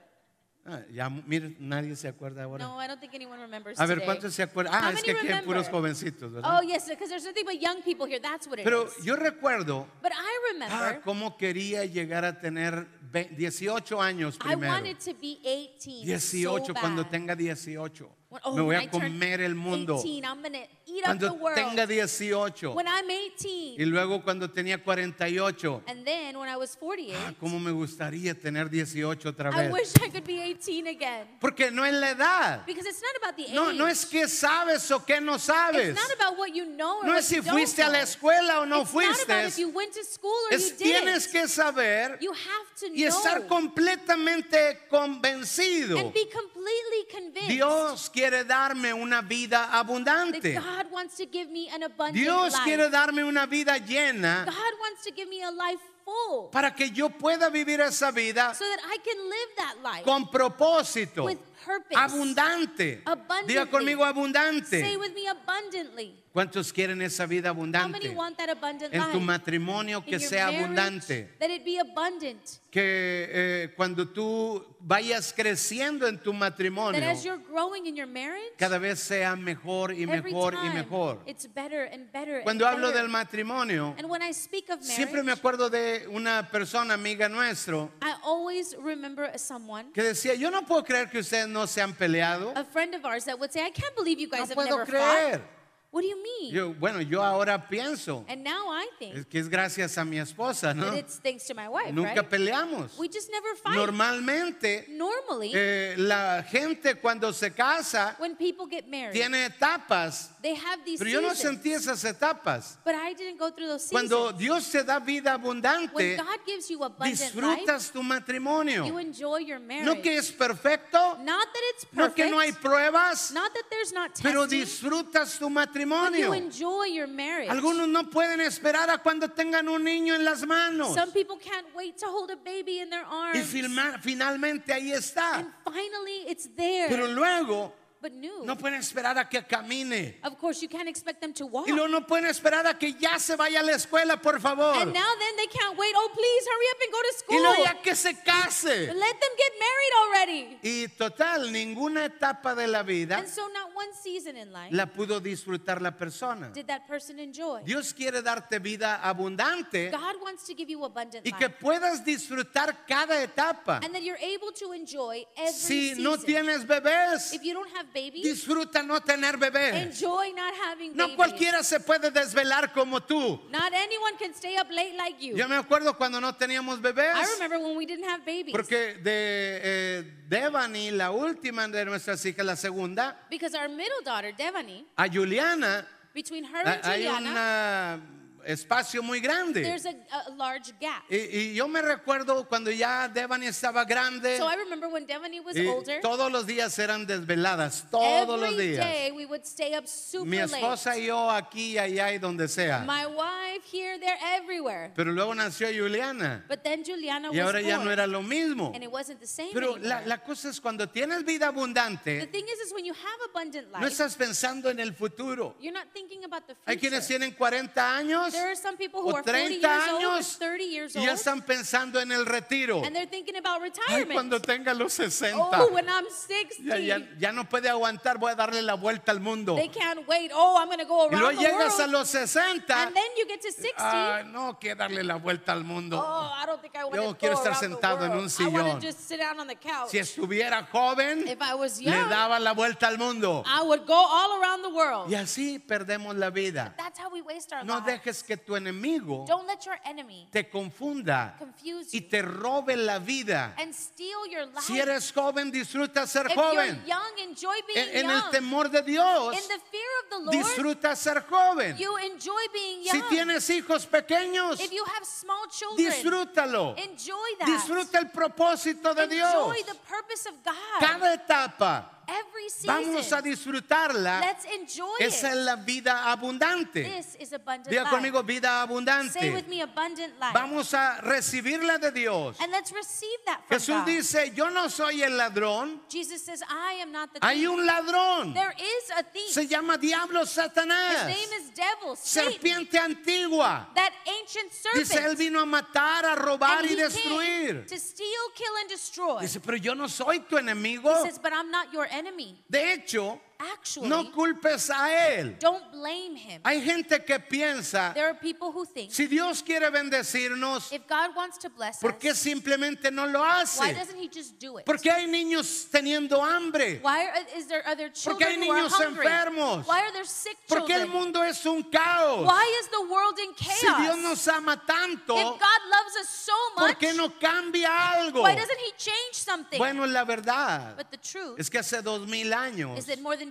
Ah, 0.63 0.81
ya, 0.91 1.09
mire, 1.09 1.55
nadie 1.59 1.95
se 1.95 2.07
acuerda 2.07 2.43
ahora. 2.43 2.63
No, 2.63 2.79
I 2.79 2.85
don't 2.87 2.99
think 3.01 3.15
anyone 3.15 3.41
remembers 3.41 3.79
A 3.79 3.85
ver, 3.87 3.95
today. 3.97 4.05
¿cuántos 4.05 4.33
se 4.35 4.43
acuerdan? 4.43 4.75
Ah, 4.75 4.89
How 4.89 4.93
es 4.93 5.01
que 5.03 5.11
aquí 5.13 5.27
hay 5.27 5.41
puros 5.41 5.67
jovencitos, 5.67 6.31
¿verdad? 6.31 6.59
Oh, 6.59 6.61
yes, 6.61 6.87
because 6.87 7.09
there's 7.09 7.25
nothing 7.25 7.45
but 7.45 7.59
young 7.59 7.81
people 7.81 8.05
here. 8.05 8.19
That's 8.21 8.45
what 8.45 8.59
it 8.59 8.61
is. 8.61 8.63
Pero 8.65 8.87
yo 9.03 9.15
recuerdo 9.15 9.87
But 10.03 10.11
I 10.11 10.17
ah, 10.17 10.53
remember 10.53 11.01
cómo 11.03 11.35
quería 11.35 11.83
llegar 11.85 12.25
a 12.25 12.39
tener 12.39 12.85
ve- 13.11 13.31
18 13.35 13.99
años 13.99 14.35
I 14.35 14.49
primero. 14.53 14.71
wanted 14.71 14.99
to 14.99 15.15
be 15.19 15.39
18. 15.43 16.05
18 16.05 16.65
so 16.67 16.73
cuando 16.75 17.05
bad. 17.05 17.09
tenga 17.11 17.35
18. 17.35 18.07
When- 18.31 18.41
oh, 18.45 18.51
Me 18.55 18.61
voy 18.61 18.67
when 18.69 18.77
a 18.77 18.81
I 18.83 18.87
turn 18.87 19.01
comer 19.11 19.41
el 19.41 19.55
mundo. 19.55 19.97
18, 19.99 20.23
I'm 20.25 20.41
going 20.41 20.53
to 20.53 20.67
eat 20.95 21.03
up 21.07 21.17
the 21.19 21.27
Cuando 21.29 21.33
world. 21.43 21.55
tenga 21.55 21.85
18. 21.87 22.73
when 22.75 22.87
I'm 22.87 23.09
18. 23.09 23.75
Y 23.79 23.85
luego 23.85 24.21
cuando 24.23 24.47
tenía 24.49 24.77
48. 24.83 25.81
and 25.87 26.05
then 26.05 26.37
when 26.37 26.49
I 26.49 26.57
was 26.57 26.75
48, 26.75 27.15
Ah, 27.17 27.33
cómo 27.39 27.59
me 27.59 27.71
gustaría 27.71 28.33
tener 28.39 28.69
18 28.69 29.29
otra 29.29 29.49
I 29.53 29.63
vez. 29.67 29.71
wish 29.71 29.93
I 30.01 30.09
could 30.09 30.25
be 30.25 30.41
18 30.41 30.87
again. 30.87 31.27
Porque 31.39 31.71
no 31.71 31.83
es 31.85 31.93
la 31.93 32.11
edad. 32.11 32.65
Because 32.65 32.85
it's 32.87 33.01
not 33.01 33.15
about 33.21 33.35
the 33.37 33.43
age. 33.45 33.53
No, 33.53 33.71
no 33.71 33.87
es 33.87 34.05
que 34.05 34.27
sabes 34.27 34.89
o 34.91 34.99
que 35.05 35.19
no 35.21 35.37
sabes. 35.37 35.89
It's 35.89 35.99
not 35.99 36.11
about 36.19 36.37
what 36.37 36.53
you 36.53 36.65
know 36.65 36.97
or 36.99 37.03
No 37.05 37.11
what 37.13 37.19
es 37.19 37.27
si 37.27 37.35
you 37.35 37.41
don't 37.41 37.53
fuiste 37.55 37.79
a 37.81 37.87
la 37.89 37.99
know. 37.99 38.03
escuela 38.03 38.59
o 38.61 38.65
no 38.65 38.81
it's 38.81 38.93
not 38.93 39.03
about 39.03 39.27
fuiste. 39.27 39.47
if 39.47 39.57
you 39.59 39.69
went 39.69 39.93
to 39.93 40.03
school 40.03 40.31
or 40.49 40.53
Es 40.55 40.69
you 40.71 40.85
tienes 40.85 41.25
didn't. 41.27 41.31
que 41.31 41.47
saber 41.47 42.17
You 42.21 42.31
have 42.33 42.67
to 42.79 42.87
y 42.93 43.03
estar 43.03 43.39
know 43.41 43.47
completamente 43.47 44.79
convencido. 44.89 45.97
and 45.99 46.13
be 46.13 46.25
completely 46.25 47.05
convinced 47.09 47.49
Dios 47.49 48.09
quiere 48.09 48.43
darme 48.43 48.93
una 48.93 49.21
vida 49.21 49.49
that 49.71 49.85
abundante. 49.85 50.53
God 50.53 50.80
wants 50.91 51.17
to 51.17 51.25
give 51.25 51.49
me 51.49 51.67
an 51.69 51.83
abundant 51.83 52.15
Dios 52.15 52.53
life. 52.53 52.63
quiere 52.63 52.89
darme 52.89 53.23
una 53.23 53.45
vida 53.45 53.77
llena 53.77 54.45
God 54.45 54.55
wants 54.81 55.03
to 55.03 55.11
give 55.13 55.29
me 55.29 55.43
a 55.43 55.51
life 55.51 55.81
full 56.05 56.49
para 56.51 56.71
que 56.73 56.89
yo 56.89 57.09
pueda 57.09 57.49
vivir 57.49 57.81
esa 57.81 58.11
vida 58.11 58.53
so 58.55 58.63
that 58.65 58.79
I 58.85 58.97
can 59.03 59.17
live 59.29 59.55
that 59.57 59.75
life 59.83 60.03
con 60.03 60.27
propósito, 60.27 61.25
with 61.25 61.39
purpose. 61.65 61.95
abundante. 61.97 63.03
Diga 63.47 63.65
conmigo 63.69 64.01
Say 64.03 64.09
abundante. 64.09 64.97
with 64.97 65.13
me 65.13 65.27
abundantly. 65.27 66.17
¿Cuántos 66.33 66.71
quieren 66.71 67.01
esa 67.01 67.25
vida 67.25 67.49
How 67.51 67.53
many 67.89 68.07
abundante? 68.07 68.39
that 68.39 68.93
En 68.93 69.11
tu 69.11 69.19
matrimonio 69.19 70.01
que 70.05 70.17
sea 70.17 70.45
marriage, 70.45 70.63
abundante. 70.63 71.29
That 71.39 71.49
it 71.49 71.65
be 71.65 71.77
abundant. 71.77 72.59
Que 72.71 73.27
eh, 73.29 73.73
cuando 73.75 74.07
tú 74.07 74.65
vayas 74.79 75.33
creciendo 75.33 76.07
en 76.07 76.17
tu 76.19 76.31
That 76.31 76.39
matrimonio, 76.39 77.03
as 77.03 77.25
you're 77.25 77.37
growing 77.37 77.85
in 77.85 77.97
your 77.97 78.07
marriage, 78.07 78.53
cada 78.57 78.79
vez 78.79 78.99
sea 79.01 79.35
mejor 79.35 79.91
y 79.91 80.05
mejor 80.05 80.53
y 80.55 80.69
mejor. 80.69 81.19
it's 81.25 81.45
better 81.53 81.89
and 81.91 82.09
better 82.13 82.41
Cuando 82.43 82.65
and 82.65 82.75
hablo 82.77 82.87
better. 82.87 83.01
del 83.01 83.09
matrimonio, 83.09 83.93
And 83.97 84.09
when 84.09 84.21
I 84.21 84.31
speak 84.31 84.69
of 84.69 84.79
marriage, 84.79 84.95
siempre 84.95 85.23
me 85.23 85.33
acuerdo 85.33 85.69
de 85.69 86.07
una 86.07 86.47
persona 86.49 86.93
amiga 86.93 87.27
nuestro 87.27 87.91
I 88.01 88.13
always 88.23 88.73
remember 88.81 89.37
someone, 89.37 89.91
que 89.93 90.01
decía, 90.01 90.33
yo 90.35 90.49
no 90.49 90.61
puedo 90.65 90.85
creer 90.85 91.09
que 91.09 91.19
ustedes 91.19 91.49
no 91.51 91.65
se 91.67 91.81
han 91.81 91.93
peleado. 91.93 92.53
a 92.55 92.63
friend 92.63 92.93
of 92.95 93.03
ours, 93.05 93.25
that 93.25 93.37
would 93.39 93.51
say, 93.51 93.61
I 93.65 93.69
can't 93.71 93.95
believe 93.95 94.19
you 94.19 94.27
guys 94.29 94.49
No 94.49 94.55
have 94.55 94.57
puedo 94.57 94.77
never 94.77 94.85
creer. 94.85 95.31
fought. 95.31 95.41
What 95.91 96.03
do 96.03 96.07
you 96.07 96.23
mean? 96.23 96.53
Yo, 96.53 96.73
bueno, 96.73 97.01
yo 97.01 97.21
ahora 97.21 97.67
pienso 97.67 98.23
and 98.29 98.45
now 98.45 98.71
I 98.71 98.87
think 98.97 99.13
es 99.13 99.25
que 99.25 99.39
es 99.39 99.49
gracias 99.49 99.97
a 99.97 100.05
mi 100.05 100.19
esposa, 100.19 100.73
¿no? 100.73 100.85
that 100.85 100.99
it's 100.99 101.19
thanks 101.19 101.45
to 101.47 101.53
my 101.53 101.67
wife, 101.67 101.91
Nunca 101.91 102.21
right? 102.21 102.29
peleamos. 102.29 102.97
We 102.97 103.09
just 103.09 103.29
never 103.29 103.53
fight. 103.57 103.75
Normalmente, 103.75 104.85
Normally, 104.87 105.51
eh, 105.53 105.95
la 105.97 106.43
gente 106.43 106.95
cuando 106.95 107.33
se 107.33 107.51
casa 107.51 108.15
when 108.19 108.37
people 108.37 108.67
get 108.67 108.87
married, 108.87 109.11
tiene 109.11 109.45
etapas, 109.45 110.29
they 110.41 110.55
have 110.55 110.79
these 110.85 110.97
pero 110.97 111.09
yo 111.09 111.19
no 111.19 111.33
seasons. 111.33 111.61
sentí 111.61 111.73
esas 111.73 112.05
etapas. 112.05 112.77
But 112.85 112.95
I 112.95 113.13
didn't 113.13 113.37
go 113.37 113.51
through 113.51 113.67
those 113.67 113.89
Cuando 113.89 114.27
seasons. 114.31 114.39
Dios 114.39 114.71
te 114.71 114.83
da 114.83 114.99
vida 114.99 115.35
When 115.37 115.61
abundante, 115.61 116.15
God 116.15 116.39
gives 116.45 116.69
you 116.69 116.81
abundant 116.85 117.19
life, 117.19 117.33
disfrutas 117.33 117.91
tu 117.91 117.99
you 117.99 118.03
matrimonio. 118.05 118.97
enjoy 118.97 119.39
your 119.39 119.59
marriage. 119.59 119.85
No 119.85 120.01
que 120.01 120.17
es 120.17 120.31
perfecto, 120.31 121.17
not 121.19 121.47
that 121.51 121.63
it's 121.75 121.85
no 121.91 122.03
perfect, 122.03 122.15
que 122.15 122.31
no 122.31 122.39
hay 122.39 122.53
pruebas, 122.53 123.33
not 123.33 123.53
that 123.53 123.65
there's 123.69 123.91
not 123.91 124.11
pero 124.21 124.43
testing, 124.47 124.61
disfrutas 124.61 125.37
tu 125.37 125.49
but 125.85 126.13
you 126.17 126.29
matrimonio. 126.29 126.33
enjoy 126.33 126.85
your 126.85 127.07
marriage. 127.07 127.49
Algunos 127.49 127.87
no 127.87 128.09
pueden 128.09 128.41
esperar 128.41 128.89
a 128.89 128.97
cuando 128.99 129.27
tengan 129.29 129.67
un 129.69 129.83
niño 129.83 130.15
en 130.15 130.23
las 130.23 130.45
manos. 130.45 130.93
Some 130.93 131.11
people 131.11 131.37
can't 131.37 131.67
wait 131.75 131.97
to 131.97 132.07
hold 132.07 132.31
a 132.31 132.35
baby 132.35 132.79
in 132.79 132.89
their 132.89 133.05
arms. 133.05 133.37
Y 133.37 133.41
filma- 133.43 133.99
finalmente 134.01 134.73
ahí 134.73 134.91
está. 134.91 135.39
And 135.39 135.53
finally, 135.65 136.25
it's 136.27 136.47
there. 136.55 136.87
Pero 136.89 137.07
luego 137.07 137.73
but 138.01 138.11
new. 138.13 138.43
no 138.45 138.57
pueden 138.57 138.79
esperar 138.79 139.17
a 139.17 139.29
que 139.29 139.41
camine. 139.43 140.15
Of 140.23 140.37
course, 140.39 140.61
you 140.61 140.67
can't 140.69 140.89
expect 140.89 141.21
them 141.21 141.33
to 141.33 141.45
walk. 141.45 141.67
Y 141.67 141.71
luego 141.71 141.87
no 141.87 142.01
pueden 142.07 142.25
esperar 142.25 142.65
a 142.65 142.73
que 142.77 142.93
ya 142.99 143.19
se 143.19 143.35
vaya 143.35 143.59
a 143.59 143.63
la 143.63 143.73
escuela, 143.73 144.21
por 144.21 144.39
favor. 144.39 144.73
And 144.75 144.91
now 144.93 145.09
then 145.19 145.35
they 145.37 145.47
can't 145.47 145.77
wait. 145.77 145.93
Oh, 145.95 146.09
please 146.13 146.47
hurry 146.47 146.67
up 146.71 146.81
and 146.81 146.91
go 146.91 146.99
to 147.01 147.07
Y 147.07 147.17
school. 147.19 147.41
luego 147.43 147.63
ya 147.63 147.81
que 147.81 147.95
se 147.95 148.13
case. 148.15 148.87
Let 148.87 148.95
them 149.19 149.33
get 149.37 149.53
married 149.59 149.93
already. 150.01 150.59
Y 150.63 150.87
total, 150.97 151.51
ninguna 151.51 152.05
etapa 152.05 152.55
de 152.55 152.67
la 152.67 152.83
vida 152.83 153.17
And 153.17 153.27
so 153.27 153.47
not 153.53 153.75
one 153.75 153.93
season 153.93 154.37
in 154.37 154.51
life 154.51 154.71
la 154.73 154.85
pudo 154.87 155.19
disfrutar 155.19 155.81
la 155.81 155.91
persona. 155.91 156.51
did 156.53 156.67
that 156.67 156.87
person 156.87 157.19
enjoy. 157.19 157.61
Dios 157.63 157.93
quiere 157.93 158.21
darte 158.21 158.59
vida 158.59 158.99
abundante 159.03 159.91
God 159.91 160.15
wants 160.23 160.45
to 160.47 160.53
give 160.55 160.69
you 160.69 160.83
abundant 160.83 161.25
y 161.25 161.31
que 161.31 161.47
life. 161.47 161.57
puedas 161.59 162.03
disfrutar 162.03 162.75
cada 162.87 163.21
etapa. 163.21 163.79
And 163.83 163.93
that 163.93 164.03
you're 164.03 164.17
able 164.21 164.51
to 164.53 164.71
enjoy 164.73 165.23
every 165.37 165.51
Si 165.53 165.89
season. 165.89 166.03
no 166.03 166.17
tienes 166.17 166.65
bebés, 166.65 167.33
if 167.33 167.43
you 167.43 167.53
don't 167.53 167.69
have 167.75 167.90
babies, 167.93 168.23
disfruta 168.23 168.81
no 168.83 168.99
tener 169.01 169.37
bebés. 169.37 169.73
enjoy 169.73 170.33
not 170.35 170.53
having 170.69 170.95
No 170.95 171.05
babies. 171.07 171.15
cualquiera 171.15 171.63
se 171.63 171.79
puede 171.79 172.11
desvelar 172.11 172.71
como 172.73 173.01
tú. 173.01 173.41
Not 173.49 173.73
anyone 173.73 174.17
can 174.17 174.33
stay 174.33 174.57
up 174.57 174.69
late 174.69 174.95
like 174.97 175.19
you. 175.19 175.35
Yo 175.35 175.47
me 175.47 175.55
acuerdo 175.55 175.95
cuando 175.97 176.19
no 176.19 176.33
teníamos 176.35 176.81
bebés. 176.81 177.13
I 177.15 177.25
remember 177.33 177.59
when 177.59 177.75
we 177.75 177.85
didn't 177.85 178.05
have 178.05 178.23
babies. 178.25 178.51
Porque 178.53 178.95
de 179.01 179.59
eh, 179.63 180.03
Devani, 180.27 180.91
la 180.91 181.11
última 181.11 181.67
de 181.67 181.85
nuestras 181.85 182.25
hijas, 182.25 182.45
la 182.45 182.55
segunda, 182.55 183.17
because 183.29 183.55
our 183.55 183.69
middle 183.69 184.01
daughter, 184.03 184.33
Devani, 184.35 184.85
a 184.97 185.07
Juliana, 185.07 185.85
between 186.13 186.43
her 186.43 186.65
and 186.65 186.85
hay 186.85 187.03
Juliana, 187.03 187.95
un 187.95 188.20
espacio 188.45 189.01
muy 189.03 189.19
grande. 189.19 189.61
there's 189.61 189.85
a, 189.85 189.93
a 190.11 190.29
large 190.35 190.73
gap. 190.79 191.03
Y, 191.09 191.15
y 191.17 191.53
yo 191.55 191.67
me 191.67 191.81
recuerdo 191.81 192.47
cuando 192.47 192.71
ya 192.71 193.07
Devani 193.07 193.47
estaba 193.47 193.85
grande 193.85 194.37
So 194.37 194.47
I 194.47 194.55
remember 194.55 194.87
when 194.89 195.05
Devani 195.05 195.39
was 195.39 195.55
y 195.55 195.65
older, 195.67 196.01
todos 196.01 196.31
los 196.31 196.45
días 196.45 196.77
eran 196.79 197.05
desveladas, 197.05 197.85
todos 197.89 198.39
los 198.39 198.57
días. 198.57 198.79
day 198.85 199.11
we 199.11 199.25
would 199.25 199.45
stay 199.45 199.75
up 199.75 199.85
super 199.87 200.27
Mi 200.27 200.37
esposa 200.37 200.91
late. 200.91 201.01
y 201.01 201.05
yo 201.07 201.29
aquí, 201.29 201.77
allá 201.77 202.11
y 202.13 202.17
donde 202.19 202.47
sea. 202.47 202.79
My 202.85 203.05
wife 203.05 203.63
here, 203.71 203.97
there, 203.99 204.17
everywhere. 204.37 204.91
Pero 204.95 205.11
luego 205.11 205.33
nació 205.35 205.67
Juliana 205.69 206.43
But 206.47 206.63
then 206.63 206.83
Juliana 206.83 207.29
y 207.31 207.37
was 207.37 207.45
ahora 207.45 207.61
ya 207.61 207.77
no 207.77 207.91
era 207.91 208.07
lo 208.07 208.21
mismo. 208.21 208.71
and 208.73 208.83
it 208.83 208.91
wasn't 208.91 209.19
the 209.19 209.27
same 209.27 209.49
Pero 209.53 209.77
la, 209.77 210.01
la 210.05 210.17
cosa 210.23 210.49
es 210.49 210.59
cuando 210.59 210.87
tienes 210.89 211.23
vida 211.25 211.39
the 211.41 211.45
abundante, 211.57 212.27
thing 212.31 212.45
is, 212.45 212.59
is 212.67 212.73
when 212.73 212.85
you 212.85 212.93
have 212.93 213.29
abundant 213.29 213.67
no 213.71 213.79
life, 213.79 213.91
estás 213.91 214.15
pensando 214.15 214.69
en 214.69 214.79
el 214.79 214.93
futuro. 214.93 215.55
you're 215.59 215.73
not 215.73 215.87
thinking 215.93 216.23
about 216.23 216.45
the 216.47 216.55
Hay 216.65 216.77
quienes 216.77 217.05
future. 217.07 217.19
tienen 217.19 217.35
40 217.37 217.95
años 217.97 218.30
There 218.31 218.47
are 218.51 218.55
some 218.55 218.77
people 218.77 219.01
who 219.01 219.09
o 219.11 219.15
are 219.17 219.23
40 219.23 219.31
30 219.31 219.53
years 219.55 219.65
old 219.91 220.03
or 220.03 220.17
años 220.19 220.37
30 220.37 220.63
years 220.65 220.95
y 220.95 221.01
ya 221.03 221.11
old, 221.11 221.19
están 221.19 221.41
pensando 221.45 221.99
en 221.99 222.11
el 222.11 222.25
retiro. 222.25 222.83
and 222.83 222.95
they're 222.95 223.05
thinking 223.09 223.35
about 223.37 223.61
Ay, 223.61 223.69
retirement. 223.69 224.13
cuando 224.13 224.39
tenga 224.41 224.73
los 224.73 224.93
60. 224.93 225.33
Oh, 225.37 225.67
when 225.71 225.87
I'm 225.89 226.05
60, 226.09 226.63
Ya, 226.63 226.77
ya- 226.77 227.07
ya 227.19 227.31
no 227.31 227.47
puede 227.47 227.69
aguantar, 227.69 228.17
voy 228.17 228.31
a 228.31 228.35
darle 228.35 228.61
la 228.61 228.75
vuelta 228.75 229.11
al 229.11 229.19
mundo. 229.19 229.55
they 229.55 229.69
can't 229.69 230.07
wait. 230.07 230.31
Oh, 230.33 230.57
I'm 230.57 230.67
going 230.67 230.79
to 230.79 230.85
go 230.85 231.05
Y 231.05 231.09
around 231.09 231.21
luego 231.21 231.41
the 231.41 231.47
llegas 231.47 231.73
a 231.75 231.77
world. 231.83 231.91
los 231.91 232.09
60. 232.09 232.73
And 232.73 232.95
then 232.95 233.03
you 233.17 233.25
get 233.27 233.41
to 233.41 233.51
60. 233.51 233.73
Ay, 233.77 234.23
no, 234.31 234.57
que 234.59 234.75
darle 234.75 235.03
la 235.03 235.15
vuelta 235.17 235.51
al 235.51 235.63
mundo. 235.63 235.97
Oh, 235.99 236.31
I 236.35 236.45
don't 236.45 236.61
think 236.61 236.75
I 236.75 236.83
want 236.85 236.95
Yo 236.95 237.11
to 237.13 237.17
quiero 237.17 237.35
go 237.35 237.41
estar 237.43 237.55
sentado 237.55 238.05
en 238.05 238.11
un 238.13 238.29
sillón. 238.29 238.79
just 238.81 239.07
sit 239.07 239.19
down 239.19 239.39
on 239.39 239.47
the 239.47 239.55
couch. 239.55 239.89
Si 239.89 239.97
estuviera 239.99 240.65
joven, 240.71 241.27
If 241.27 241.41
I 241.41 241.53
was 241.55 241.79
le 241.79 241.91
young, 241.91 242.09
daba 242.09 242.39
la 242.39 242.53
vuelta 242.53 242.87
al 242.87 242.97
mundo. 242.97 243.43
I 243.45 243.61
would 243.63 243.85
go 243.85 243.93
all 243.95 244.41
around 244.41 244.61
the 244.63 244.69
world. 244.69 245.09
Y 245.11 245.15
así 245.15 245.59
perdemos 245.59 246.15
la 246.15 246.29
vida. 246.29 246.73
That's 246.77 246.99
how 246.99 247.09
we 247.11 247.21
waste 247.21 247.53
our 247.53 247.63
No 247.65 247.75
lives. 247.79 247.85
dejes 247.87 248.20
que 248.23 248.37
tu 248.37 248.55
enemigo 248.55 249.25
Don't 249.27 249.47
let 249.47 249.59
your 249.65 249.77
enemy 249.85 250.27
te 250.31 250.49
confunda 250.49 251.35
confuse 251.37 251.95
y 251.95 252.01
you 252.01 252.09
te 252.09 252.21
robe 252.21 252.75
la 252.75 252.99
vida. 252.99 253.53
and 253.57 253.73
steal 253.73 254.25
your 254.29 254.45
life. 254.47 254.61
Si 254.61 254.79
eres 254.79 255.11
joven, 255.11 255.51
disfruta 255.51 256.05
ser 256.07 256.27
if 256.27 256.33
joven. 256.35 256.75
you're 256.85 256.87
young, 256.87 257.19
enjoy 257.29 257.55
being 257.67 257.89
En, 257.89 258.05
en 258.05 258.11
el 258.11 258.21
temor 258.31 258.69
de 258.69 258.81
Dios, 258.83 259.33
In 259.33 259.47
the 259.47 259.59
fear 259.71 259.91
of 260.03 260.09
the 260.09 260.19
Lord, 260.19 260.31
disfruta 260.31 260.95
ser 260.95 261.21
joven. 261.29 261.75
you 261.77 261.95
enjoy 261.97 262.41
being 262.53 262.83
Si 262.85 263.01
tienes 263.09 263.49
hijos 263.49 263.85
pequeños, 263.85 264.59
if 264.59 264.71
you 264.71 264.83
have 264.85 265.05
small 265.05 265.47
children, 265.49 265.85
disfrútalo. 265.91 266.75
enjoy 266.77 267.15
that. 267.39 267.47
Disfruta 267.47 267.99
el 267.99 268.09
propósito 268.09 268.93
de 268.93 269.07
Dios. 269.07 269.33
Enjoy 269.33 269.63
the 269.63 269.75
purpose 269.87 270.25
of 270.27 270.35
God. 270.43 270.79
Cada 270.79 271.13
etapa 271.13 272.00
Every 272.11 272.49
season. 272.49 272.67
vamos 272.93 273.11
a 273.13 273.21
disfrutarla. 273.21 274.19
Let's 274.19 274.45
enjoy 274.45 274.95
Esa 274.99 275.27
it. 275.27 275.33
es 275.37 275.45
la 275.45 275.55
vida 275.55 276.11
abundante. 276.11 276.83
This 276.83 277.15
is 277.19 277.31
abundant 277.33 277.69
Diga 277.69 277.83
life. 277.83 277.91
conmigo 277.95 278.21
vida 278.23 278.47
Say 278.49 278.67
abundante. 278.67 279.33
with 279.33 279.47
me 279.47 279.61
abundant 279.61 280.19
life. 280.19 280.33
Vamos 280.33 280.73
a 280.73 280.99
recibirla 281.01 281.79
de 281.79 281.91
Dios. 281.91 282.37
And 282.41 282.51
let's 282.51 282.71
receive 282.73 283.17
that 283.25 283.41
from 283.47 283.57
Jesús 283.57 283.77
God. 283.79 283.85
dice, 283.85 284.31
yo 284.35 284.49
no 284.49 284.67
soy 284.67 285.01
el 285.03 285.13
ladrón, 285.17 285.79
Jesus 285.89 286.21
says, 286.23 286.43
I 286.49 286.73
am 286.81 286.91
not 286.91 287.13
the 287.13 287.25
hay 287.25 287.45
un 287.45 287.65
ladrón. 287.65 288.33
There 288.33 288.53
is 288.59 288.91
a 288.97 289.03
thief. 289.03 289.29
Se 289.29 289.47
llama 289.47 289.77
diablo 289.77 290.21
His 290.21 290.31
Satanás, 290.31 291.05
name 291.07 291.29
is 291.39 291.49
devil, 291.55 291.95
Satan, 291.95 292.33
serpiente 292.33 292.77
antigua. 292.77 293.67
that 293.75 293.91
ancient 294.19 294.51
Dice, 294.75 294.95
él 294.97 295.15
serpent. 295.15 295.17
vino 295.17 295.39
a 295.41 295.45
matar, 295.45 296.03
a 296.05 296.15
robar 296.15 296.59
And 296.59 296.71
y 296.71 296.75
destruir. 296.75 297.65
to 297.67 297.79
steal, 297.79 298.07
kill, 298.35 298.53
and 298.59 298.69
destroy. 298.69 299.21
Dice, 299.21 299.39
pero 299.39 299.55
yo 299.57 299.73
no 299.75 299.87
soy 299.87 300.19
tu 300.27 300.35
enemigo. 300.37 300.93
He 301.03 301.09
says, 301.09 301.17
but 301.19 301.31
I'm 301.33 301.49
not 301.49 301.71
your 301.71 301.85
enemy. 301.85 302.00
De 302.47 302.73
hecho, 302.73 303.19
actually, 303.53 303.87
No 303.89 304.11
culpes 304.11 304.69
a 304.69 304.89
él. 305.17 305.37
don't 305.39 305.71
blame 305.71 306.15
him. 306.15 306.41
Hay 306.45 306.61
gente 306.61 307.03
que 307.05 307.19
piensa, 307.19 307.93
There 307.93 308.07
are 308.07 308.13
people 308.15 308.51
who 308.51 308.65
think 308.65 308.91
si 308.91 309.07
Dios 309.07 309.41
quiere 309.41 309.69
bendecirnos, 309.71 310.71
if 310.71 310.87
God 310.87 311.15
wants 311.15 311.37
to 311.39 311.49
bless 311.49 311.79
¿por 311.79 311.93
qué 311.97 312.11
us, 312.11 312.17
simplemente 312.19 312.91
no 312.91 313.05
lo 313.05 313.19
why 313.21 313.41
hace? 313.41 313.73
doesn't 313.73 313.97
He 313.97 314.07
just 314.09 314.39
do 314.39 314.57
it? 314.57 314.65
¿Por 314.65 314.77
qué 314.77 314.91
hay 314.91 315.07
niños 315.07 315.67
teniendo 315.71 316.21
hambre? 316.21 316.79
Why 316.81 317.05
are, 317.07 317.13
is 317.37 317.47
there 317.47 317.63
other 317.67 317.89
¿Por 318.03 318.17
qué 318.17 318.25
hay 318.25 318.35
children 318.35 318.47
who 318.47 318.51
are 318.53 318.61
niños 318.61 318.79
enfermos? 318.81 319.67
Why 319.67 319.79
are 319.81 319.91
there 319.91 320.05
sick 320.05 320.37
¿Por 320.47 320.65
qué 320.65 320.75
el 320.75 320.85
children? 320.85 320.89
mundo 320.91 321.23
es 321.23 321.45
un 321.45 321.63
caos? 321.63 322.25
Why 322.25 322.59
is 322.61 322.67
the 322.69 322.81
world 322.91 323.17
in 323.19 323.33
Si 323.37 323.65
Dios 323.65 323.95
chaos? 323.95 323.97
nos 324.03 324.27
ama 324.27 324.61
tanto, 324.65 325.15
If 325.15 325.23
God 325.39 325.61
loves 325.69 325.95
us 326.01 326.09
so 326.09 326.33
¿por 326.55 326.67
much, 326.69 326.77
qué 326.79 326.93
no 326.95 327.09
cambia 327.19 327.69
algo? 327.93 328.21
why 328.21 328.35
doesn't 328.35 328.59
He 328.59 328.71
change 328.77 329.13
something? 329.15 329.57
Bueno, 329.57 329.85
la 329.87 330.03
verdad 330.05 330.75
But 330.77 330.91
the 330.91 330.97
truth 330.97 331.39
es 331.39 331.49
que 331.49 331.59
hace 331.59 331.81
dos 331.81 332.07
mil 332.07 332.31
años, 332.33 332.77
is 332.77 332.85
that 332.85 332.99
more 333.01 333.15
than 333.17 333.30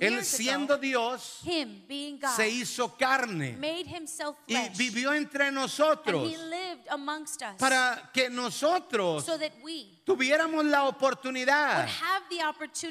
Él 0.00 0.24
siendo 0.24 0.76
Dios, 0.76 1.40
se 2.36 2.48
hizo 2.48 2.96
carne 2.96 3.58
y 4.46 4.68
vivió 4.76 5.12
entre 5.14 5.50
nosotros 5.50 6.32
para 7.58 8.10
que 8.12 8.28
nosotros 8.30 9.24
so 9.24 9.38
that 9.38 9.52
we 9.62 9.95
tuviéramos 10.06 10.64
la 10.64 10.84
oportunidad 10.84 11.88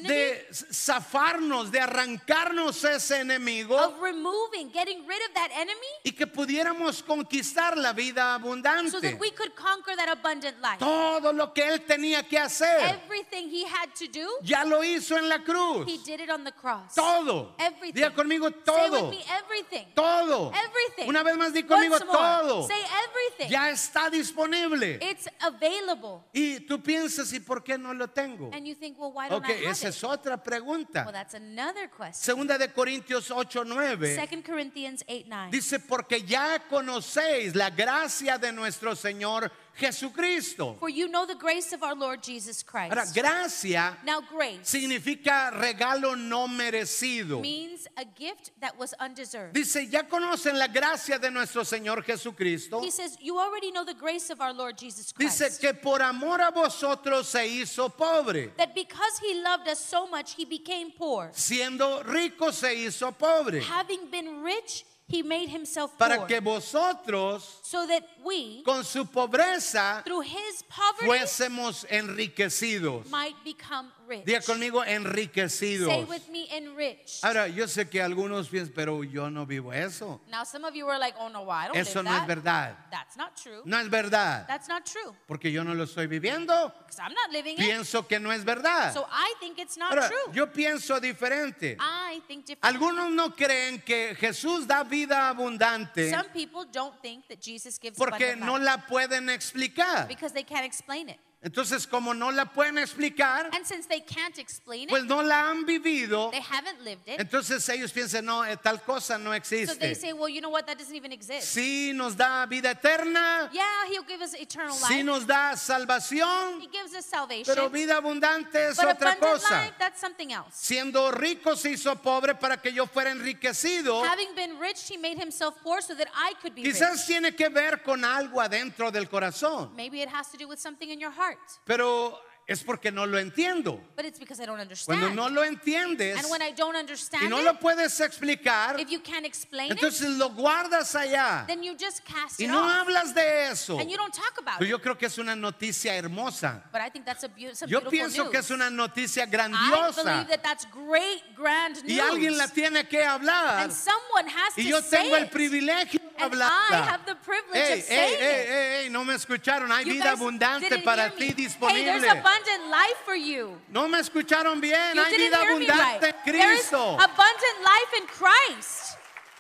de 0.02 0.48
zafarnos, 0.52 1.72
de 1.72 1.80
arrancarnos 1.80 2.84
ese 2.84 3.22
enemigo 3.22 3.78
of 3.78 4.02
removing, 4.02 4.70
getting 4.74 5.08
rid 5.08 5.22
of 5.26 5.34
that 5.34 5.50
enemy 5.56 5.88
y 6.04 6.12
que 6.12 6.28
pudiéramos 6.28 7.02
conquistar 7.02 7.78
la 7.78 7.94
vida 7.94 8.22
so 8.22 8.44
abundante. 8.44 9.02
that 9.02 9.18
we 9.18 9.32
could 9.32 9.56
conquer 9.56 9.96
that 9.96 10.10
abundant 10.10 10.62
life. 10.62 10.78
Todo 10.78 11.32
lo 11.32 11.54
que 11.54 11.66
él 11.66 11.86
tenía 11.86 12.28
que 12.28 12.38
hacer, 12.38 12.82
Everything 12.82 13.50
He 13.50 13.64
had 13.64 13.96
to 13.96 14.08
do, 14.08 14.28
ya 14.44 14.66
lo 14.66 14.84
hizo 14.84 15.18
en 15.18 15.30
la 15.30 15.40
cruz. 15.40 15.88
He 15.88 15.98
did 16.00 16.20
it 16.20 16.30
on 16.30 16.44
the 16.44 16.52
cross. 16.52 16.96
Todo. 16.96 17.56
Everything. 17.58 17.94
Diga 17.94 18.14
conmigo 18.14 18.50
Say 18.50 18.56
with 18.56 18.66
todo. 18.66 19.10
me 19.10 19.24
everything. 19.30 19.86
Todo. 19.96 20.52
Everything. 20.52 21.08
Una 21.08 21.24
vez 21.24 21.38
más 21.38 21.54
di 21.54 21.64
conmigo 21.64 21.98
todo. 21.98 22.68
Say 22.68 22.84
everything. 23.08 23.50
Ya 23.50 23.70
está 23.70 24.10
disponible. 24.10 25.00
It's 25.02 25.30
available. 25.40 26.26
Y 26.34 26.60
tú 26.60 26.84
piensas, 26.84 27.05
¿y 27.34 27.40
por 27.40 27.64
qué 27.64 27.78
no 27.78 27.94
lo 27.94 28.08
tengo? 28.10 28.50
And 28.54 28.66
you 28.66 28.76
think, 28.76 28.98
well, 29.00 29.12
why 29.14 29.30
don't 29.30 29.44
Ok, 29.44 29.50
I 29.50 29.54
have 29.66 29.72
esa 29.72 29.88
it? 29.88 29.96
es 29.96 30.04
otra 30.04 30.36
Well, 30.36 30.44
pregunta. 30.44 31.12
that's 31.12 31.34
another 31.34 31.90
question. 31.90 32.14
Segunda 32.24 32.58
de 32.58 32.68
Corintios 32.72 33.30
8, 33.32 33.64
9. 33.66 34.16
2 34.16 34.42
Corinthians 34.44 35.04
8 35.08 35.26
9. 35.28 35.52
Dice, 35.52 35.80
porque 35.80 36.24
ya 36.24 36.60
conocéis 36.70 37.56
la 37.56 37.70
gracia 37.70 38.38
de 38.38 38.52
nuestro 38.52 38.96
Señor 38.96 39.52
Jesucristo. 39.80 40.78
For 40.80 40.90
you 40.90 41.08
know 41.08 41.26
the 41.26 41.36
grace 41.36 41.74
of 41.74 41.84
our 41.84 41.96
Lord 41.96 42.22
Jesus 42.24 42.64
Christ. 42.64 42.94
Ahora, 42.94 43.06
gracia 43.14 43.98
now, 44.06 44.22
grace 44.22 44.60
significa 44.64 45.52
regalo 45.52 46.16
no 46.18 46.48
merecido. 46.48 47.42
means 47.42 47.88
a 47.98 48.06
gift 48.06 48.52
that 48.62 48.78
was 48.78 48.94
undeserved. 49.00 49.54
Dice, 49.54 49.88
ya 49.90 50.04
conocen 50.04 50.58
la 50.58 50.68
gracia 50.68 51.20
de 51.20 51.30
nuestro 51.32 51.64
Señor 51.64 52.04
Jesucristo. 52.04 52.82
He 52.82 52.92
says, 52.92 53.18
You 53.22 53.38
already 53.38 53.72
know 53.72 53.84
the 53.86 53.94
grace 53.94 54.30
of 54.30 54.42
our 54.42 54.54
Lord 54.54 54.78
Jesus 54.78 55.12
Dice 55.18 55.38
Christ. 55.40 55.62
que 55.62 55.74
por 55.74 56.02
amor 56.02 56.40
a 56.42 56.52
vosotros 56.52 57.28
se 57.28 57.48
hizo 57.48 57.90
pobre. 57.96 58.52
that 58.58 58.74
because 58.76 59.20
he 59.22 59.42
loved 59.42 59.68
us 59.68 59.80
so 59.80 60.08
much, 60.08 60.36
he 60.36 60.46
became 60.46 60.92
poor. 60.92 61.30
Siendo 61.34 62.04
rico 62.06 62.52
se 62.52 62.76
hizo 62.76 63.12
pobre. 63.18 63.62
Having 63.62 64.10
been 64.12 64.42
rich, 64.42 64.86
he 65.08 65.22
made 65.22 65.50
himself 65.50 65.96
Para 65.98 66.18
poor. 66.18 66.28
que 66.28 66.40
vosotros 66.42 67.60
so 67.76 67.86
that 67.88 68.04
we, 68.24 68.64
con 68.64 68.84
su 68.84 69.06
pobreza 69.06 70.04
through 70.04 70.22
his 70.22 70.64
poverty, 70.64 71.06
fuésemos 71.06 71.86
enriquecidos. 71.90 73.10
might 73.10 73.36
become 73.44 73.92
rich. 74.08 74.26
Diga 74.26 74.42
conmigo 74.42 74.84
Say 74.84 74.96
enriquecidos. 74.96 76.08
with 76.08 76.30
me, 76.30 76.48
enriched. 76.56 77.24
Ahora, 77.24 77.48
yo 77.48 77.66
sé 77.68 77.90
que 77.90 78.02
algunos 78.02 78.48
piensan, 78.50 78.74
pero 78.74 79.04
yo 79.04 79.30
no 79.30 79.46
vivo 79.46 79.72
eso. 79.74 80.22
now, 80.32 80.44
some 80.44 80.64
of 80.64 80.76
you 80.76 80.88
are 80.88 81.00
like, 81.00 81.16
oh 81.20 81.28
no? 81.28 81.50
I 81.50 81.68
don't 81.68 81.78
Eso 81.78 82.02
live 82.02 82.12
no 82.12 82.18
es 82.18 82.28
verdad. 82.28 82.76
That's 82.92 83.18
not 83.18 83.36
true. 83.36 83.62
No 83.66 83.78
es 83.78 83.90
verdad. 83.90 84.48
That's 84.48 84.68
not 84.68 84.86
true. 84.86 85.14
Porque 85.28 85.52
yo 85.52 85.64
no 85.64 85.74
lo 85.74 85.84
estoy 85.84 86.08
viviendo. 86.08 86.72
Because 86.80 87.00
I'm 87.00 87.14
not 87.14 87.32
living 87.32 87.58
it. 87.58 87.66
Pienso 87.66 88.08
que 88.08 88.20
no 88.20 88.32
es 88.32 88.44
verdad. 88.44 88.94
So 88.94 89.06
I 89.12 89.34
think 89.40 89.60
it's 89.60 89.78
not 89.78 89.92
Ahora, 89.92 90.08
true. 90.08 90.34
yo 90.34 90.48
pienso 90.48 91.00
diferente. 91.00 91.78
I 91.80 92.22
think 92.28 92.46
different. 92.46 92.64
Algunos 92.64 93.12
no 93.12 93.36
creen 93.36 93.82
que 93.84 94.16
Jesús 94.16 94.66
da 94.66 94.84
vida 94.84 95.30
abundante 95.30 96.10
Some 96.10 96.30
people 96.30 96.66
don't 96.72 96.96
think 97.02 97.28
that 97.28 97.42
Jesus 97.42 97.65
gives 97.80 97.98
porque 97.98 98.32
abundant 98.32 98.46
no 98.46 98.58
life 98.58 98.66
la 98.66 98.78
pueden 98.88 99.30
explicar. 99.30 100.08
because 100.08 100.34
they 100.34 100.44
can't 100.44 100.66
explain 100.66 101.10
it. 101.10 101.20
Entonces, 101.46 101.86
como 101.86 102.12
no 102.16 102.32
la 102.32 102.46
pueden 102.46 102.80
explicar, 102.80 103.52
And 103.54 103.64
since 103.68 103.86
they 103.88 104.02
can't 104.02 104.40
explain 104.40 104.90
pues 104.90 105.04
it, 105.04 105.08
no 105.08 105.22
la 105.22 105.48
han 105.52 105.64
vivido. 105.64 106.32
they 106.32 106.42
haven't 106.42 106.82
lived 106.84 107.08
it. 107.08 107.20
Entonces 107.20 107.70
ellos 107.70 107.92
piensan, 107.94 108.26
no, 108.26 108.44
eh, 108.44 108.58
tal 108.58 108.82
cosa 108.82 109.20
no 109.20 109.26
So 109.26 109.30
they 109.30 109.38
existe. 109.38 109.96
say, 110.02 110.12
well, 110.14 110.28
you 110.28 110.42
know 110.42 110.50
what? 110.50 110.66
That 110.66 110.80
doesn't 110.80 110.96
even 110.96 111.12
exist. 111.12 111.56
Sí 111.56 111.94
nos 111.94 112.16
da 112.18 112.48
vida 112.48 112.72
eterna, 112.72 113.48
Yeah, 113.54 113.64
he'll 113.92 114.02
give 114.08 114.24
us 114.24 114.34
eternal 114.34 114.74
sí 114.76 114.90
life. 114.96 115.04
nos 115.04 115.28
da 115.28 115.56
salvación, 115.56 116.62
He 116.62 116.68
gives 116.68 116.96
us 116.96 117.06
salvation. 117.06 117.46
pero 117.46 117.70
vida 117.70 117.98
abundante 117.98 118.70
es 118.70 118.78
but 118.78 118.96
otra 118.98 119.16
cosa. 119.20 119.66
life, 119.66 119.74
that's 119.78 120.02
something 120.02 120.32
else. 120.32 120.50
Siendo 120.52 121.12
rico 121.12 121.56
se 121.56 121.70
hizo 121.74 121.96
pobre 122.02 122.34
para 122.34 122.58
que 122.58 122.72
yo 122.74 122.88
fuera 122.88 123.12
enriquecido. 123.12 124.04
Having 124.04 124.34
been 124.36 124.58
rich, 124.60 124.90
he 124.90 124.98
made 124.98 125.20
himself 125.20 125.54
poor 125.62 125.80
so 125.84 125.94
that 125.94 126.08
I 126.16 126.34
could 126.42 126.56
be 126.56 126.64
Quizás 126.64 126.94
rich. 126.94 127.06
tiene 127.06 127.36
que 127.36 127.50
ver 127.50 127.84
con 127.84 128.04
algo 128.04 128.42
adentro 128.42 128.90
del 128.92 129.08
corazón, 129.08 129.76
Maybe 129.76 130.02
it 130.02 130.10
has 130.10 130.32
to 130.32 130.38
do 130.38 130.48
with 130.48 130.58
something 130.58 130.90
in 130.90 131.00
your 131.00 131.12
heart. 131.12 131.35
Pero 131.64 132.20
es 132.48 132.64
porque 132.64 132.92
no 132.92 133.08
lo 133.08 133.18
entiendo. 133.18 133.82
But 133.96 134.06
it's 134.06 134.20
because 134.20 134.40
I 134.40 134.46
don't 134.46 134.60
understand. 134.60 135.00
Cuando 135.02 135.16
no 135.16 135.30
lo 135.30 135.44
entiendes 135.44 136.18
and 136.20 136.30
when 136.30 136.44
I 136.44 136.52
don't 136.52 136.76
y 136.76 136.80
understand 136.80 137.28
no 137.30 137.40
it, 137.40 137.44
lo 137.46 137.54
puedes 137.60 138.00
explicar, 138.00 138.80
if 138.80 138.90
you 138.92 139.00
can't 139.00 139.26
explain 139.26 139.72
entonces 139.72 140.08
lo 140.18 140.30
guardas 140.30 140.94
allá 140.96 141.46
then 141.48 141.64
you 141.64 141.74
just 141.76 142.04
cast 142.06 142.40
y 142.40 142.44
it 142.46 142.48
no 142.50 142.60
off. 142.64 142.72
hablas 142.88 143.16
de 143.16 143.48
eso. 143.50 143.80
And 143.80 143.90
you 143.90 143.98
don't 143.98 144.14
talk 144.14 144.38
about 144.38 144.60
Pero 144.60 144.66
it. 144.68 144.70
yo 144.70 144.80
creo 144.80 144.96
que 144.96 145.08
es 145.08 145.18
una 145.18 145.36
noticia 145.36 145.96
hermosa. 145.96 146.62
But 146.72 146.82
I 146.82 146.90
think 146.90 147.06
that's 147.06 147.24
a, 147.24 147.30
Yo 147.68 147.82
pienso 147.90 148.24
news. 148.26 148.32
que 148.32 148.38
es 148.40 148.52
una 148.52 148.70
noticia 148.70 149.24
I 149.24 149.26
grandiosa 149.28 150.04
believe 150.04 150.28
that 150.28 150.44
that's 150.44 150.66
great, 150.66 151.24
grand 151.36 151.78
news. 151.84 151.92
y 151.92 152.00
alguien 152.00 152.38
la 152.38 152.48
tiene 152.48 152.88
que 152.88 153.04
hablar 153.04 153.64
and 153.64 153.72
someone 153.74 154.28
has 154.30 154.56
y 154.56 154.64
to 154.64 154.70
yo 154.70 154.82
say 154.82 155.02
tengo 155.04 155.16
el 155.16 155.24
it. 155.24 155.32
privilegio 155.32 156.00
de 156.00 156.24
hablarla. 156.24 156.70
I 156.70 156.82
have 156.92 157.06
the 157.08 157.16
privilege 157.16 157.56
Ey, 157.56 157.74
of 157.74 157.80
ey, 157.80 157.82
saying 157.82 158.22
ey, 158.22 158.42
it. 158.44 158.50
ey, 158.50 158.84
ey, 158.86 158.90
no 158.90 159.04
me 159.04 159.16
escucharon. 159.16 159.72
Hay 159.72 159.84
You 159.86 159.94
vida 159.94 160.12
abundante 160.12 160.78
para 160.84 161.10
ti. 161.10 161.26
Hey, 161.30 161.34
disponible. 161.34 162.22
Abundant 162.36 162.70
life 162.72 162.98
for 163.06 163.16
you. 163.16 163.58
No 163.72 163.88
me 163.88 164.00
escucharon 164.00 164.60
bien. 164.62 164.96
You 164.96 165.04
Hay 165.04 165.12
didn't 165.12 165.32
vida 165.32 165.38
hear 165.42 165.60
me 165.60 165.66
abundante 165.68 166.02
right. 166.02 166.16
en 166.26 166.34
There 166.34 166.54
is 166.54 166.60
Cristo. 166.68 166.94
abundant 166.96 167.58
life 167.64 167.94
in 167.98 168.08
Christ. 168.08 168.98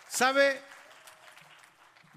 ¿Sabe? 0.10 0.58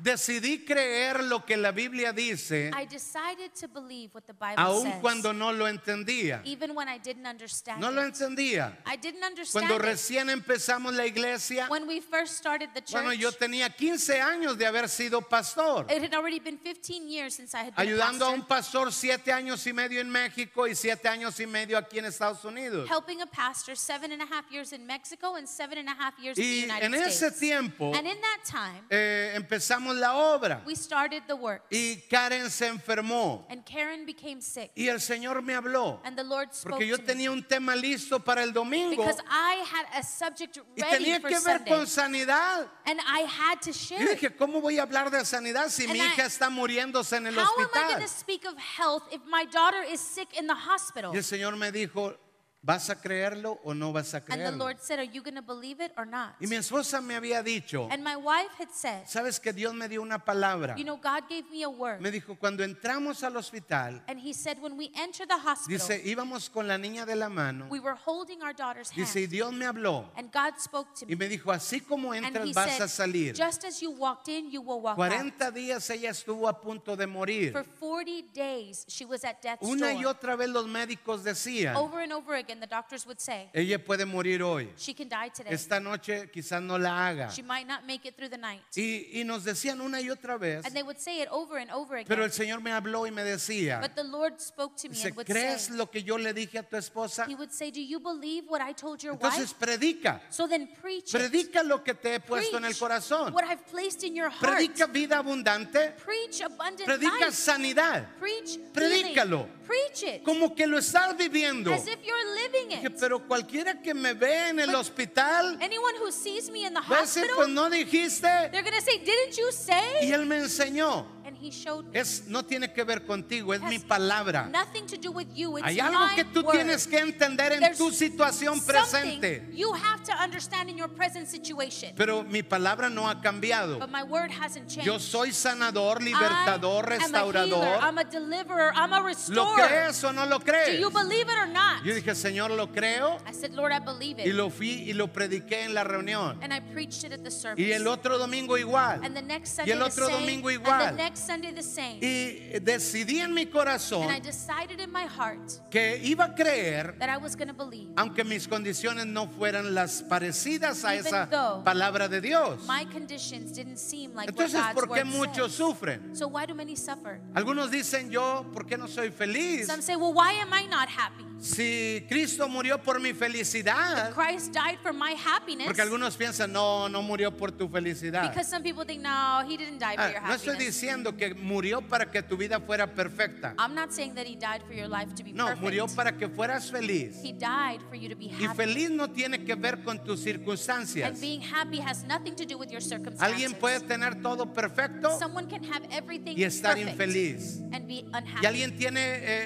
Decidí 0.01 0.65
creer 0.65 1.25
lo 1.25 1.45
que 1.45 1.57
la 1.57 1.73
Biblia 1.73 2.13
dice, 2.13 2.71
I 2.73 2.87
decided 2.87 3.53
to 3.61 3.67
believe 3.69 4.11
what 4.15 4.25
the 4.27 4.33
Bible 4.33 4.55
aun 4.63 4.83
says, 4.85 5.01
cuando 5.01 5.33
no 5.33 5.51
lo 5.53 5.67
entendía. 5.67 6.41
even 6.45 6.75
when 6.75 6.89
I 6.89 6.99
didn't 6.99 7.27
understand 7.27 7.81
No 7.81 7.91
lo 7.91 8.03
entendía. 8.03 8.77
I 8.87 8.97
didn't 8.97 9.25
understand 9.25 9.67
Cuando 9.67 9.75
it. 9.77 9.83
recién 9.91 10.31
empezamos 10.31 10.95
la 10.95 11.05
iglesia, 11.05 11.67
When 11.69 11.87
we 11.89 12.01
first 12.01 12.37
started 12.37 12.71
the 12.75 12.81
church, 12.81 12.93
bueno, 12.93 13.13
yo 13.13 13.33
tenía 13.33 13.71
15 13.71 14.21
años 14.21 14.57
de 14.57 14.67
haber 14.67 14.89
sido 14.89 15.21
pastor. 15.23 15.87
it 15.91 16.01
had 16.03 16.15
already 16.15 16.39
been 16.39 16.59
15 16.59 17.09
years 17.09 17.35
since 17.35 17.55
I 17.55 17.65
had 17.65 17.75
been 17.75 17.89
ayudando 17.89 18.27
a 18.27 18.29
a 18.29 18.35
un 18.35 18.43
pastor, 18.43 18.85
pastor 18.87 18.93
siete 18.93 19.33
años 19.33 19.67
y 19.67 19.73
medio 19.73 20.01
en 20.01 20.11
México 20.11 20.67
y 20.69 20.75
siete 20.77 21.09
años 21.09 21.41
y 21.41 21.47
medio 21.47 21.77
aquí 21.77 21.99
en 21.99 22.05
Estados 22.05 22.45
Unidos. 22.45 22.89
helping 22.89 23.21
a 23.21 23.27
pastor 23.27 23.75
seven 23.77 24.13
and 24.13 24.23
a 24.23 24.27
half 24.27 24.45
years 24.51 24.73
in 24.73 24.87
Mexico 24.87 25.35
and 25.35 25.49
seven 25.49 25.79
and 25.79 25.89
a 25.89 25.95
half 25.95 26.17
years 26.21 26.39
in 26.39 26.45
the 26.45 26.49
Y 26.49 26.65
United 26.65 26.85
en 26.85 26.95
ese 26.95 27.33
tiempo 27.33 27.93
and 27.95 28.07
in 28.07 28.21
that 28.21 28.45
time, 28.45 28.85
eh, 28.91 29.33
empezamos 29.35 29.88
la 29.95 30.15
obra 30.35 30.63
we 30.67 30.75
started 30.75 31.23
the 31.27 31.35
work, 31.35 31.63
y 31.71 31.97
Karen 32.11 32.51
se 32.51 32.67
enfermó 32.67 33.47
and 33.51 33.65
Karen 33.65 34.05
became 34.07 34.41
sick, 34.41 34.71
y 34.75 34.89
el 34.89 35.01
Señor 35.01 35.43
me 35.43 35.55
habló 35.55 36.01
and 36.05 36.17
the 36.17 36.25
Lord 36.25 36.53
spoke 36.55 36.71
porque 36.73 36.87
yo 36.87 36.97
to 36.97 37.03
me. 37.03 37.07
tenía 37.09 37.31
un 37.31 37.43
tema 37.43 37.75
listo 37.77 38.19
para 38.23 38.43
el 38.43 38.53
domingo 38.53 38.91
Because 39.03 39.21
I 39.31 39.65
had 39.71 39.87
a 40.01 40.03
subject 40.03 40.57
y 40.77 40.83
ready 40.83 40.97
tenía 41.05 41.21
for 41.21 41.31
que 41.31 41.41
ver 41.41 41.59
Sunday, 41.59 41.73
con 41.75 41.87
sanidad. 41.87 42.69
and 42.87 43.01
I 43.01 43.21
had 43.27 43.61
to 43.63 43.71
Y 43.71 43.73
share. 43.73 44.03
it. 44.03 44.21
dije, 44.21 44.37
¿cómo 44.37 44.61
voy 44.61 44.79
a 44.79 44.83
hablar 44.83 45.11
de 45.11 45.25
sanidad 45.25 45.69
si 45.71 45.85
And 45.85 45.93
mi 45.93 45.99
I- 46.01 46.07
hija 46.07 46.25
está 46.27 46.51
muriéndose 46.51 47.17
en 47.17 47.27
el 47.27 47.35
How 47.37 47.41
am 47.43 47.47
I 47.49 47.63
hospital? 47.65 47.89
going 47.89 48.01
to 48.03 48.09
speak 48.09 48.45
of 48.47 48.57
health 48.59 49.03
if 49.13 49.21
my 49.27 49.45
daughter 49.47 49.83
is 49.83 50.01
sick 50.01 50.29
in 50.39 50.47
the 50.47 50.55
hospital? 50.55 51.13
Y 51.13 51.19
el 51.19 51.25
Señor 51.25 51.57
me 51.57 51.71
dijo, 51.73 52.17
¿vas 52.63 52.91
a 52.91 53.01
creerlo 53.01 53.59
o 53.65 53.73
no 53.73 53.93
vas 53.93 54.15
a 54.15 54.19
And 54.19 54.27
the 54.27 54.33
creerlo? 54.35 54.59
Lord 54.59 54.79
said, 54.81 54.99
Are 54.99 55.05
you 55.07 55.23
going 55.23 55.37
to 55.37 55.43
believe 55.43 55.81
it 55.81 55.93
or 55.97 56.05
not? 56.07 56.35
Y 56.41 56.47
mi 56.47 56.57
esposa 56.57 57.01
me 57.01 57.15
había 57.15 57.43
dicho, 57.43 57.89
And 57.91 58.03
my 58.03 58.17
wife 58.17 58.51
had 58.59 58.71
said, 58.73 59.07
¿sabes 59.07 59.39
que 59.41 59.53
Dios 59.53 59.73
me 59.75 59.89
dio 59.89 60.03
una 60.03 60.19
palabra? 60.19 60.77
You 60.77 60.85
know, 60.85 60.97
God 60.97 61.29
gave 61.29 61.45
me 61.51 61.63
a 61.63 61.69
word. 61.71 62.01
Me 62.01 62.11
dijo, 62.11 62.37
cuando 62.39 62.65
entramos 62.65 63.23
al 63.23 63.37
hospital, 63.37 64.03
And 64.09 64.19
He 64.21 64.33
said, 64.33 64.59
When 64.61 64.77
we 64.77 64.91
enter 64.97 65.27
the 65.27 65.39
hospital, 65.39 65.79
dice, 65.79 66.03
íbamos 66.05 66.51
con 66.51 66.67
la 66.67 66.77
niña 66.79 67.07
de 67.07 67.15
la 67.17 67.29
mano. 67.29 67.67
we 67.71 67.81
were 67.81 67.95
holding 67.97 68.43
our 68.43 68.53
daughter's 68.53 68.91
hand. 68.91 69.07
Dice, 69.07 69.21
y 69.21 69.27
Dios 69.27 69.53
me 69.53 69.65
habló 69.67 70.07
And 70.17 70.33
God 70.33 70.59
spoke 70.59 70.95
to 71.01 71.07
y 71.07 71.15
me. 71.15 71.17
me 71.17 71.29
dijo, 71.29 71.53
así 71.53 71.81
como 71.81 72.13
And 72.13 72.27
entras 72.27 72.49
He 72.49 72.53
vas 72.53 72.81
a 72.81 72.89
said, 72.89 73.09
salir. 73.09 73.35
Just 73.35 73.65
as 73.65 73.81
you 73.81 73.91
walked 73.93 74.29
in, 74.29 74.51
you 74.51 74.61
will 74.61 74.81
walk 74.81 74.99
out. 74.99 75.11
40 75.11 75.51
días 75.53 75.89
ella 75.91 76.11
estuvo 76.11 76.49
a 76.49 76.61
punto 76.61 76.97
de 76.97 77.07
morir. 77.07 77.53
For 77.53 77.65
40 77.65 78.23
days, 78.35 78.85
she 78.89 79.05
was 79.05 79.25
at 79.25 79.41
death's 79.41 79.63
Una 79.67 79.93
y 79.93 80.03
door. 80.03 80.15
otra 80.15 80.37
vez 80.37 80.49
los 80.49 80.67
médicos 80.67 81.23
decían, 81.23 81.77
Over 81.77 82.01
and 82.03 82.13
over 82.13 82.35
again, 82.35 82.48
again, 82.49 82.61
the 82.61 82.67
doctors 82.67 83.07
would 83.07 83.21
say, 83.21 83.49
ella 83.55 83.79
puede 83.79 84.07
morir 84.07 84.41
hoy. 84.43 84.69
she 84.77 84.95
can 84.95 85.09
die 85.09 85.29
today. 85.29 85.51
Esta 85.53 85.79
noche 85.81 86.31
quizás 86.33 86.63
no 86.63 86.77
la 86.79 87.09
haga. 87.09 87.31
She 87.31 87.43
might 87.43 87.67
not 87.67 87.87
make 87.87 88.07
it 88.07 88.17
through 88.17 88.31
the 88.31 88.39
night. 88.39 88.63
Y, 88.77 89.09
y 89.13 89.25
nos 89.25 89.45
decían 89.45 89.81
una 89.81 90.01
y 90.01 90.09
otra 90.11 90.39
vez, 90.39 90.65
And 90.65 90.75
they 90.75 90.83
would 90.83 90.99
say 90.99 91.21
it 91.21 91.29
over 91.31 91.59
and 91.59 91.71
over 91.71 92.03
pero 92.07 92.23
again. 92.25 92.31
el 92.31 92.31
Señor 92.33 92.63
me 92.63 92.71
habló 92.71 93.07
y 93.07 93.11
me 93.11 93.23
decía, 93.23 93.81
But 93.81 93.95
the 93.95 94.05
Lord 94.05 94.41
spoke 94.41 94.77
to 94.83 94.89
me 94.89 94.95
dice, 94.95 95.09
and 95.09 95.17
would 95.17 95.27
¿crees 95.27 95.63
say, 95.67 95.77
lo 95.77 95.91
que 95.91 96.03
yo 96.03 96.17
le 96.17 96.33
dije 96.33 96.59
a 96.59 96.63
tu 96.63 96.77
esposa? 96.77 97.27
He 97.29 97.35
would 97.35 97.51
say, 97.53 97.71
Do 97.71 97.81
you 97.81 98.01
believe 98.01 98.45
what 98.49 98.61
I 98.63 98.73
told 98.73 99.03
your 99.03 99.15
Entonces 99.15 99.51
wife? 99.53 99.59
predica, 99.59 100.21
So 100.31 100.47
then 100.49 100.69
preach 100.81 101.13
predica 101.13 101.63
lo 101.63 101.83
que 101.83 101.95
te 101.95 102.15
he 102.15 102.21
puesto 102.21 102.57
en 102.57 102.65
el 102.65 102.71
Preach 102.71 102.79
corazón. 102.81 103.33
what 103.35 103.45
I've 103.45 103.67
placed 103.69 104.03
in 104.05 104.15
your 104.17 104.31
heart. 104.31 104.41
Predica 104.57 104.87
vida 104.87 105.19
abundante, 105.19 105.93
Preach 106.05 106.41
abundant 106.41 106.87
predica 106.87 107.27
life. 107.27 107.33
sanidad, 107.33 108.07
Preach 108.19 108.59
Predícalo. 108.73 109.47
Preach 109.67 110.03
it. 110.05 110.23
como 110.25 110.55
que 110.55 110.67
lo 110.67 110.79
estás 110.79 111.15
viviendo. 111.17 111.73
As 111.75 111.87
if 111.87 111.99
you're 112.03 112.35
living 112.43 112.69
Dije, 112.71 112.87
it. 112.87 112.97
pero 113.01 113.19
cualquiera 113.27 113.81
que 113.83 113.95
me 113.95 114.13
ve 114.15 114.49
en 114.51 114.61
el 114.61 114.75
hospital 114.75 115.59
Anyone 115.61 115.99
who 116.01 116.11
sees 116.13 116.51
me 116.51 116.61
in 116.67 116.75
the 116.75 116.81
va 116.81 116.99
a 116.99 117.01
decir, 117.03 117.23
pues 117.35 117.49
hospital, 117.49 117.55
no 117.55 117.71
dijiste. 117.71 118.29
they're 118.51 118.63
going 118.63 118.75
to 118.75 118.83
say, 118.83 118.99
Didn't 118.99 119.37
you 119.37 119.49
Y 119.49 119.53
say? 119.53 120.13
él 120.13 120.27
me 120.27 120.39
enseñó. 120.39 121.07
And 121.29 121.37
he 121.37 121.51
showed 121.51 121.85
me. 121.93 121.99
Es, 122.01 122.25
no 122.27 122.43
tiene 122.43 122.73
que 122.73 122.83
ver 122.85 123.05
contigo, 123.05 123.53
es 123.53 123.61
mi 123.61 123.79
palabra. 123.79 124.49
Nothing 124.51 124.87
to 124.87 124.97
do 124.97 125.13
with 125.13 125.27
you. 125.35 125.59
It's 125.59 125.67
Hay 125.67 125.79
algo 125.79 125.99
my 126.09 126.15
que 126.15 126.25
tú 126.25 126.43
word. 126.43 126.53
tienes 126.55 126.87
que 126.87 126.99
entender 126.99 127.53
en 127.53 127.61
There's 127.61 127.77
tu 127.77 127.91
situación 127.93 128.59
presente. 128.65 129.47
you 129.53 129.71
have 129.75 130.03
to 130.05 130.13
understand 130.23 130.71
in 130.71 130.79
your 130.79 130.89
present 130.89 131.29
situation. 131.29 131.93
Pero 131.97 132.23
mi 132.25 132.43
palabra 132.43 132.89
no 132.89 133.07
ha 133.07 133.21
cambiado. 133.21 133.79
But 133.79 133.91
my 133.91 134.05
word 134.05 134.31
hasn't 134.31 134.69
changed. 134.71 134.87
Yo 134.87 134.99
soy 134.99 135.33
sanador, 135.33 136.01
libertador, 136.01 136.91
I 136.91 136.95
am 137.05 137.15
a 137.15 137.19
healer. 137.19 137.33
restaurador. 137.35 137.79
I'm 137.83 137.99
a 137.99 138.05
deliverer. 138.05 138.73
I'm 138.75 138.93
a 138.95 139.01
¿Lo 139.01 139.05
restorer. 139.05 139.67
crees 139.69 140.03
o 140.05 140.13
no 140.13 140.25
lo 140.25 140.39
Do 140.39 140.47
crees? 140.47 140.81
you 140.81 140.89
believe 140.91 141.29
it 141.29 141.37
or 141.39 141.47
not? 141.47 141.85
Yo 141.85 141.95
dije, 141.95 142.15
Señor, 142.15 142.51
lo 142.57 142.69
creo. 142.69 143.19
I 143.27 143.33
said, 143.33 143.53
Lord, 143.55 143.73
I 143.73 143.81
believe 143.81 144.19
Y 144.19 144.31
it. 144.31 144.35
lo 144.35 144.49
fui 144.49 144.89
y 144.89 144.95
lo 144.95 145.09
prediqué 145.09 145.65
en 145.65 145.75
la 145.75 145.85
reunión. 145.85 146.39
And 146.41 146.55
I 146.55 146.61
preached 146.61 147.05
it 147.05 147.13
at 147.13 147.23
the 147.23 147.31
service. 147.31 147.63
Y 147.63 147.73
el 147.73 147.87
otro 147.87 148.17
domingo 148.17 148.57
igual. 148.57 149.01
and 149.05 149.15
the 149.15 149.21
next 149.21 149.59
Y 149.59 149.65
Sunday 149.67 149.73
el 149.73 149.79
the 149.81 149.85
otro 149.85 150.07
same. 150.09 150.21
domingo 150.21 150.49
And 150.49 150.61
igual. 150.63 150.87
the 150.97 151.03
next 151.03 151.18
Sunday 151.19 151.53
the 151.53 151.63
same. 151.63 151.99
Y 152.01 152.59
decidí 152.61 153.21
en 153.21 153.35
mi 153.35 153.43
and 153.43 153.51
I 153.51 153.53
corazón 153.53 154.23
decided 154.23 154.81
in 154.81 154.91
my 154.93 155.07
heart 155.07 155.71
que 155.71 155.99
iba 156.03 156.25
a 156.27 156.35
creer, 156.35 156.97
that 156.99 157.09
I 157.09 157.17
was 157.17 157.37
going 157.37 157.49
to 157.49 157.55
believe. 157.55 157.91
aunque 157.97 158.25
mis 158.25 158.47
condiciones 158.47 159.07
no 159.07 159.27
fueran 159.27 159.75
las 159.75 160.03
parecidas 160.03 160.85
a 160.85 160.95
esa 160.95 161.27
though 161.27 161.63
palabra 161.65 162.09
de 162.09 162.21
Dios. 162.21 162.67
My 162.67 162.85
conditions 162.85 163.53
didn't 163.53 163.79
seem 163.79 164.15
like 164.15 164.29
Entonces, 164.29 164.55
what 164.55 164.75
God's 164.75 164.87
¿por 164.87 164.97
qué 164.97 165.05
muchos 165.05 165.53
says. 165.53 165.59
sufren? 165.59 166.17
So 166.17 166.29
why 166.29 166.47
do 166.47 166.55
many 166.55 166.77
suffer? 166.77 167.21
Algunos 167.35 167.71
dicen 167.71 168.11
yo, 168.11 168.47
¿por 168.53 168.67
qué 168.67 168.79
no 168.79 168.87
soy 168.87 169.11
feliz? 169.11 169.67
Some 169.67 169.83
say, 169.83 169.97
well, 169.97 170.13
why 170.13 170.33
am 170.33 170.53
I 170.53 170.67
not 170.67 170.89
happy? 170.89 171.25
Si 171.41 172.05
Cristo 172.09 172.49
murió 172.49 172.83
por 172.83 173.01
mi 173.01 173.13
felicidad, 173.13 174.13
Christ 174.13 174.53
died 174.53 174.79
for 174.83 174.93
my 174.93 175.15
happiness. 175.15 175.67
porque 175.67 175.83
algunos 175.83 176.17
piensan, 176.17 176.53
no, 176.53 176.89
no 176.89 177.01
murió 177.03 177.31
por 177.37 177.53
tu 177.53 177.69
felicidad. 177.69 178.29
Because 178.29 178.49
some 178.49 178.63
people 178.63 178.85
think, 178.85 179.03
no, 179.03 179.43
he 179.49 179.57
didn't 179.57 179.79
die 179.79 179.95
for 179.95 180.03
Ah, 180.03 180.11
your 180.11 180.23
no 180.23 180.35
estoy 180.35 180.55
happiness. 180.55 180.75
diciendo 180.75 181.17
que 181.17 181.35
murió 181.35 181.81
para 181.81 182.11
que 182.11 182.23
tu 182.23 182.37
vida 182.37 182.59
fuera 182.61 182.87
perfecta. 182.93 183.55
I'm 183.59 183.75
not 183.75 183.93
saying 183.93 184.15
that 184.17 184.27
he 184.27 184.35
died 184.35 184.63
for 184.67 184.73
your 184.75 184.89
life 184.89 185.15
to 185.15 185.23
be 185.23 185.33
No, 185.33 185.45
perfect. 185.47 185.63
murió 185.63 185.87
para 185.95 186.13
que 186.17 186.29
fueras 186.29 186.71
feliz. 186.71 187.21
He 187.23 187.33
died 187.33 187.83
for 187.89 187.95
you 187.97 188.09
to 188.09 188.17
be 188.17 188.27
Y 188.27 188.45
happy. 188.45 188.57
feliz 188.57 188.91
no 188.91 189.09
tiene 189.09 189.45
que 189.45 189.55
ver 189.55 189.85
con 189.85 189.99
tus 190.05 190.27
And 190.27 190.39
circunstancias. 190.39 191.21
being 191.21 191.41
happy 191.41 191.79
has 191.81 192.03
nothing 192.05 192.35
to 192.35 192.45
do 192.45 192.59
with 192.59 192.69
your 192.71 192.81
circumstances. 192.83 193.23
Alguien 193.23 193.55
puede 193.55 193.81
tener 193.87 194.21
todo 194.23 194.53
perfecto 194.53 195.17
Someone 195.19 195.47
can 195.49 195.63
have 195.65 195.87
everything 195.93 196.37
y 196.37 196.43
estar 196.45 196.77
infeliz. 196.79 197.61
and 197.73 197.87
be 197.87 198.05
unhappy. 198.13 198.43
Y 198.43 198.47
alguien 198.47 198.77
tiene 198.77 198.99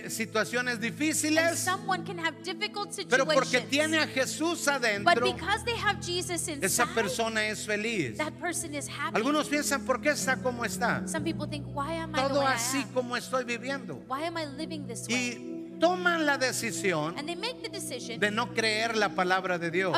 eh, 0.06 0.10
situaciones 0.10 0.74
and 0.74 0.82
difíciles, 0.82 1.66
someone 1.82 2.04
can 2.04 2.18
have 2.18 2.34
difficult 2.42 2.90
pero 3.08 3.24
porque 3.26 3.44
situations. 3.60 3.70
tiene 3.70 3.98
a 3.98 4.06
Jesús 4.06 4.64
but 4.64 4.74
adentro, 4.74 5.32
because 5.32 5.64
they 5.64 5.76
have 5.76 6.00
Jesus 6.00 6.48
esa 6.48 6.86
persona 6.86 7.44
es 7.46 7.66
feliz. 7.66 8.16
that 8.18 8.32
person 8.38 8.74
is 8.74 8.88
happy. 8.88 9.16
Algunos 9.16 9.48
piensan, 9.48 9.84
¿por 9.84 10.00
qué 10.00 10.10
está 10.10 10.36
como 10.42 10.64
está? 10.64 11.06
Some 11.08 11.24
people 11.24 11.46
think, 11.46 11.66
why 11.74 11.94
am 11.94 12.14
I 12.14 12.22
the 12.22 12.28
Todo 12.28 12.40
way 12.40 12.46
I 12.46 12.54
así 12.54 12.82
am? 12.82 12.92
como 12.92 13.16
estoy 13.16 13.44
viviendo. 13.44 14.02
Why 14.08 14.24
am 14.26 14.36
I 14.38 14.46
living 14.56 14.86
this 14.86 15.06
way? 15.08 15.16
Y 15.16 15.78
toman 15.78 16.24
la 16.26 16.38
decisión 16.38 17.14
And 17.18 17.26
they 17.26 17.36
make 17.36 17.60
the 17.62 17.68
decision 17.68 18.20
de 18.20 18.30
no 18.30 18.54
creer 18.54 18.96
la 18.96 19.10
palabra 19.10 19.58
de 19.58 19.70
Dios. 19.70 19.92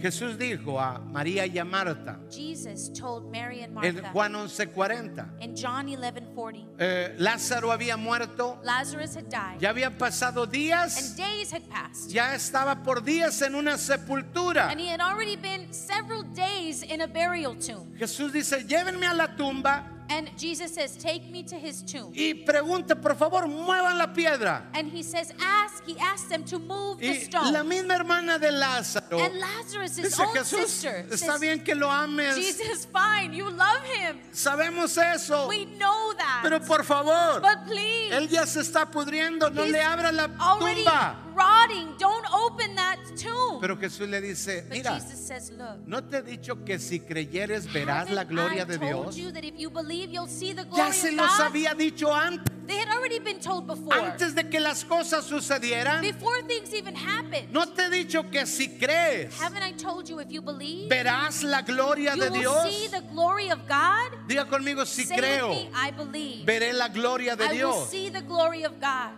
Jesús 0.00 0.38
dijo 0.38 0.80
a 0.80 0.98
María 0.98 1.46
y 1.46 1.58
a 1.58 1.64
Marta 1.64 2.20
Jesus 2.30 2.92
told 2.92 3.30
Mary 3.30 3.62
and 3.62 3.76
en 3.84 4.02
Juan 4.12 4.34
11:40, 4.34 5.40
in 5.40 5.54
John 5.56 5.88
11:40, 5.88 6.66
eh, 6.78 7.14
Lázaro 7.18 7.72
había 7.72 7.96
muerto, 7.96 8.60
Lazarus 8.62 9.16
had 9.16 9.28
died 9.28 9.58
ya 9.60 9.70
habían 9.70 9.96
pasado 9.98 10.44
and 10.44 10.52
días, 10.52 11.16
days 11.16 11.52
had 11.52 11.62
passed. 11.68 12.10
ya 12.10 12.34
estaba 12.34 12.82
por 12.82 13.02
días 13.02 13.40
en 13.42 13.54
una 13.54 13.76
sepultura. 13.76 14.70
And 14.70 14.80
he 14.80 14.88
had 14.88 15.00
already 15.00 15.36
been 15.36 15.72
several 15.72 16.22
days 16.22 16.82
in 16.82 17.00
a 17.00 17.06
burial 17.06 17.56
tomb. 17.56 17.94
Jesús 17.96 18.32
dice, 18.32 18.64
llévenme 18.66 19.06
a 19.06 19.14
la 19.14 19.36
tumba 19.36 19.97
And 20.10 20.30
Jesus 20.38 20.74
says, 20.74 20.96
Take 20.96 21.30
me 21.30 21.42
to 21.44 21.56
his 21.56 21.82
tomb. 21.82 22.12
y 22.14 22.32
pregunte, 22.46 22.96
por 22.96 23.14
favor, 23.14 23.46
muevan 23.46 23.98
la 23.98 24.06
piedra. 24.12 24.64
And 24.74 24.90
he 24.90 25.02
says, 25.02 25.32
Ask, 25.40 25.84
he 25.84 25.98
asked 25.98 26.30
them 26.30 26.44
to 26.44 26.58
move 26.58 26.98
the 26.98 27.08
Y 27.08 27.14
stone. 27.24 27.52
la 27.52 27.62
misma 27.62 27.94
hermana 27.94 28.38
de 28.38 28.50
Lázaro 28.50 29.18
And 29.20 29.38
Lazarus, 29.38 29.96
his 29.96 30.06
dice, 30.12 30.20
own 30.20 30.34
Jesús, 30.34 30.66
sister, 30.66 31.04
está 31.10 31.32
says, 31.32 31.40
bien 31.40 31.60
que 31.62 31.74
lo 31.74 31.88
ames, 31.90 32.36
Jesus, 32.36 32.86
fine, 32.86 33.32
you 33.34 33.50
love 33.50 33.82
him. 33.84 34.18
sabemos 34.32 34.96
eso, 34.96 35.46
We 35.48 35.66
know 35.66 36.12
that. 36.16 36.40
pero 36.42 36.60
por 36.60 36.84
favor, 36.84 37.40
but 37.40 37.66
please, 37.66 38.10
él 38.12 38.28
ya 38.28 38.44
se 38.46 38.60
está 38.60 38.90
pudriendo, 38.90 39.50
no 39.52 39.64
le 39.64 39.80
abra 39.82 40.10
la 40.10 40.28
already 40.40 40.84
tumba. 40.84 41.16
Rotting. 41.38 41.94
Don't 41.98 42.26
open 42.34 42.74
that 42.74 42.98
tomb. 43.16 43.60
Pero 43.60 43.76
Jesús 43.76 44.08
le 44.08 44.20
dice, 44.20 44.62
but 44.68 44.76
mira, 44.76 44.94
Jesus 45.00 45.18
says, 45.26 45.50
Look, 45.52 45.86
¿no 45.86 46.00
te 46.02 46.18
he 46.18 46.22
dicho 46.22 46.64
que 46.64 46.78
si 46.78 46.98
creyeres 47.00 47.66
verás 47.72 48.10
la 48.10 48.24
gloria 48.24 48.62
I 48.62 48.64
de 48.64 48.78
told 48.78 49.14
Dios? 49.14 49.16
you 49.16 49.30
that 49.32 49.44
if 49.44 49.54
you 49.58 49.70
believe, 49.70 50.10
you'll 50.10 50.26
see 50.26 50.52
the 50.52 50.64
glory 50.64 50.76
Ya 50.86 50.90
se 50.92 51.08
of 51.10 51.14
los 51.14 51.38
God? 51.38 51.46
había 51.46 51.74
dicho 51.74 52.12
antes, 52.12 52.44
They 52.66 52.76
had 52.76 52.88
already 52.94 53.18
been 53.18 53.40
told 53.40 53.66
before. 53.66 53.94
antes 53.98 54.34
de 54.34 54.42
que 54.44 54.60
las 54.60 54.84
cosas 54.84 55.24
sucedieran. 55.24 56.02
before 56.02 56.42
things 56.42 56.74
even 56.74 56.94
happened. 56.94 57.50
¿No 57.50 57.64
te 57.64 57.84
he 57.86 57.90
dicho 58.04 58.30
que 58.30 58.44
si 58.44 58.68
crees 58.78 59.40
Haven't 59.40 59.62
I 59.62 59.72
told 59.72 60.06
you 60.08 60.18
if 60.20 60.30
you 60.30 60.42
believe, 60.42 60.90
verás 60.90 61.42
la 61.42 61.62
gloria 61.62 62.14
you 62.14 62.24
de 62.24 62.30
will 62.30 62.40
Dios? 62.40 62.70
see 62.74 62.88
the 62.88 63.00
glory 63.10 63.50
of 63.50 63.66
God? 63.66 64.12
Diga 64.28 64.44
conmigo, 64.46 64.84
si 64.86 65.04
Say 65.04 65.16
creo, 65.16 65.48
with 65.48 65.58
me, 65.58 65.70
I 65.74 65.90
believe. 65.92 66.44
veré 66.44 66.74
la 66.74 66.88
gloria 66.88 67.34
de 67.36 67.44
I 67.44 67.48
will 67.48 67.54
Dios. 67.56 67.88
see 67.90 68.10
the 68.10 68.20
glory 68.20 68.64
of 68.64 68.78
God. 68.78 69.12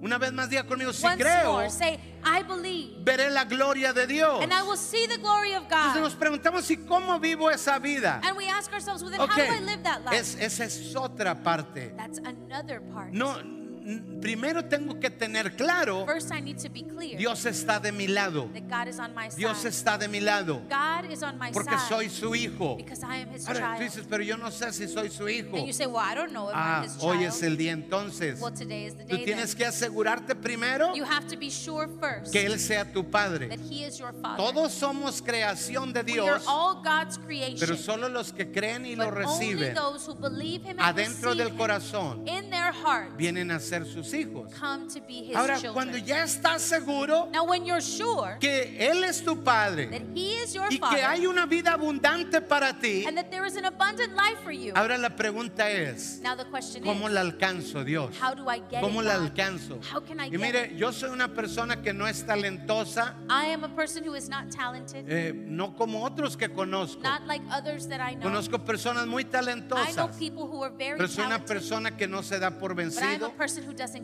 Una 0.00 0.16
vez 0.16 0.32
más, 0.32 0.48
diga 0.48 0.62
conmigo, 0.64 0.92
si 0.92 1.04
Once 1.04 1.18
creo, 1.24 1.52
more, 1.52 1.68
say, 1.70 1.98
I 2.24 2.42
believe. 2.44 3.02
veré 3.02 3.30
la 3.30 3.44
gloria 3.44 3.92
de 3.92 4.06
Dios. 4.06 4.42
And 4.42 4.52
I 4.52 4.62
will 4.62 4.76
see 4.76 5.06
the 5.08 5.18
glory 5.18 5.54
of 5.54 5.64
Entonces 5.64 5.94
God. 5.94 6.02
nos 6.02 6.14
preguntamos, 6.14 6.70
¿y 6.70 6.76
cómo 6.76 7.18
vivo 7.18 7.50
esa 7.50 7.78
vida? 7.80 8.20
And 8.22 8.36
we 8.36 8.48
ask 8.48 8.72
ourselves, 8.72 9.02
well, 9.02 9.10
then 9.10 9.20
Ok, 9.20 9.30
how 9.32 9.46
do 9.46 9.52
I 9.54 9.60
live 9.60 9.82
that 9.82 10.04
life? 10.04 10.14
es, 10.16 10.36
esa 10.36 10.64
es 10.64 10.94
otra 10.94 11.34
parte. 11.42 11.92
That's 11.96 12.18
another 12.18 12.80
part. 12.94 13.12
No, 13.12 13.42
primero 14.20 14.64
tengo 14.66 14.98
que 15.00 15.10
tener 15.10 15.56
claro, 15.56 16.04
First, 16.06 16.30
I 16.32 16.40
need 16.40 16.58
to 16.58 16.68
be 16.68 16.82
clear 16.82 17.16
Dios 17.16 17.44
está 17.46 17.80
de 17.80 17.90
mi 17.92 18.06
lado. 18.06 18.48
that 18.52 18.68
God 18.68 18.88
is 18.88 18.98
on 18.98 19.14
my 19.14 19.28
side. 19.30 19.36
Dios 19.38 19.64
está 19.64 19.98
de 19.98 20.08
mi 20.08 20.20
lado. 20.20 20.60
God 20.68 21.10
is 21.10 21.22
on 21.22 21.38
my 21.38 21.50
Porque 21.52 21.70
side 21.78 21.88
soy 21.88 22.08
su 22.08 22.34
hijo. 22.34 22.76
because 22.76 23.02
I 23.02 23.16
am 23.22 23.30
His 23.30 23.46
Ahora 23.48 23.76
tú 23.78 23.82
dices, 23.84 24.04
pero 24.08 24.22
yo 24.22 24.36
no 24.36 24.50
sé 24.50 24.72
si 24.72 24.86
soy 24.88 25.08
su 25.10 25.28
hijo. 25.28 25.56
and 25.56 25.66
you 25.66 25.72
say, 25.72 25.86
well, 25.86 25.98
I 26.04 26.14
don't 26.14 26.32
know 26.32 26.48
if 26.50 26.54
Ah, 26.56 26.78
I'm 26.78 26.84
His 26.84 26.96
hoy 27.02 27.18
child. 27.18 27.28
es 27.28 27.42
el 27.42 27.56
día 27.56 27.72
entonces. 27.72 28.40
well, 28.40 28.52
today 28.52 28.84
is 28.86 28.94
the 28.94 29.04
Tú 29.04 29.16
day 29.16 29.24
tienes 29.24 29.50
then. 29.54 29.58
que 29.58 29.66
asegurarte 29.66 30.34
primero 30.34 30.94
You 30.94 31.04
have 31.04 31.26
to 31.28 31.36
be 31.38 31.50
sure 31.50 31.88
first 32.00 32.32
que 32.32 32.44
Él 32.44 32.58
sea 32.58 32.84
tu 32.92 33.04
Padre. 33.10 33.48
that 33.48 33.60
He 33.60 33.84
is 33.84 33.98
your 33.98 34.12
Father. 34.20 34.36
Todos 34.36 34.72
somos 34.72 35.22
creación 35.22 35.92
de 35.92 36.02
we 36.02 36.18
are 36.20 36.38
Dios, 36.38 36.44
all 36.46 36.82
God's 36.82 37.16
creation. 37.18 37.58
pero 37.58 37.76
solo 37.76 38.08
los 38.08 38.32
que 38.32 38.50
creen 38.50 38.84
y 38.84 38.96
lo 38.96 39.10
reciben 39.10 39.74
adentro 40.78 41.34
del 41.34 41.54
corazón 41.56 42.26
in 42.28 42.50
their 42.50 42.72
heart 42.72 43.16
vienen 43.16 43.50
a 43.50 43.58
ser 43.60 43.77
sus 43.86 44.12
hijos. 44.14 44.52
come 44.58 44.88
to 44.88 45.00
be 45.06 45.28
His 45.28 45.36
Ahora, 45.36 45.54
children. 45.54 45.72
cuando 45.74 45.98
ya 45.98 46.24
estás 46.24 46.60
seguro 46.62 47.28
now, 47.32 47.46
sure 47.80 48.36
que 48.40 48.76
Él 48.78 49.04
es 49.04 49.22
tu 49.22 49.36
Padre 49.42 49.86
that 49.88 50.02
He 50.14 50.42
is 50.42 50.54
your 50.54 50.66
y 50.70 50.78
Father 50.78 50.96
que 50.98 51.04
hay 51.04 51.26
una 51.26 51.46
vida 51.46 51.72
abundante 51.72 52.40
para 52.40 52.72
ti, 52.78 53.04
and 53.06 53.16
that 53.16 53.30
there 53.30 53.46
is 53.46 53.56
an 53.56 53.64
abundant 53.64 54.14
life 54.14 54.38
for 54.42 54.52
you, 54.52 54.72
ahora 54.74 54.98
la 54.98 55.10
pregunta 55.10 55.70
es, 55.70 56.20
now 56.22 56.34
the 56.34 56.44
question 56.46 56.82
¿cómo 56.82 57.08
is, 57.08 57.14
la 57.14 57.20
alcanzo 57.20 57.84
Dios? 57.84 58.16
how 58.20 58.34
do 58.34 58.48
I 58.48 58.60
get 58.70 58.82
¿Cómo 58.82 59.00
it, 59.00 59.06
la 59.06 59.14
alcanzo? 59.14 59.78
Y 60.30 60.38
mire, 60.38 60.74
yo 60.76 60.92
soy 60.92 61.10
una 61.10 61.28
persona 61.28 61.82
que 61.82 61.92
no 61.92 62.06
es 62.06 62.24
talentosa, 62.24 63.14
I 63.28 63.46
am 63.52 63.64
a 63.64 63.68
person 63.74 64.04
who 64.04 64.14
is 64.14 64.28
not 64.28 64.50
talented, 64.50 65.04
eh, 65.08 65.32
no 65.34 65.74
como 65.76 66.04
otros 66.04 66.36
que 66.36 66.48
conozco. 66.48 67.02
not 67.02 67.26
like 67.26 67.42
others 67.50 67.86
that 67.88 68.00
I 68.00 68.14
know. 68.14 68.22
Conozco 68.28 68.58
personas 68.64 69.06
muy 69.06 69.24
talentosas, 69.24 70.16
people 70.18 70.46
who 70.46 70.62
are 70.62 70.72
very 70.76 70.96
pero 70.96 71.08
soy 71.08 71.24
una 71.24 71.38
talented, 71.38 71.54
persona 71.54 71.96
que 71.96 72.06
no 72.06 72.22
se 72.22 72.38
da 72.38 72.50
por 72.50 72.74
but 72.74 72.78
I 72.78 72.82
am 72.82 72.88
a 72.88 73.28
vencido 73.28 73.32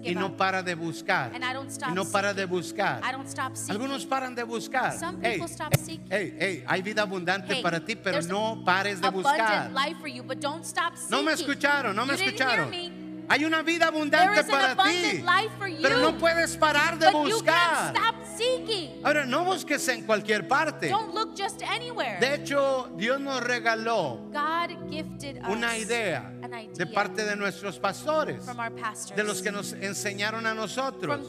y 0.02 0.14
no 0.14 0.36
para 0.36 0.62
de 0.62 0.74
buscar. 0.74 1.32
And 1.34 1.44
I 1.44 1.52
don't 1.52 1.70
stop 1.70 1.90
Y 1.90 1.94
no 1.94 2.04
para 2.04 2.34
de 2.34 2.44
buscar. 2.46 3.00
I 3.02 3.12
don't 3.12 3.26
stop 3.28 3.56
seeking. 3.56 3.72
Algunos 3.72 4.06
paran 4.06 4.34
de 4.34 4.42
buscar. 4.44 4.98
Some 4.98 5.18
Hey, 5.22 5.32
people 5.38 5.48
stop 5.48 5.74
seeking. 5.76 6.06
hey, 6.10 6.36
hey, 6.38 6.64
hay 6.66 6.82
vida 6.82 7.02
abundante 7.02 7.54
Hey, 7.54 7.62
para 7.62 7.80
ti, 7.84 7.96
pero 7.96 8.22
no 8.22 8.62
pares 8.64 9.00
de 9.00 9.08
buscar. 9.10 9.40
abundant 9.40 9.74
life 9.74 9.98
for 10.00 10.08
you, 10.08 10.22
but 10.22 10.40
don't 10.40 10.64
stop 10.64 10.94
No 11.10 11.22
me 11.22 11.32
escucharon, 11.32 11.94
no 11.94 12.06
me 12.06 12.14
escucharon. 12.14 12.70
Hay 13.28 13.44
una 13.44 13.62
vida 13.62 13.86
abundante 13.86 14.44
para 14.44 14.76
ti. 14.76 15.22
you. 15.22 15.82
Pero 15.82 15.98
no 15.98 16.18
puedes 16.18 16.56
parar 16.56 16.98
de 16.98 17.10
buscar. 17.10 17.94
Ahora, 19.04 19.24
no 19.24 19.44
busques 19.44 19.86
en 19.88 20.04
cualquier 20.04 20.48
parte. 20.48 20.92
De 22.20 22.34
hecho, 22.34 22.90
Dios 22.96 23.20
nos 23.20 23.40
regaló 23.42 24.20
una 25.48 25.76
idea 25.78 26.30
de 26.74 26.86
parte 26.86 27.24
de 27.24 27.36
nuestros 27.36 27.78
pastores, 27.78 28.44
pastors, 28.44 29.16
de 29.16 29.22
los 29.24 29.40
que 29.40 29.52
nos 29.52 29.72
enseñaron 29.72 30.46
a 30.46 30.54
nosotros. 30.54 31.20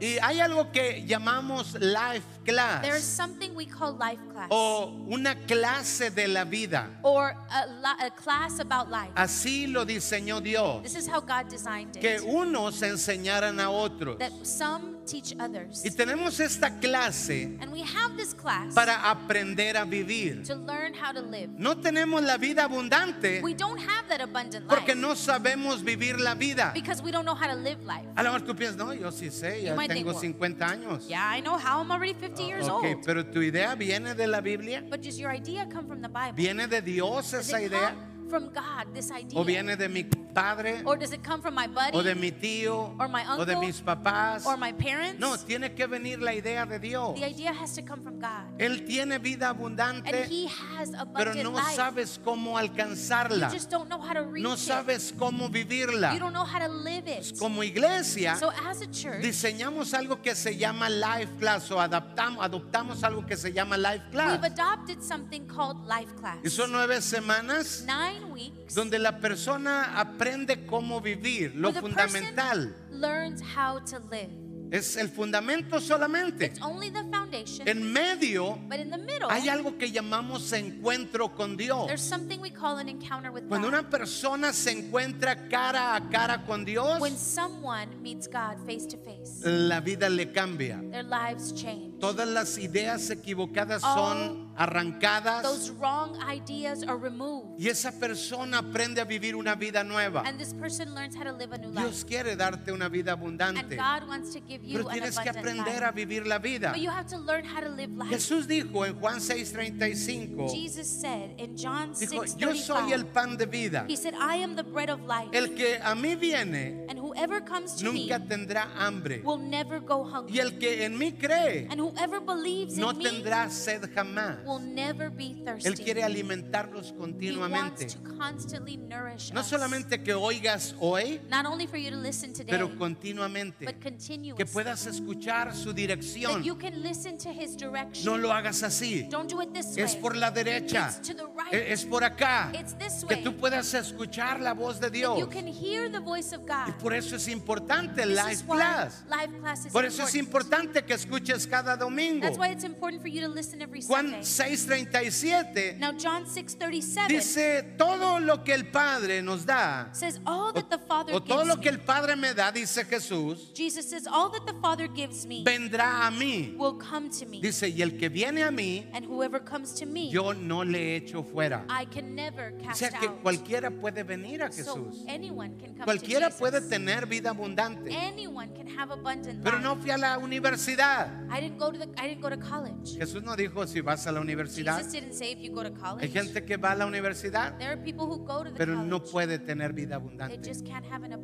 Y 0.00 0.18
hay 0.18 0.40
algo 0.40 0.70
que 0.72 1.04
llamamos 1.06 1.74
life 1.74 2.22
There 2.44 2.96
is 2.96 3.04
class 3.04 3.04
something 3.04 3.50
we 3.54 3.66
call 3.66 3.92
life 3.98 4.20
class 4.32 4.48
o 4.50 4.86
una 5.08 5.34
clase 5.34 6.10
de 6.10 6.28
la 6.28 6.44
vida. 6.44 6.88
or 7.02 7.34
a, 7.50 7.66
li- 7.66 8.06
a 8.06 8.10
class 8.10 8.58
about 8.60 8.88
life. 8.88 9.12
Así 9.14 9.66
lo 9.66 9.84
diseñó 9.84 10.40
Dios, 10.40 10.87
This 10.88 11.04
is 11.04 11.06
how 11.06 11.20
God 11.20 11.50
designed 11.50 11.92
que 12.00 12.16
it. 12.16 12.22
unos 12.22 12.80
enseñaran 12.80 13.60
a 13.60 13.68
otros. 13.68 14.18
That 14.18 14.32
some 14.42 14.96
teach 15.04 15.34
others. 15.38 15.82
Y 15.84 15.90
tenemos 15.90 16.40
esta 16.40 16.70
clase 16.80 17.58
And 17.60 17.70
we 17.70 17.82
have 17.82 18.16
this 18.16 18.32
class 18.32 18.74
para 18.74 19.10
aprender 19.10 19.76
a 19.76 19.84
vivir. 19.84 20.42
to 20.46 20.54
learn 20.54 20.94
how 20.94 21.12
to 21.12 21.20
live. 21.20 21.50
No 21.58 21.76
tenemos 21.76 22.22
la 22.22 22.38
vida 22.38 22.64
abundante 22.64 23.42
We 23.42 23.52
don't 23.52 23.78
have 23.78 24.08
that 24.08 24.22
abundant 24.22 24.66
porque 24.66 24.94
life 24.94 25.00
no 25.00 25.14
sabemos 25.14 25.82
vivir 25.82 26.18
la 26.18 26.34
vida. 26.34 26.72
because 26.72 27.02
we 27.02 27.10
don't 27.10 27.26
know 27.26 27.34
how 27.34 27.48
to 27.48 27.54
live 27.54 27.84
life. 27.84 28.06
A 28.16 28.22
lo 28.22 28.32
mejor 28.32 28.46
tú 28.46 28.54
piensas, 28.54 28.78
no, 28.78 28.94
yo 28.94 29.10
sí 29.10 29.30
sé, 29.30 29.62
ya 29.62 29.76
tengo 29.86 30.12
well, 30.12 30.18
50 30.18 30.66
años. 30.66 31.06
Yeah, 31.06 31.36
I 31.36 31.40
know 31.40 31.58
how. 31.58 31.80
I'm 31.82 31.90
already 31.90 32.14
50 32.14 32.42
years 32.44 32.66
old. 32.66 32.82
pero 33.04 33.26
tu 33.26 33.42
idea 33.42 33.74
viene 33.74 34.14
de 34.14 34.26
la 34.26 34.40
Biblia, 34.40 34.82
But 34.88 35.02
does 35.02 35.18
your 35.18 35.30
idea 35.30 35.66
come 35.70 35.86
from 35.86 36.00
the 36.00 36.08
Bible? 36.08 36.32
viene 36.34 36.66
de 36.66 36.80
Dios 36.80 37.34
esa 37.34 37.60
idea, 37.60 37.94
from 38.30 38.50
God, 38.54 38.94
this 38.94 39.10
idea? 39.10 39.38
o 39.38 39.44
viene 39.44 39.76
de 39.76 39.88
mi 39.88 40.04
padre, 40.42 40.82
Or 40.84 40.96
does 40.96 41.12
it 41.12 41.22
come 41.22 41.40
from 41.42 41.54
my 41.54 41.66
buddy? 41.66 41.96
o 41.96 42.02
de 42.02 42.14
mi 42.14 42.30
tío, 42.30 42.94
Or 42.98 43.08
my 43.08 43.22
o 43.36 43.44
de 43.44 43.54
uncle? 43.54 43.66
mis 43.66 43.80
papás. 43.80 44.46
or 44.46 44.56
my 44.56 44.72
parents? 44.72 45.18
No, 45.18 45.36
tiene 45.36 45.74
que 45.74 45.86
venir 45.86 46.20
la 46.20 46.32
idea 46.32 46.64
de 46.66 46.78
Dios. 46.78 47.14
The 47.18 47.24
idea 47.26 47.52
has 47.52 47.74
to 47.74 47.82
come 47.82 48.02
from 48.02 48.18
God. 48.20 48.58
Él 48.58 48.84
tiene 48.86 49.18
vida 49.18 49.48
And 49.50 49.58
abundante, 49.58 50.26
He 50.28 50.46
has 50.48 50.90
pero 51.16 51.34
no 51.34 51.50
life. 51.50 51.74
sabes 51.76 52.18
cómo 52.24 52.52
you 52.52 52.68
alcanzarla. 52.68 53.50
just 53.50 53.70
don't 53.70 53.88
know 53.88 54.00
how 54.00 54.12
to 54.14 54.22
reach 54.24 54.42
No 54.42 54.52
it. 54.54 54.58
sabes 54.58 55.12
cómo 55.16 55.46
You 55.46 55.64
vivirla. 55.64 56.18
don't 56.18 56.32
know 56.32 56.44
how 56.44 56.58
to 56.60 56.68
live 56.68 57.08
it. 57.08 57.32
Como 57.38 57.62
iglesia, 57.62 58.36
So 58.36 58.50
as 58.66 58.80
a 58.82 58.86
church, 58.90 59.22
diseñamos 59.22 59.94
algo 59.94 60.20
que 60.22 60.34
se 60.34 60.56
llama 60.56 60.88
Life 60.88 61.32
Class 61.38 61.70
o 61.70 61.80
adaptamos, 61.80 62.44
adoptamos 62.44 63.02
algo 63.02 63.26
que 63.26 63.36
se 63.36 63.52
llama 63.52 63.76
Life 63.76 64.04
we've 64.06 64.12
Class. 64.12 64.44
adopted 64.44 65.02
something 65.02 65.46
called 65.46 65.78
life 65.86 66.14
class. 66.16 66.38
Y 66.44 66.50
son 66.50 66.70
nueve 66.72 67.00
semanas 67.00 67.84
Nine 67.86 68.32
weeks 68.32 68.74
donde 68.74 68.98
la 68.98 69.18
persona 69.18 69.98
aprende 69.98 70.27
cómo 70.66 71.00
vivir, 71.00 71.54
lo 71.54 71.72
fundamental. 71.72 72.74
learns 72.90 73.40
how 73.42 73.78
to 73.80 73.98
live. 74.10 74.30
Es 74.70 74.98
el 74.98 75.08
fundamento 75.08 75.80
solamente. 75.80 76.44
It's 76.44 76.60
only 76.60 76.90
the 76.90 77.02
foundation, 77.10 77.66
En 77.66 77.90
medio 77.90 78.58
but 78.68 78.78
in 78.78 78.90
the 78.90 78.98
middle, 78.98 79.26
hay 79.30 79.48
algo 79.48 79.78
que 79.78 79.90
llamamos 79.90 80.52
encuentro 80.52 81.34
con 81.34 81.56
Dios. 81.56 81.86
there's 81.86 82.02
something 82.02 82.38
we 82.42 82.50
call 82.50 82.76
an 82.76 82.86
encounter 82.86 83.30
with 83.32 83.48
Cuando 83.48 83.70
God. 83.70 83.78
una 83.78 83.88
persona 83.88 84.52
se 84.52 84.72
encuentra 84.72 85.48
cara 85.48 85.96
a 85.96 86.10
cara 86.10 86.44
con 86.46 86.66
Dios, 86.66 87.00
When 87.00 87.16
someone 87.16 87.88
meets 88.02 88.26
God 88.28 88.58
face 88.66 88.86
to 88.88 88.98
face, 88.98 89.40
la 89.42 89.80
vida 89.80 90.10
le 90.10 90.26
cambia. 90.32 90.78
their 90.90 91.02
lives 91.04 91.52
change. 91.54 91.98
Todas 91.98 92.28
las 92.28 92.58
ideas 92.58 93.08
equivocadas 93.08 93.82
All 93.82 93.94
son 93.96 94.47
arrancadas 94.58 95.42
Those 95.42 95.70
wrong 95.70 96.18
ideas 96.28 96.82
are 96.82 96.96
removed, 96.98 97.58
y 97.58 97.68
esa 97.68 97.92
persona 97.92 98.58
aprende 98.58 99.00
a 99.00 99.04
vivir 99.04 99.34
una 99.36 99.54
vida 99.54 99.84
nueva. 99.84 100.22
and 100.26 100.38
this 100.38 100.52
person 100.52 100.94
learns 100.94 101.14
how 101.16 101.22
to 101.24 101.32
live 101.32 101.52
a 101.52 101.58
new 101.58 101.68
life. 101.70 101.84
Dios 101.86 102.04
quiere 102.04 102.36
darte 102.36 102.72
una 102.72 102.88
vida 102.88 103.12
And 103.12 103.22
abundante, 103.22 103.76
God 103.76 104.08
wants 104.08 104.32
to 104.34 104.40
give 104.40 104.64
you 104.64 104.78
pero 104.78 104.88
an 104.88 104.94
tienes 104.98 105.18
que 105.18 105.30
aprender 105.30 105.74
life. 105.80 105.84
a 105.88 105.92
vivir 105.92 106.26
la 106.26 106.38
vida. 106.38 106.72
But 106.72 106.80
you 106.80 106.90
have 106.90 107.06
to 107.08 107.18
learn 107.18 107.44
how 107.44 107.60
to 107.60 107.68
live 107.68 107.90
life. 107.96 108.10
Jesús 108.10 108.46
dijo 108.46 108.84
en 108.84 108.94
Juan 108.98 109.20
6:35, 109.20 110.50
Jesus 110.50 110.86
said 110.88 111.30
in 111.38 111.56
John 111.56 111.92
dijo, 111.94 112.22
6 112.26 112.36
yo 112.38 112.54
soy 112.54 112.92
el 112.92 113.06
pan 113.06 113.36
de 113.36 113.46
vida. 113.46 113.84
He 113.88 113.96
said, 113.96 114.14
I 114.14 114.36
am 114.36 114.56
the 114.56 114.64
bread 114.64 114.90
of 114.90 115.00
life. 115.02 115.28
El 115.32 115.54
que 115.54 115.78
a 115.82 115.94
mí 115.94 116.14
viene 116.18 116.86
and 116.88 116.98
whoever 116.98 117.40
comes 117.40 117.74
to 117.76 117.84
nunca 117.84 118.18
me 118.18 118.26
tendrá 118.26 118.66
hambre. 118.76 119.20
will 119.24 119.38
never 119.38 119.80
go 119.80 120.04
Y 120.04 120.10
hungry. 120.12 120.38
el 120.40 120.58
que 120.58 120.84
en 120.84 120.98
mí 120.98 121.12
cree 121.18 121.66
And 121.70 121.80
whoever 121.80 122.20
believes 122.20 122.76
no 122.76 122.90
in 122.90 122.98
me 122.98 123.04
tendrá 123.04 123.50
sed 123.50 123.82
jamás. 123.94 124.38
Will 124.48 124.58
never 124.60 125.10
be 125.10 125.34
thirsty. 125.44 125.68
Él 125.68 125.78
quiere 125.78 126.02
alimentarnos 126.02 126.86
he 126.88 126.92
wants 126.92 126.98
continuamente. 126.98 127.86
to 127.86 127.98
constantly 128.18 128.76
nourish 128.76 129.32
No 129.32 129.40
us. 129.40 129.46
solamente 129.48 130.02
que 130.02 130.14
oigas 130.14 130.74
hoy, 130.80 131.20
Not 131.30 131.46
only 131.46 131.66
for 131.66 131.76
you 131.78 131.90
to 131.90 131.96
listen 131.96 132.32
today, 132.32 132.50
pero 132.50 132.68
continuamente. 132.78 133.66
but 133.66 133.80
continuously. 133.82 134.36
Que 134.44 134.46
puedas 134.46 134.86
escuchar 134.86 135.54
su 135.54 135.66
that 135.70 135.76
dirección. 135.76 136.42
you 136.42 136.56
can 136.56 136.82
listen 136.82 137.18
to 137.18 137.30
his 137.30 137.56
direction. 137.56 138.04
No 138.04 138.16
lo 138.16 138.32
hagas 138.32 138.62
así. 138.62 139.08
Don't 139.10 139.30
do 139.30 139.40
it 139.42 139.52
this 139.52 139.76
Es 139.76 139.92
way. 139.94 140.00
por 140.02 140.16
la 140.16 140.30
derecha. 140.30 140.88
It's 140.98 141.08
to 141.08 141.14
the 141.14 141.26
right. 141.26 141.52
E- 141.52 141.72
Es 141.72 141.84
por 141.84 142.02
acá. 142.02 142.50
It's 142.54 142.72
this 142.78 143.04
Que 143.06 143.16
way. 143.16 143.24
tú 143.24 143.36
puedas 143.36 143.74
escuchar 143.74 144.40
la 144.40 144.54
voz 144.54 144.80
de 144.80 144.88
that 144.88 144.94
you 144.96 145.14
Dios. 145.16 145.28
can 145.28 145.46
hear 145.46 145.90
the 145.90 146.00
voice 146.00 146.32
of 146.34 146.46
God. 146.46 146.68
Y 146.68 146.72
por 146.80 146.94
eso 146.94 147.16
es 147.16 147.28
importante 147.28 148.02
This 148.06 148.16
Life 148.16 148.46
Class. 148.46 149.04
Life 149.10 149.38
class 149.40 149.66
is 149.66 149.72
Por 149.72 149.84
eso 149.84 150.02
es 150.04 150.14
important. 150.14 150.28
importante 150.38 150.84
que 150.84 150.94
escuches 150.94 151.46
cada 151.46 151.76
domingo. 151.76 152.20
That's 152.26 152.38
why 152.38 152.48
it's 152.50 152.64
important 152.64 153.02
for 153.02 153.08
you 153.08 153.20
to 153.22 153.28
listen 153.28 153.60
every 153.60 153.82
Sunday. 153.82 154.22
6:37 154.38 155.78
Now 155.78 155.92
John 155.92 156.24
6:37 156.24 157.08
dice, 157.08 157.62
todo 157.76 158.20
lo 158.20 158.42
que 158.44 158.52
el 158.54 158.66
Padre 158.66 159.22
nos 159.22 159.44
da, 159.44 159.88
says 159.92 160.20
all 160.26 160.52
that 160.52 160.68
the 160.70 160.78
Father 160.78 161.14
o 161.14 161.20
todo 161.20 161.38
gives 161.42 161.48
lo 161.48 161.56
me. 161.56 161.62
que 161.62 161.68
el 161.70 161.80
Padre 161.80 162.16
me 162.16 162.34
da, 162.34 162.50
dice 162.52 162.84
Jesús, 162.84 163.52
Jesus 163.54 163.88
says 163.88 164.06
all 164.06 164.30
that 164.30 164.46
the 164.46 164.54
Father 164.60 164.86
gives 164.88 165.26
me 165.26 165.44
vendrá 165.44 166.06
a 166.06 166.10
mí. 166.10 166.54
will 166.56 166.78
come 166.78 167.08
to 167.10 167.26
me. 167.26 167.40
Dice, 167.40 167.68
y 167.68 167.82
el 167.82 167.96
que 167.98 168.08
viene 168.08 168.42
a 168.42 168.50
mí, 168.50 168.86
and 168.92 169.04
whoever 169.06 169.40
comes 169.42 169.72
to 169.74 169.86
me, 169.86 170.10
yo 170.10 170.32
no 170.32 170.62
le 170.64 170.96
echo 170.96 171.22
fuera. 171.22 171.64
I 171.68 171.84
can 171.86 172.14
never 172.14 172.54
O 172.58 172.64
cast 172.64 172.78
sea 172.78 172.90
que 172.90 173.08
out. 173.08 173.22
cualquiera 173.22 173.70
puede 173.70 174.02
venir 174.04 174.42
a 174.42 174.50
so 174.52 174.58
Jesús. 174.76 175.04
anyone 175.08 175.56
can 175.58 175.74
come 175.74 175.84
Cualquiera 175.84 176.28
to 176.28 176.34
Jesus. 176.36 176.40
puede 176.40 176.60
tener 176.68 177.06
vida 177.06 177.30
abundante. 177.30 177.90
Anyone 177.94 178.52
can 178.54 178.66
have 178.68 178.90
abundant 178.92 179.42
Pero 179.42 179.56
life. 179.58 179.64
no 179.64 179.76
fui 179.76 179.90
a 179.90 179.98
la 179.98 180.18
universidad. 180.18 181.08
I 181.30 181.40
didn't 181.40 181.58
go 181.58 181.70
to 181.70 181.78
the 181.78 181.88
I 182.00 182.08
didn't 182.08 182.20
go 182.22 182.28
to 182.30 182.36
college. 182.38 182.96
Jesús 182.98 183.22
no 183.22 183.36
dijo 183.36 183.66
si 183.66 183.80
vas 183.80 184.06
a 184.06 184.12
la 184.12 184.20
universidad. 184.20 184.27
Jesus 184.28 184.92
didn't 184.92 185.12
say 185.14 185.32
if 185.32 185.40
you 185.40 185.52
go 185.52 185.62
to 185.62 185.70
college. 185.70 186.02
Hay 186.02 186.10
gente 186.10 186.44
que 186.44 186.56
va 186.56 186.72
a 186.72 186.76
la 186.76 186.86
universidad, 186.86 187.56
there 187.58 187.70
are 187.72 187.76
people 187.82 188.06
who 188.06 188.18
go 188.24 188.44
to 188.44 188.50
the 188.50 188.56
pero 188.56 188.74
college. 188.74 188.88
no 188.90 189.02
puede 189.02 189.38
tener 189.38 189.72
vida 189.72 189.88
They 189.88 189.94
abundante. 189.96 190.40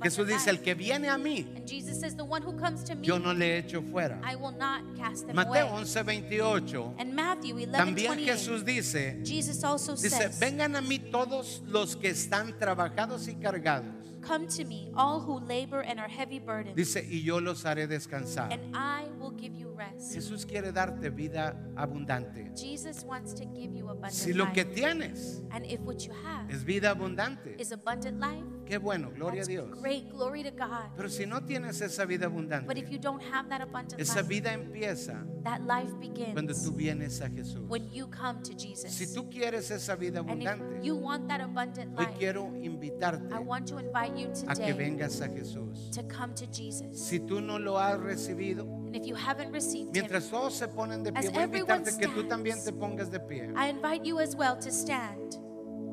Jesús 0.03 0.27
dice, 0.27 0.51
el 0.51 0.61
que 0.61 0.75
viene 0.75 1.09
a 1.09 1.19
mí, 1.19 1.47
yo 3.03 3.19
no 3.19 3.33
le 3.33 3.59
echo 3.59 3.83
fuera. 3.83 4.21
Mateo 5.35 5.67
away. 5.67 5.83
11, 5.83 6.03
28. 6.03 6.95
And 6.99 7.15
Matthew 7.15 7.57
11, 7.57 7.73
También 7.73 8.11
28, 8.17 8.33
Jesús 8.33 8.65
dice, 8.65 9.19
dice, 9.23 10.31
vengan 10.41 10.77
a 10.77 10.81
mí 10.81 10.99
todos 10.99 11.63
los 11.67 11.97
que 11.97 12.11
están 12.11 12.59
trabajados 12.59 13.29
y 13.29 13.35
cargados. 13.35 13.87
Come 14.27 14.47
to 14.47 14.65
me, 14.65 14.91
all 14.97 15.21
who 15.21 15.39
labor 15.47 15.83
and 15.83 16.01
are 16.01 16.09
heavy 16.09 16.39
burdened, 16.39 16.75
Dice, 16.77 17.05
y 17.07 17.23
yo 17.23 17.41
los 17.41 17.67
haré 17.67 17.87
descansar. 17.87 18.51
and 18.51 18.75
I 18.75 19.05
will 19.21 19.33
give 19.37 19.55
you 19.55 19.69
rest. 19.77 20.15
Jesús 20.15 20.45
quiere 20.47 20.73
darte 20.73 21.11
vida 21.11 21.57
abundante. 21.77 22.51
Jesus 22.57 23.05
wants 23.05 23.35
to 23.35 23.45
give 23.55 23.75
you 23.77 23.89
abundant 23.89 24.13
Si 24.15 24.33
lo 24.33 24.53
que 24.53 24.65
life. 24.65 24.75
tienes 24.75 25.43
And 25.51 25.65
if 25.67 25.81
what 25.81 25.99
you 26.07 26.13
have 26.25 26.51
es 26.53 26.65
vida 26.65 26.91
abundante, 26.91 27.57
is 27.59 27.73
abundant 27.73 28.21
life, 28.21 28.45
qué 28.67 28.79
bueno, 28.79 29.11
gloria 29.15 29.43
a 29.43 29.47
Dios. 29.47 29.69
great, 29.81 30.09
glory 30.11 30.43
to 30.43 30.51
God. 30.51 30.91
Pero 30.97 31.09
si 31.09 31.27
no 31.27 31.41
tienes 31.45 31.81
esa 31.81 32.05
vida 32.07 32.29
But 32.29 32.33
if 32.33 32.85
abundante, 32.85 32.91
you 32.93 32.99
don't 32.99 33.23
have 33.23 33.49
that 33.49 33.61
abundant 33.61 34.01
esa 34.01 34.21
life, 34.21 34.29
vida 34.29 34.53
empieza 34.53 35.25
that 35.45 35.61
life 35.63 35.93
cuando 36.33 36.53
begins 36.55 36.65
tú 36.65 36.73
vienes 36.73 37.21
a 37.21 37.29
Jesús. 37.29 37.69
when 37.69 37.89
you 37.93 38.07
come 38.09 38.43
to 38.43 38.53
Jesus. 38.55 38.91
Si 38.93 39.07
tú 39.15 39.29
quieres 39.31 39.71
esa 39.71 39.95
vida 39.97 40.21
abundante, 40.21 40.83
you 40.83 40.97
want 40.97 41.29
that 41.29 41.41
abundant 41.41 41.93
hoy 41.99 42.07
life, 42.07 42.19
quiero 42.19 42.47
invitarte 42.63 43.33
I 43.35 43.39
want 43.39 43.67
to 43.69 43.79
invite 43.79 44.17
you 44.17 44.31
a 44.49 44.55
que 44.55 44.73
vengas 44.75 45.21
a 45.21 45.29
Jesús. 45.29 45.91
to 45.93 46.03
come 46.05 46.35
to 46.35 46.47
Jesus. 46.47 46.87
Si 46.99 47.21
tú 47.21 47.41
no 47.41 47.59
lo 47.59 47.79
has 47.79 47.99
recibido, 48.01 48.65
And 48.95 49.03
if 49.03 49.09
you 49.09 49.17
haven't 49.17 49.51
received 49.53 49.93
mientras 49.93 50.31
todos 50.31 50.55
se 50.55 50.69
ponen 50.69 51.03
de 51.03 51.13
pie, 51.13 51.29
voy 51.29 51.43
a 51.43 51.45
invitarte 51.47 51.99
que 51.99 52.07
tú 52.07 52.29
también 52.29 52.63
te 52.63 52.73
pongas 52.73 53.11
de 53.11 53.19
pie. 53.19 53.51
I 53.57 53.69
invite 53.69 54.05
you 54.05 54.21
as 54.21 54.37
well 54.37 54.57
to 54.57 54.71
stand. 54.71 55.44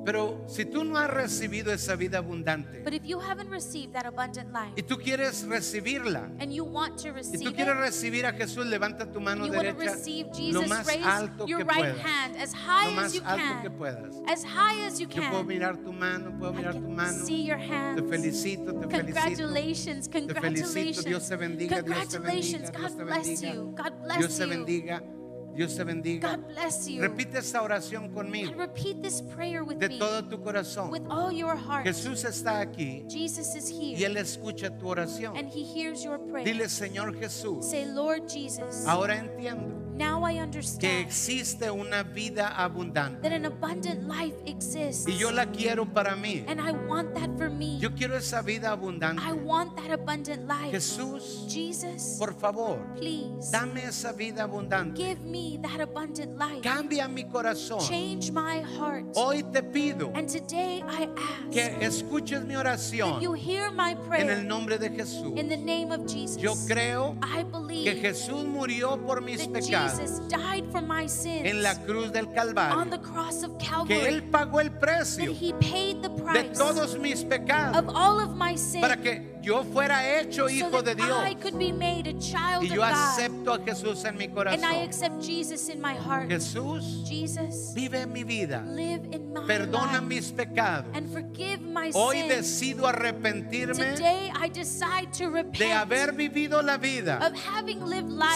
Pero 0.03 0.43
si 0.47 0.65
tú 0.65 0.83
no 0.83 0.97
has 0.97 1.11
recibido 1.11 1.71
esa 1.71 1.95
vida 1.95 2.17
abundante 2.17 2.81
But 2.83 2.93
if 2.93 3.03
you 3.05 3.19
haven't 3.19 3.51
received 3.51 3.93
that 3.93 4.07
abundant 4.07 4.51
life 4.51 4.73
y 4.75 4.81
tú 4.81 4.97
quieres 4.97 5.43
recibirla, 5.47 6.27
and 6.39 6.51
you 6.51 6.63
want 6.65 6.97
to 7.03 7.09
y 7.09 7.11
receive 7.11 7.43
tú 7.43 7.53
quieres 7.53 7.77
recibir 7.77 8.25
a 8.25 8.33
Jesús, 8.33 8.65
levanta 8.65 9.11
tu 9.11 9.19
mano 9.21 9.45
you 9.45 9.53
want 9.53 9.67
to 9.67 9.73
derecha 9.75 9.93
receive 9.95 10.25
lo 10.51 10.61
Jesus, 10.61 10.67
más 10.69 10.87
raise 10.87 11.05
alto 11.05 11.45
your 11.45 11.59
que 11.59 11.65
right 11.65 11.93
puedas. 11.95 12.01
hand 12.03 12.35
as 12.37 12.51
Lo 12.53 12.59
high 12.61 12.87
as 12.87 12.95
más 12.95 13.13
you 13.13 13.21
alto 13.25 13.61
que 13.61 13.69
can. 13.69 13.77
puedas. 13.77 14.15
As 14.27 14.43
high 14.43 14.85
as 14.87 14.99
you 14.99 15.07
Yo 15.07 15.21
puedo 15.21 15.37
can. 15.37 15.47
mirar 15.47 15.77
tu 15.77 15.93
mano, 15.93 16.31
puedo 16.39 16.53
I 16.53 16.57
mirar 16.57 16.73
tu 16.73 16.81
can 16.81 16.95
mano. 16.95 17.25
see 17.25 17.43
your 17.43 17.57
Te 17.59 17.67
hands. 17.67 18.01
felicito, 18.09 18.73
te 18.73 18.87
felicito. 18.87 19.13
Congratulations, 19.13 20.07
Te 20.07 20.19
felicito. 20.19 21.03
Dios 21.03 21.29
congratulations. 21.29 21.29
te 21.29 21.35
bendiga, 21.35 21.81
Dios 21.83 22.07
te 22.09 22.17
bendiga, 22.17 22.21
Congratulations. 22.21 22.71
Dios 22.71 22.71
te 22.71 22.97
God 22.97 23.05
bless 23.05 23.27
bendiga. 23.27 23.53
you. 23.53 23.71
God 23.75 23.91
Dios 24.17 24.17
bless 24.17 24.37
te 24.37 24.43
you. 24.43 24.49
bendiga. 24.49 25.20
Dios 25.55 25.75
te 25.75 25.83
bendiga. 25.83 26.35
God 26.37 26.47
bless 26.53 26.87
you. 26.87 27.01
Repite 27.01 27.37
esta 27.39 27.61
oración 27.61 28.09
conmigo 28.13 28.51
And 28.51 28.59
repeat 28.59 29.01
this 29.01 29.21
prayer 29.21 29.63
with 29.63 29.77
de 29.79 29.89
me 29.89 29.99
todo 29.99 30.23
tu 30.23 30.37
corazón. 30.41 30.89
with 30.91 31.03
all 31.09 31.31
your 31.31 31.55
heart. 31.55 31.85
Jesús 31.85 32.23
está 32.25 32.61
aquí 32.61 33.05
Jesus 33.09 33.55
is 33.55 33.69
y 33.71 33.95
here 33.95 34.05
Él 34.07 34.17
escucha 34.17 34.69
tu 34.77 34.87
oración. 34.87 35.35
and 35.37 35.49
he 35.49 35.63
hears 35.63 36.03
your 36.03 36.17
prayer. 36.19 36.45
Dile, 36.45 36.69
Señor 36.69 37.13
Jesús, 37.19 37.65
Say, 37.65 37.85
Lord 37.85 38.27
Jesus, 38.29 38.85
ahora 38.87 39.15
entiendo 39.17 39.90
now 40.01 40.25
I 40.25 40.33
que 40.33 40.41
understand 40.41 41.05
existe 41.05 41.69
una 41.69 42.03
vida 42.03 42.47
abundante 42.57 43.21
that 43.21 43.31
an 43.31 43.45
abundant 43.45 44.07
life 44.07 44.35
exists. 44.45 45.07
y 45.07 45.17
yo 45.17 45.31
la 45.31 45.45
quiero 45.45 45.85
para 45.85 46.15
mí. 46.15 46.43
And 46.47 46.59
I 46.59 46.71
want 46.71 47.13
that 47.13 47.29
for 47.37 47.49
me. 47.49 47.77
Yo 47.79 47.91
quiero 47.91 48.15
esa 48.15 48.41
vida 48.41 48.71
abundante. 48.71 49.21
I 49.21 49.33
want 49.33 49.75
that 49.75 49.91
abundant 49.91 50.47
life. 50.47 50.71
Jesús, 50.71 51.45
Jesus, 51.47 52.17
por 52.17 52.33
favor, 52.33 52.79
please 52.95 53.51
dame 53.51 53.83
esa 53.83 54.11
vida 54.11 54.43
abundante. 54.43 54.95
give 54.95 55.21
me 55.21 55.59
that 55.61 55.79
abundant 55.79 56.37
life. 56.37 56.61
Cambia 56.63 57.07
mi 57.07 57.23
corazón. 57.25 57.79
Change 57.87 58.31
my 58.31 58.61
heart. 58.61 59.05
Hoy 59.15 59.43
te 59.43 59.61
pido 59.61 60.11
And 60.15 60.27
today 60.27 60.83
I 60.87 61.07
ask 61.15 61.51
que 61.51 61.77
escuches 61.81 62.43
mi 62.45 62.55
that 62.55 62.65
oración 62.65 63.21
you 63.21 63.33
hear 63.33 63.71
my 63.71 63.91
en 63.91 63.97
el 63.99 64.07
prayer 64.07 64.43
nombre 64.43 64.77
de 64.77 64.89
Jesús. 64.89 65.37
in 65.37 65.47
the 65.47 65.57
name 65.57 65.91
of 65.91 66.07
Jesus. 66.07 66.41
Yo 66.41 66.53
creo 66.67 67.15
I 67.21 67.43
que 67.83 67.95
Jesús 67.95 68.45
murió 68.45 68.97
por 69.05 69.21
mis 69.21 69.47
that 69.51 69.61
pecados 69.97 69.99
Jesus 69.99 70.19
died 70.29 70.63
for 70.71 70.81
my 70.81 71.07
sins 71.07 71.45
en 71.45 71.61
la 71.63 71.75
cruz 71.75 72.11
del 72.11 72.27
on 72.75 72.89
the 72.89 72.99
cross 72.99 73.43
of 73.43 73.57
Que 73.57 73.67
Calvary. 73.67 74.05
Él 74.05 74.23
pagó 74.23 74.59
el 74.59 74.69
That 74.69 74.79
precio 74.79 75.31
he 75.33 75.53
paid 75.53 76.01
the 76.01 76.09
de 76.09 76.23
price 76.23 76.57
todos 76.57 76.97
mis 76.97 77.23
pecados 77.23 77.77
of 77.77 77.89
all 77.95 78.19
of 78.19 78.35
my 78.35 78.55
sins 78.55 78.81
para 78.81 78.97
que 78.97 79.39
yo 79.41 79.63
fuera 79.63 80.19
hecho 80.19 80.47
hijo 80.49 80.81
de 80.81 80.95
Dios. 80.95 81.35
could 81.41 81.57
be 81.57 81.71
made 81.71 82.07
a 82.07 82.13
child 82.19 82.63
Y 82.63 82.69
yo 82.69 82.83
acepto 82.83 83.53
a 83.53 83.59
Jesús 83.59 84.03
en 84.05 84.17
mi 84.17 84.25
And 84.25 84.33
I 84.33 84.35
corazón. 84.35 84.83
accept 84.83 85.21
Jesus 85.21 85.69
in 85.69 85.81
my 85.81 85.93
heart. 85.95 86.29
Jesús, 86.29 87.03
Jesus, 87.07 87.73
vive 87.73 88.01
en 88.01 88.13
mi 88.13 88.23
vida. 88.23 88.63
live 88.67 89.01
in 89.11 89.33
my 89.33 89.41
Perdona 89.47 90.01
mis 90.01 90.31
pecados. 90.31 90.85
and 90.93 91.11
forgive 91.11 91.61
my 91.61 91.89
Hoy 91.93 92.21
decido 92.27 92.87
arrepentirme 92.87 93.95
Today 93.95 94.31
I 94.35 94.49
decide 94.49 95.11
to 95.17 95.31
de 95.31 95.73
haber 95.73 96.13
vivido 96.13 96.61
la 96.61 96.77
vida 96.77 97.31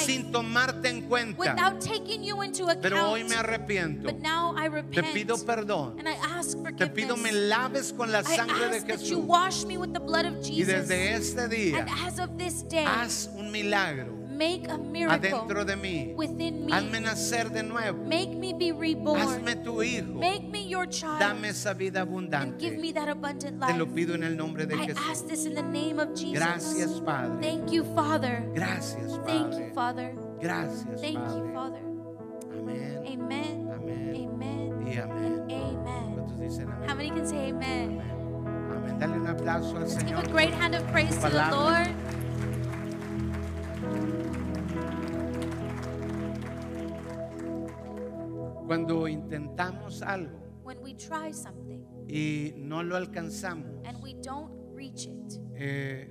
sin 0.05 0.31
tomarte 0.31 0.89
en 0.89 1.03
cuenta. 1.03 1.39
without 1.39 1.79
taking 1.81 2.23
you 2.23 2.41
into 2.41 2.65
Pero 2.81 3.11
hoy 3.11 3.23
me 3.23 3.35
arrepiento. 3.35 4.03
But 4.03 4.19
now 4.21 4.53
I 4.57 4.63
Te 4.69 4.69
repent 5.01 5.13
pido 5.13 5.37
perdón. 5.45 5.99
and 5.99 6.07
I 6.07 6.13
ask 6.37 6.57
Te 6.77 6.87
pido 6.87 7.15
me 7.17 7.31
laves 7.31 7.93
con 7.93 8.11
la 8.11 8.19
I 8.21 8.35
sangre 8.35 8.69
de 8.69 8.81
Jesús. 8.81 9.23
wash 9.25 9.65
me 9.65 9.77
with 9.77 9.93
the 9.93 9.99
blood 9.99 10.25
of 10.25 10.35
Y 10.39 10.41
Jesus. 10.43 10.87
Desde 10.95 11.15
este 11.15 11.47
día, 11.47 11.79
And 11.79 11.89
as 12.05 12.19
of 12.19 12.37
this 12.37 12.63
day, 12.67 12.85
haz 12.85 13.29
un 13.37 13.51
milagro 13.51 14.25
make 14.35 14.67
a 14.69 14.77
miracle 14.77 15.29
adentro 15.29 15.65
de 15.65 15.75
mí. 15.75 16.13
within 16.15 16.65
me. 16.65 16.71
Hazme 16.71 17.01
nacer 17.01 17.49
de 17.51 17.63
nuevo. 17.63 18.03
Make 18.05 18.35
me 18.35 18.53
be 18.53 18.71
reborn. 18.71 19.19
Hazme 19.19 19.55
tu 19.63 19.81
hijo. 19.81 20.19
Make 20.19 20.49
me 20.49 20.67
your 20.67 20.85
child. 20.87 21.19
Dame 21.19 21.49
esa 21.49 21.73
vida 21.73 22.01
and 22.01 22.59
give 22.59 22.77
me 22.77 22.91
that 22.91 23.07
abundant 23.09 23.61
Te 23.61 23.73
lo 23.77 23.85
life. 23.85 23.95
pido 23.95 24.13
en 24.15 24.23
el 24.23 24.35
nombre 24.35 24.65
de 24.65 24.75
I 24.75 24.87
Jesús. 24.87 25.09
ask 25.09 25.27
this 25.27 25.45
in 25.45 25.55
the 25.55 25.63
name 25.63 25.99
of 25.99 26.13
Jesus. 26.15 26.33
Gracias, 26.33 26.99
Padre. 27.01 27.41
Thank 27.41 27.71
you, 27.71 27.83
Father. 27.95 28.43
Gracias, 28.53 29.19
Thank 29.25 29.53
you, 29.53 29.71
Father. 29.73 30.13
Gracias, 30.41 31.01
Thank 31.01 31.17
you, 31.17 31.51
Father. 31.53 31.81
Amén. 32.51 33.03
Amen. 33.07 33.69
Amén. 33.73 34.15
Amen. 34.15 34.87
Y 34.87 34.97
amén. 34.97 35.45
Amen. 35.49 36.87
How 36.87 36.95
many 36.95 37.09
can 37.09 37.25
say 37.25 37.49
amen? 37.49 37.99
Amén. 37.99 38.04
Dale 38.99 39.17
un 39.19 39.27
aplauso 39.27 39.75
al 39.77 39.83
Let's 39.83 39.97
give 39.97 40.07
Señor. 40.09 40.25
a 40.25 40.31
great 40.31 40.53
hand 40.53 40.75
of 40.75 40.83
praise 40.91 41.15
to 41.17 41.29
the. 41.29 41.51
Lord. 41.51 41.93
Cuando 48.67 49.07
intentamos 49.07 50.01
algo 50.01 50.39
When 50.63 50.81
we 50.81 50.93
try 50.95 51.31
something 51.31 51.83
y 52.07 52.53
no 52.57 52.81
lo 52.83 52.95
alcanzamos, 52.95 53.67
and 53.85 54.01
we 54.01 54.13
don't 54.15 54.51
reach 54.73 55.05
it, 55.07 55.39
eh, 55.55 56.07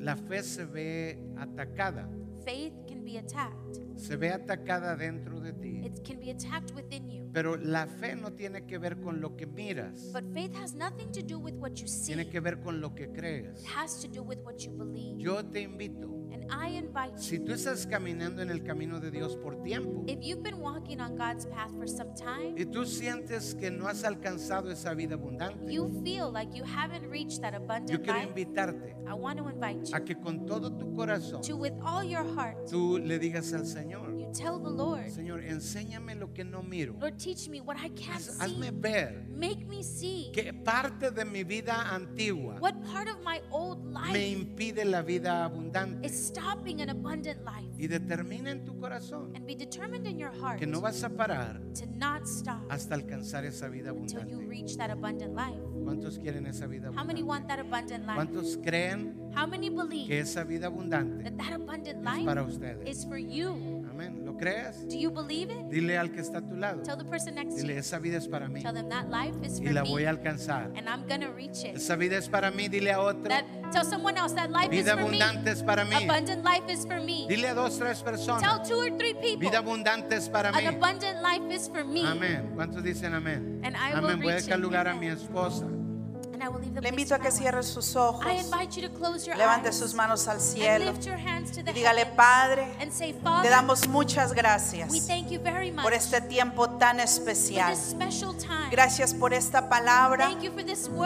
la 0.00 0.16
fe 0.16 0.42
se 0.42 0.64
ve 0.64 1.18
atacada. 1.36 2.08
faith 2.44 2.72
can 2.88 3.04
be 3.04 3.16
attacked. 3.18 3.80
Se 3.96 4.16
ve 4.16 4.30
atacada 4.32 4.96
dentro 4.96 5.40
de 5.40 5.52
ti. 5.52 5.82
It 5.84 6.04
can 6.04 6.18
be 6.18 6.30
attacked 6.30 6.72
within 6.74 7.08
you. 7.08 7.15
Pero 7.36 7.58
la 7.58 7.86
fe 7.86 8.16
no 8.16 8.32
tiene 8.32 8.64
que 8.64 8.78
ver 8.78 8.98
con 8.98 9.20
lo 9.20 9.36
que 9.36 9.46
miras. 9.46 10.10
But 10.10 10.24
faith 10.32 10.54
has 10.56 10.72
nothing 10.72 11.12
to 11.12 11.20
do 11.20 11.38
with 11.38 11.52
what 11.56 11.72
you 11.74 11.86
see. 11.86 12.14
Tiene 12.14 12.30
que 12.30 12.40
ver 12.40 12.62
con 12.62 12.80
lo 12.80 12.94
que 12.94 13.12
crees. 13.12 13.60
It 13.60 13.66
has 13.76 14.00
to 14.00 14.08
do 14.08 14.22
with 14.22 14.38
what 14.38 14.60
you 14.60 14.70
believe. 14.70 15.18
Yo 15.18 15.44
te 15.44 15.60
invito, 15.60 16.16
And 16.32 16.44
I 16.50 16.76
invite 16.76 17.18
si 17.18 17.38
tú 17.38 17.52
estás 17.52 17.86
caminando 17.86 18.42
en 18.42 18.50
el 18.50 18.62
camino 18.62 19.00
de 19.00 19.10
Dios 19.10 19.36
por 19.36 19.62
tiempo 19.62 20.04
if 20.06 20.18
you've 20.22 20.42
been 20.42 20.60
walking 20.60 21.00
on 21.00 21.16
God's 21.16 21.46
path 21.46 21.70
for 21.76 21.86
some 21.88 22.14
time, 22.14 22.54
y 22.56 22.64
tú 22.64 22.84
sientes 22.84 23.54
que 23.54 23.70
no 23.70 23.86
has 23.86 24.02
alcanzado 24.04 24.70
esa 24.70 24.92
vida 24.94 25.14
abundante, 25.14 25.72
you 25.72 25.88
feel 26.04 26.30
like 26.32 26.52
you 26.56 26.64
haven't 26.64 27.08
reached 27.08 27.40
that 27.42 27.52
yo 27.52 27.58
abundant 27.58 28.02
quiero 28.02 28.18
life, 28.18 28.28
invitarte 28.28 28.96
I 29.06 29.14
want 29.14 29.38
to 29.38 29.48
invite 29.48 29.88
a 29.94 29.98
you 29.98 30.04
que 30.04 30.16
con 30.16 30.46
todo 30.46 30.70
tu 30.70 30.92
corazón 30.94 31.42
to, 31.42 31.56
with 31.56 31.74
all 31.82 32.02
your 32.02 32.24
heart, 32.24 32.66
tú 32.68 32.98
le 32.98 33.18
digas 33.18 33.52
al 33.52 33.66
Señor, 33.66 34.15
tell 34.36 34.58
the 34.58 34.70
Lord, 34.70 35.08
Señor, 35.10 35.42
enséñame 35.44 36.14
lo 36.14 36.32
que 36.32 36.44
no 36.44 36.62
miro. 36.62 36.94
Lord, 37.00 37.16
teach 37.18 37.48
me 37.48 37.60
what 37.60 37.76
I 37.78 37.88
can't 37.90 38.16
Haz- 38.16 38.38
hazme 38.40 38.66
see. 38.70 38.76
ver 38.80 39.26
Make 39.30 39.66
me 39.66 39.82
see 39.82 40.30
que 40.32 40.52
parte 40.52 41.10
de 41.10 41.24
mi 41.24 41.42
vida 41.44 41.94
antigua 41.94 42.56
what 42.60 42.74
part 42.92 43.08
of 43.08 43.16
my 43.24 43.40
old 43.50 43.84
me 43.84 43.92
life 43.92 44.32
impide 44.32 44.84
la 44.84 45.02
vida 45.02 45.44
abundante 45.44 46.06
is 46.06 46.12
stopping 46.28 46.80
an 46.80 46.90
abundant 46.90 47.44
life. 47.44 47.66
y 47.78 47.86
determina 47.88 48.50
en 48.50 48.64
tu 48.64 48.78
corazón 48.78 49.32
And 49.36 49.46
be 49.46 49.54
determined 49.54 50.06
in 50.06 50.18
your 50.18 50.32
heart 50.40 50.58
que 50.58 50.66
no 50.66 50.80
vas 50.80 51.02
a 51.04 51.08
parar 51.10 51.60
to 51.74 51.86
not 51.94 52.26
stop 52.26 52.60
hasta 52.70 52.94
alcanzar 52.94 53.44
esa 53.44 53.68
vida 53.68 53.92
until 53.92 54.26
you 54.26 54.40
reach 54.40 54.76
that 54.76 54.90
abundant 54.90 55.34
life. 55.34 55.60
¿Cuántos 55.84 56.18
quieren 56.18 56.46
esa 56.46 56.66
vida 56.66 56.90
How 56.96 57.04
many 57.04 57.22
want 57.22 57.46
that 57.48 57.58
abundant 57.60 58.06
life? 58.06 58.16
¿Cuántos 58.16 58.58
creen 58.62 59.14
How 59.36 59.46
many 59.46 59.68
que 59.68 59.76
believe 59.76 60.18
esa 60.18 60.42
vida 60.44 60.66
abundante 60.66 61.22
that 61.24 61.36
that 61.36 61.52
abundant 61.52 61.98
es 61.98 62.04
life 62.04 62.24
para 62.24 62.42
ustedes? 62.42 62.88
is 62.88 63.04
for 63.04 63.18
you? 63.18 63.75
Amén. 64.36 64.46
¿Lo 64.46 64.52
crees? 64.72 64.88
Do 64.88 64.96
you 64.96 65.10
believe 65.10 65.50
it? 65.50 65.66
Dile 65.70 65.96
al 65.98 66.10
que 66.10 66.20
está 66.20 66.38
a 66.38 66.42
tu 66.42 66.54
lado. 66.56 66.82
Tell 66.82 66.96
the 66.96 67.04
person 67.04 67.34
next 67.34 67.56
to 67.56 67.62
Dile, 67.62 67.78
esa 67.78 67.98
vida 67.98 68.18
es 68.18 68.28
para 68.28 68.48
mí 68.48 68.62
Tell 68.62 68.74
them 68.74 68.88
that 68.90 69.08
life 69.08 69.34
is 69.42 69.58
y 69.60 69.64
for 69.64 69.72
la 69.72 69.82
voy 69.82 70.04
a 70.04 70.10
alcanzar. 70.10 70.70
and 70.76 70.88
I'm 70.88 71.06
gonna 71.08 71.30
reach 71.30 71.64
it. 71.64 71.76
Esa 71.76 71.96
vida 71.96 72.16
es 72.18 72.28
para 72.28 72.50
mí, 72.50 72.68
dile 72.68 72.92
a 72.92 73.00
otro. 73.00 73.28
That 73.28 73.44
tell 73.72 73.84
someone 73.84 74.16
else 74.18 74.34
that 74.34 74.50
life 74.50 74.72
is 74.72 74.84
Vida 74.84 74.96
for 74.96 75.10
me. 75.10 75.20
abundante 75.22 75.50
es 75.50 75.62
para 75.62 75.84
mí. 75.84 75.94
Abundant 76.04 76.44
life 76.44 76.68
is 76.72 76.86
for 76.86 77.00
me. 77.00 77.26
Dile 77.28 77.48
a 77.48 77.54
dos, 77.54 77.78
tres 77.78 78.02
Tell 78.02 78.12
personas. 78.12 78.68
two 78.68 78.76
or 78.78 78.90
three 78.98 79.14
people. 79.14 79.38
Vida 79.48 79.58
abundante 79.58 80.16
es 80.16 80.28
para 80.28 80.52
mí. 80.52 80.58
An 80.58 80.74
abundant 80.74 81.22
life 81.22 81.50
is 81.54 81.68
for 81.68 81.84
me. 81.84 82.04
Amén. 82.06 82.52
¿Cuántos 82.54 82.82
dicen 82.82 83.14
amén? 83.14 83.60
And 83.64 83.76
I 83.76 83.94
will 83.94 84.10
Amén. 84.10 84.20
Voy 84.22 84.32
a 84.32 84.36
dejar 84.36 84.58
it. 84.58 84.62
lugar 84.62 84.86
a 84.88 84.94
mi 84.94 85.08
esposa. 85.08 85.66
Le 86.80 86.88
invito 86.88 87.14
a 87.14 87.18
que 87.18 87.30
cierre 87.30 87.62
sus 87.62 87.96
ojos, 87.96 88.24
levante 89.36 89.72
sus 89.72 89.94
manos 89.94 90.28
al 90.28 90.40
cielo 90.40 90.92
y 91.66 91.72
dígale, 91.72 92.06
Padre, 92.06 92.76
te 93.42 93.48
damos 93.48 93.88
muchas 93.88 94.32
gracias 94.32 94.92
por 95.82 95.94
este 95.94 96.20
tiempo 96.20 96.70
tan 96.70 97.00
especial. 97.00 97.74
Gracias 98.70 99.14
por 99.14 99.32
esta 99.32 99.68
palabra 99.68 100.30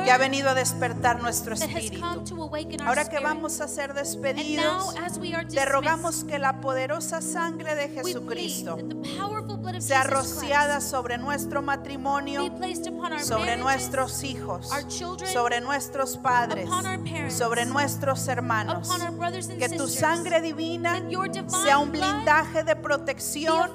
que 0.05 0.11
ha 0.11 0.19
venido 0.19 0.51
a 0.51 0.55
despertar 0.55 1.21
nuestro 1.23 1.55
espíritu. 1.55 2.05
Ahora 2.85 3.09
que 3.09 3.21
vamos 3.21 3.61
a 3.61 3.69
ser 3.69 3.95
despedidos, 3.95 4.95
te 5.49 5.65
rogamos 5.65 6.25
que 6.25 6.39
la 6.39 6.61
poderosa 6.61 7.23
sangre 7.23 7.75
de 7.75 7.89
Jesucristo 7.89 8.79
sea 9.79 10.05
rociada 10.05 10.81
sobre 10.81 11.19
nuestro 11.19 11.63
matrimonio, 11.63 12.51
sobre 13.23 13.57
nuestros 13.57 14.23
hijos, 14.25 14.71
sobre 15.33 15.61
nuestros 15.61 16.17
padres, 16.17 16.69
sobre 17.29 17.67
nuestros 17.67 18.27
hermanos. 18.29 18.89
Que 19.59 19.69
tu 19.69 19.89
sangre 19.89 20.41
divina 20.41 21.03
sea 21.63 21.79
un 21.79 21.93
blindaje 21.93 22.65
de 22.65 22.77
protección 22.77 23.71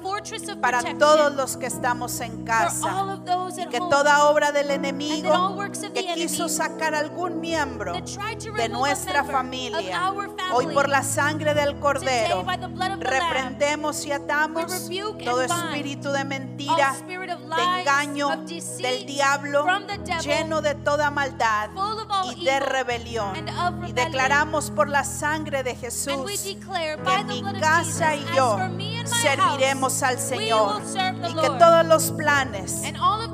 para 0.60 0.82
todos 0.98 1.34
los 1.34 1.56
que 1.56 1.66
estamos 1.66 2.20
en 2.20 2.44
casa. 2.44 3.20
Y 3.58 3.66
que 3.68 3.78
toda 3.78 4.28
obra 4.28 4.52
del 4.52 4.70
enemigo 4.70 5.56
que 5.94 6.14
quiso 6.14 6.48
sacar 6.48 6.94
algún 6.94 7.40
miembro 7.40 7.94
de 7.94 8.68
nuestra 8.68 9.24
familia, 9.24 10.12
hoy 10.52 10.66
por 10.68 10.88
la 10.88 11.02
sangre 11.02 11.54
del 11.54 11.78
Cordero, 11.78 12.44
reprendemos 12.98 14.04
y 14.06 14.12
atamos 14.12 14.88
todo 15.24 15.42
bind 15.42 15.75
espíritu 15.76 16.10
de 16.10 16.24
mentira, 16.24 16.94
de 17.06 17.80
engaño 17.80 18.28
del 18.78 19.06
diablo, 19.06 19.66
lleno 20.22 20.62
de 20.62 20.74
toda 20.74 21.10
maldad 21.10 21.70
y 22.34 22.44
de 22.44 22.60
rebelión. 22.60 23.34
Y 23.86 23.92
declaramos 23.92 24.70
por 24.70 24.88
la 24.88 25.04
sangre 25.04 25.62
de 25.62 25.74
Jesús 25.74 26.16
declare 26.44 26.98
que 27.02 27.24
mi 27.24 27.42
casa 27.60 28.14
y 28.14 28.24
yo 28.34 28.58
serviremos 29.04 30.02
al 30.02 30.18
Señor 30.18 30.82
y 31.28 31.34
que 31.34 31.50
todos 31.58 31.84
los 31.86 32.10
planes 32.12 32.82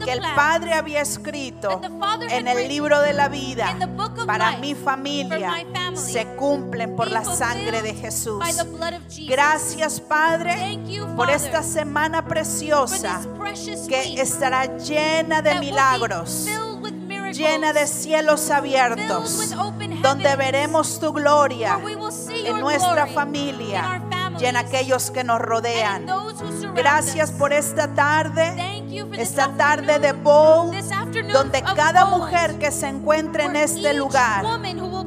que 0.05 0.13
el 0.13 0.23
Padre 0.35 0.75
había 0.75 1.01
escrito 1.01 1.81
en 2.29 2.49
el 2.49 2.69
libro 2.69 3.01
de 3.01 3.13
la 3.13 3.29
vida 3.29 3.77
para 4.27 4.59
mi 4.59 4.75
familia 4.75 5.65
se 5.95 6.27
cumplen 6.37 6.97
por 6.97 7.11
la 7.11 7.25
sangre 7.25 7.83
de 7.83 7.95
Jesús. 7.95 8.43
Gracias 9.29 10.01
Padre 10.01 10.79
por 11.17 11.31
esta 11.31 11.63
semana 11.63 12.25
preciosa 12.33 13.21
que 13.89 14.19
estará 14.19 14.79
llena 14.79 15.43
de 15.43 15.61
milagros, 15.61 16.47
llena 17.35 17.75
de 17.75 17.87
cielos 17.87 18.49
abiertos, 18.49 19.51
donde 20.01 20.35
veremos 20.37 20.99
tu 20.99 21.13
gloria 21.13 21.79
en 22.33 22.59
nuestra 22.59 23.07
familia 23.07 24.03
y 24.39 24.47
en 24.47 24.57
aquellos 24.57 25.11
que 25.11 25.25
nos 25.25 25.41
rodean. 25.41 26.07
Gracias 26.75 27.31
por 27.33 27.53
esta 27.53 27.89
tarde, 27.89 28.83
esta 29.19 29.49
tarde 29.49 29.99
de 29.99 30.09
afternoon 30.09 31.33
donde 31.35 31.63
cada 31.63 32.07
mujer 32.07 32.59
que 32.59 32.71
se 32.71 32.89
encuentre 32.89 33.45
en 33.45 33.57
este 33.57 33.93
lugar 33.93 34.47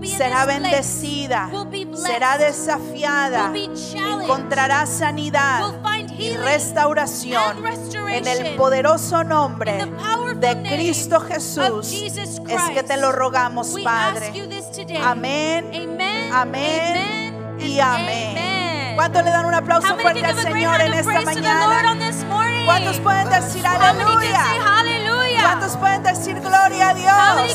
será 0.06 0.46
bendecida, 0.46 1.50
será 1.96 2.38
desafiada, 2.38 3.52
encontrará 3.56 4.86
sanidad 4.86 5.74
y 6.18 6.36
restauración 6.38 7.66
en 8.10 8.28
el 8.28 8.56
poderoso 8.56 9.24
nombre 9.24 9.92
de 10.38 10.64
Cristo 10.64 11.20
Jesús. 11.20 11.92
Es 11.92 12.62
que 12.74 12.84
te 12.84 12.98
lo 12.98 13.12
rogamos, 13.12 13.76
Padre. 13.84 14.32
Amén, 15.04 15.72
amén 16.34 17.36
y 17.60 17.80
amén. 17.80 18.38
amen. 18.38 18.96
¿Cuánto 18.96 19.22
le 19.22 19.30
dan 19.30 19.46
un 19.46 19.54
aplauso 19.54 19.98
fuerte 19.98 20.26
al 20.26 20.38
Señor 20.38 20.82
en 20.82 20.94
esta 20.94 21.22
mañana? 21.22 21.98
¿Cuántos 22.66 23.00
pueden 23.00 23.30
decir 23.30 23.66
aleluya? 23.68 24.44
¿Cuántos 25.42 25.78
pueden 25.78 26.04
decir 26.04 26.40
gloria 26.40 26.90
a 26.90 26.94
Dios? 26.94 27.52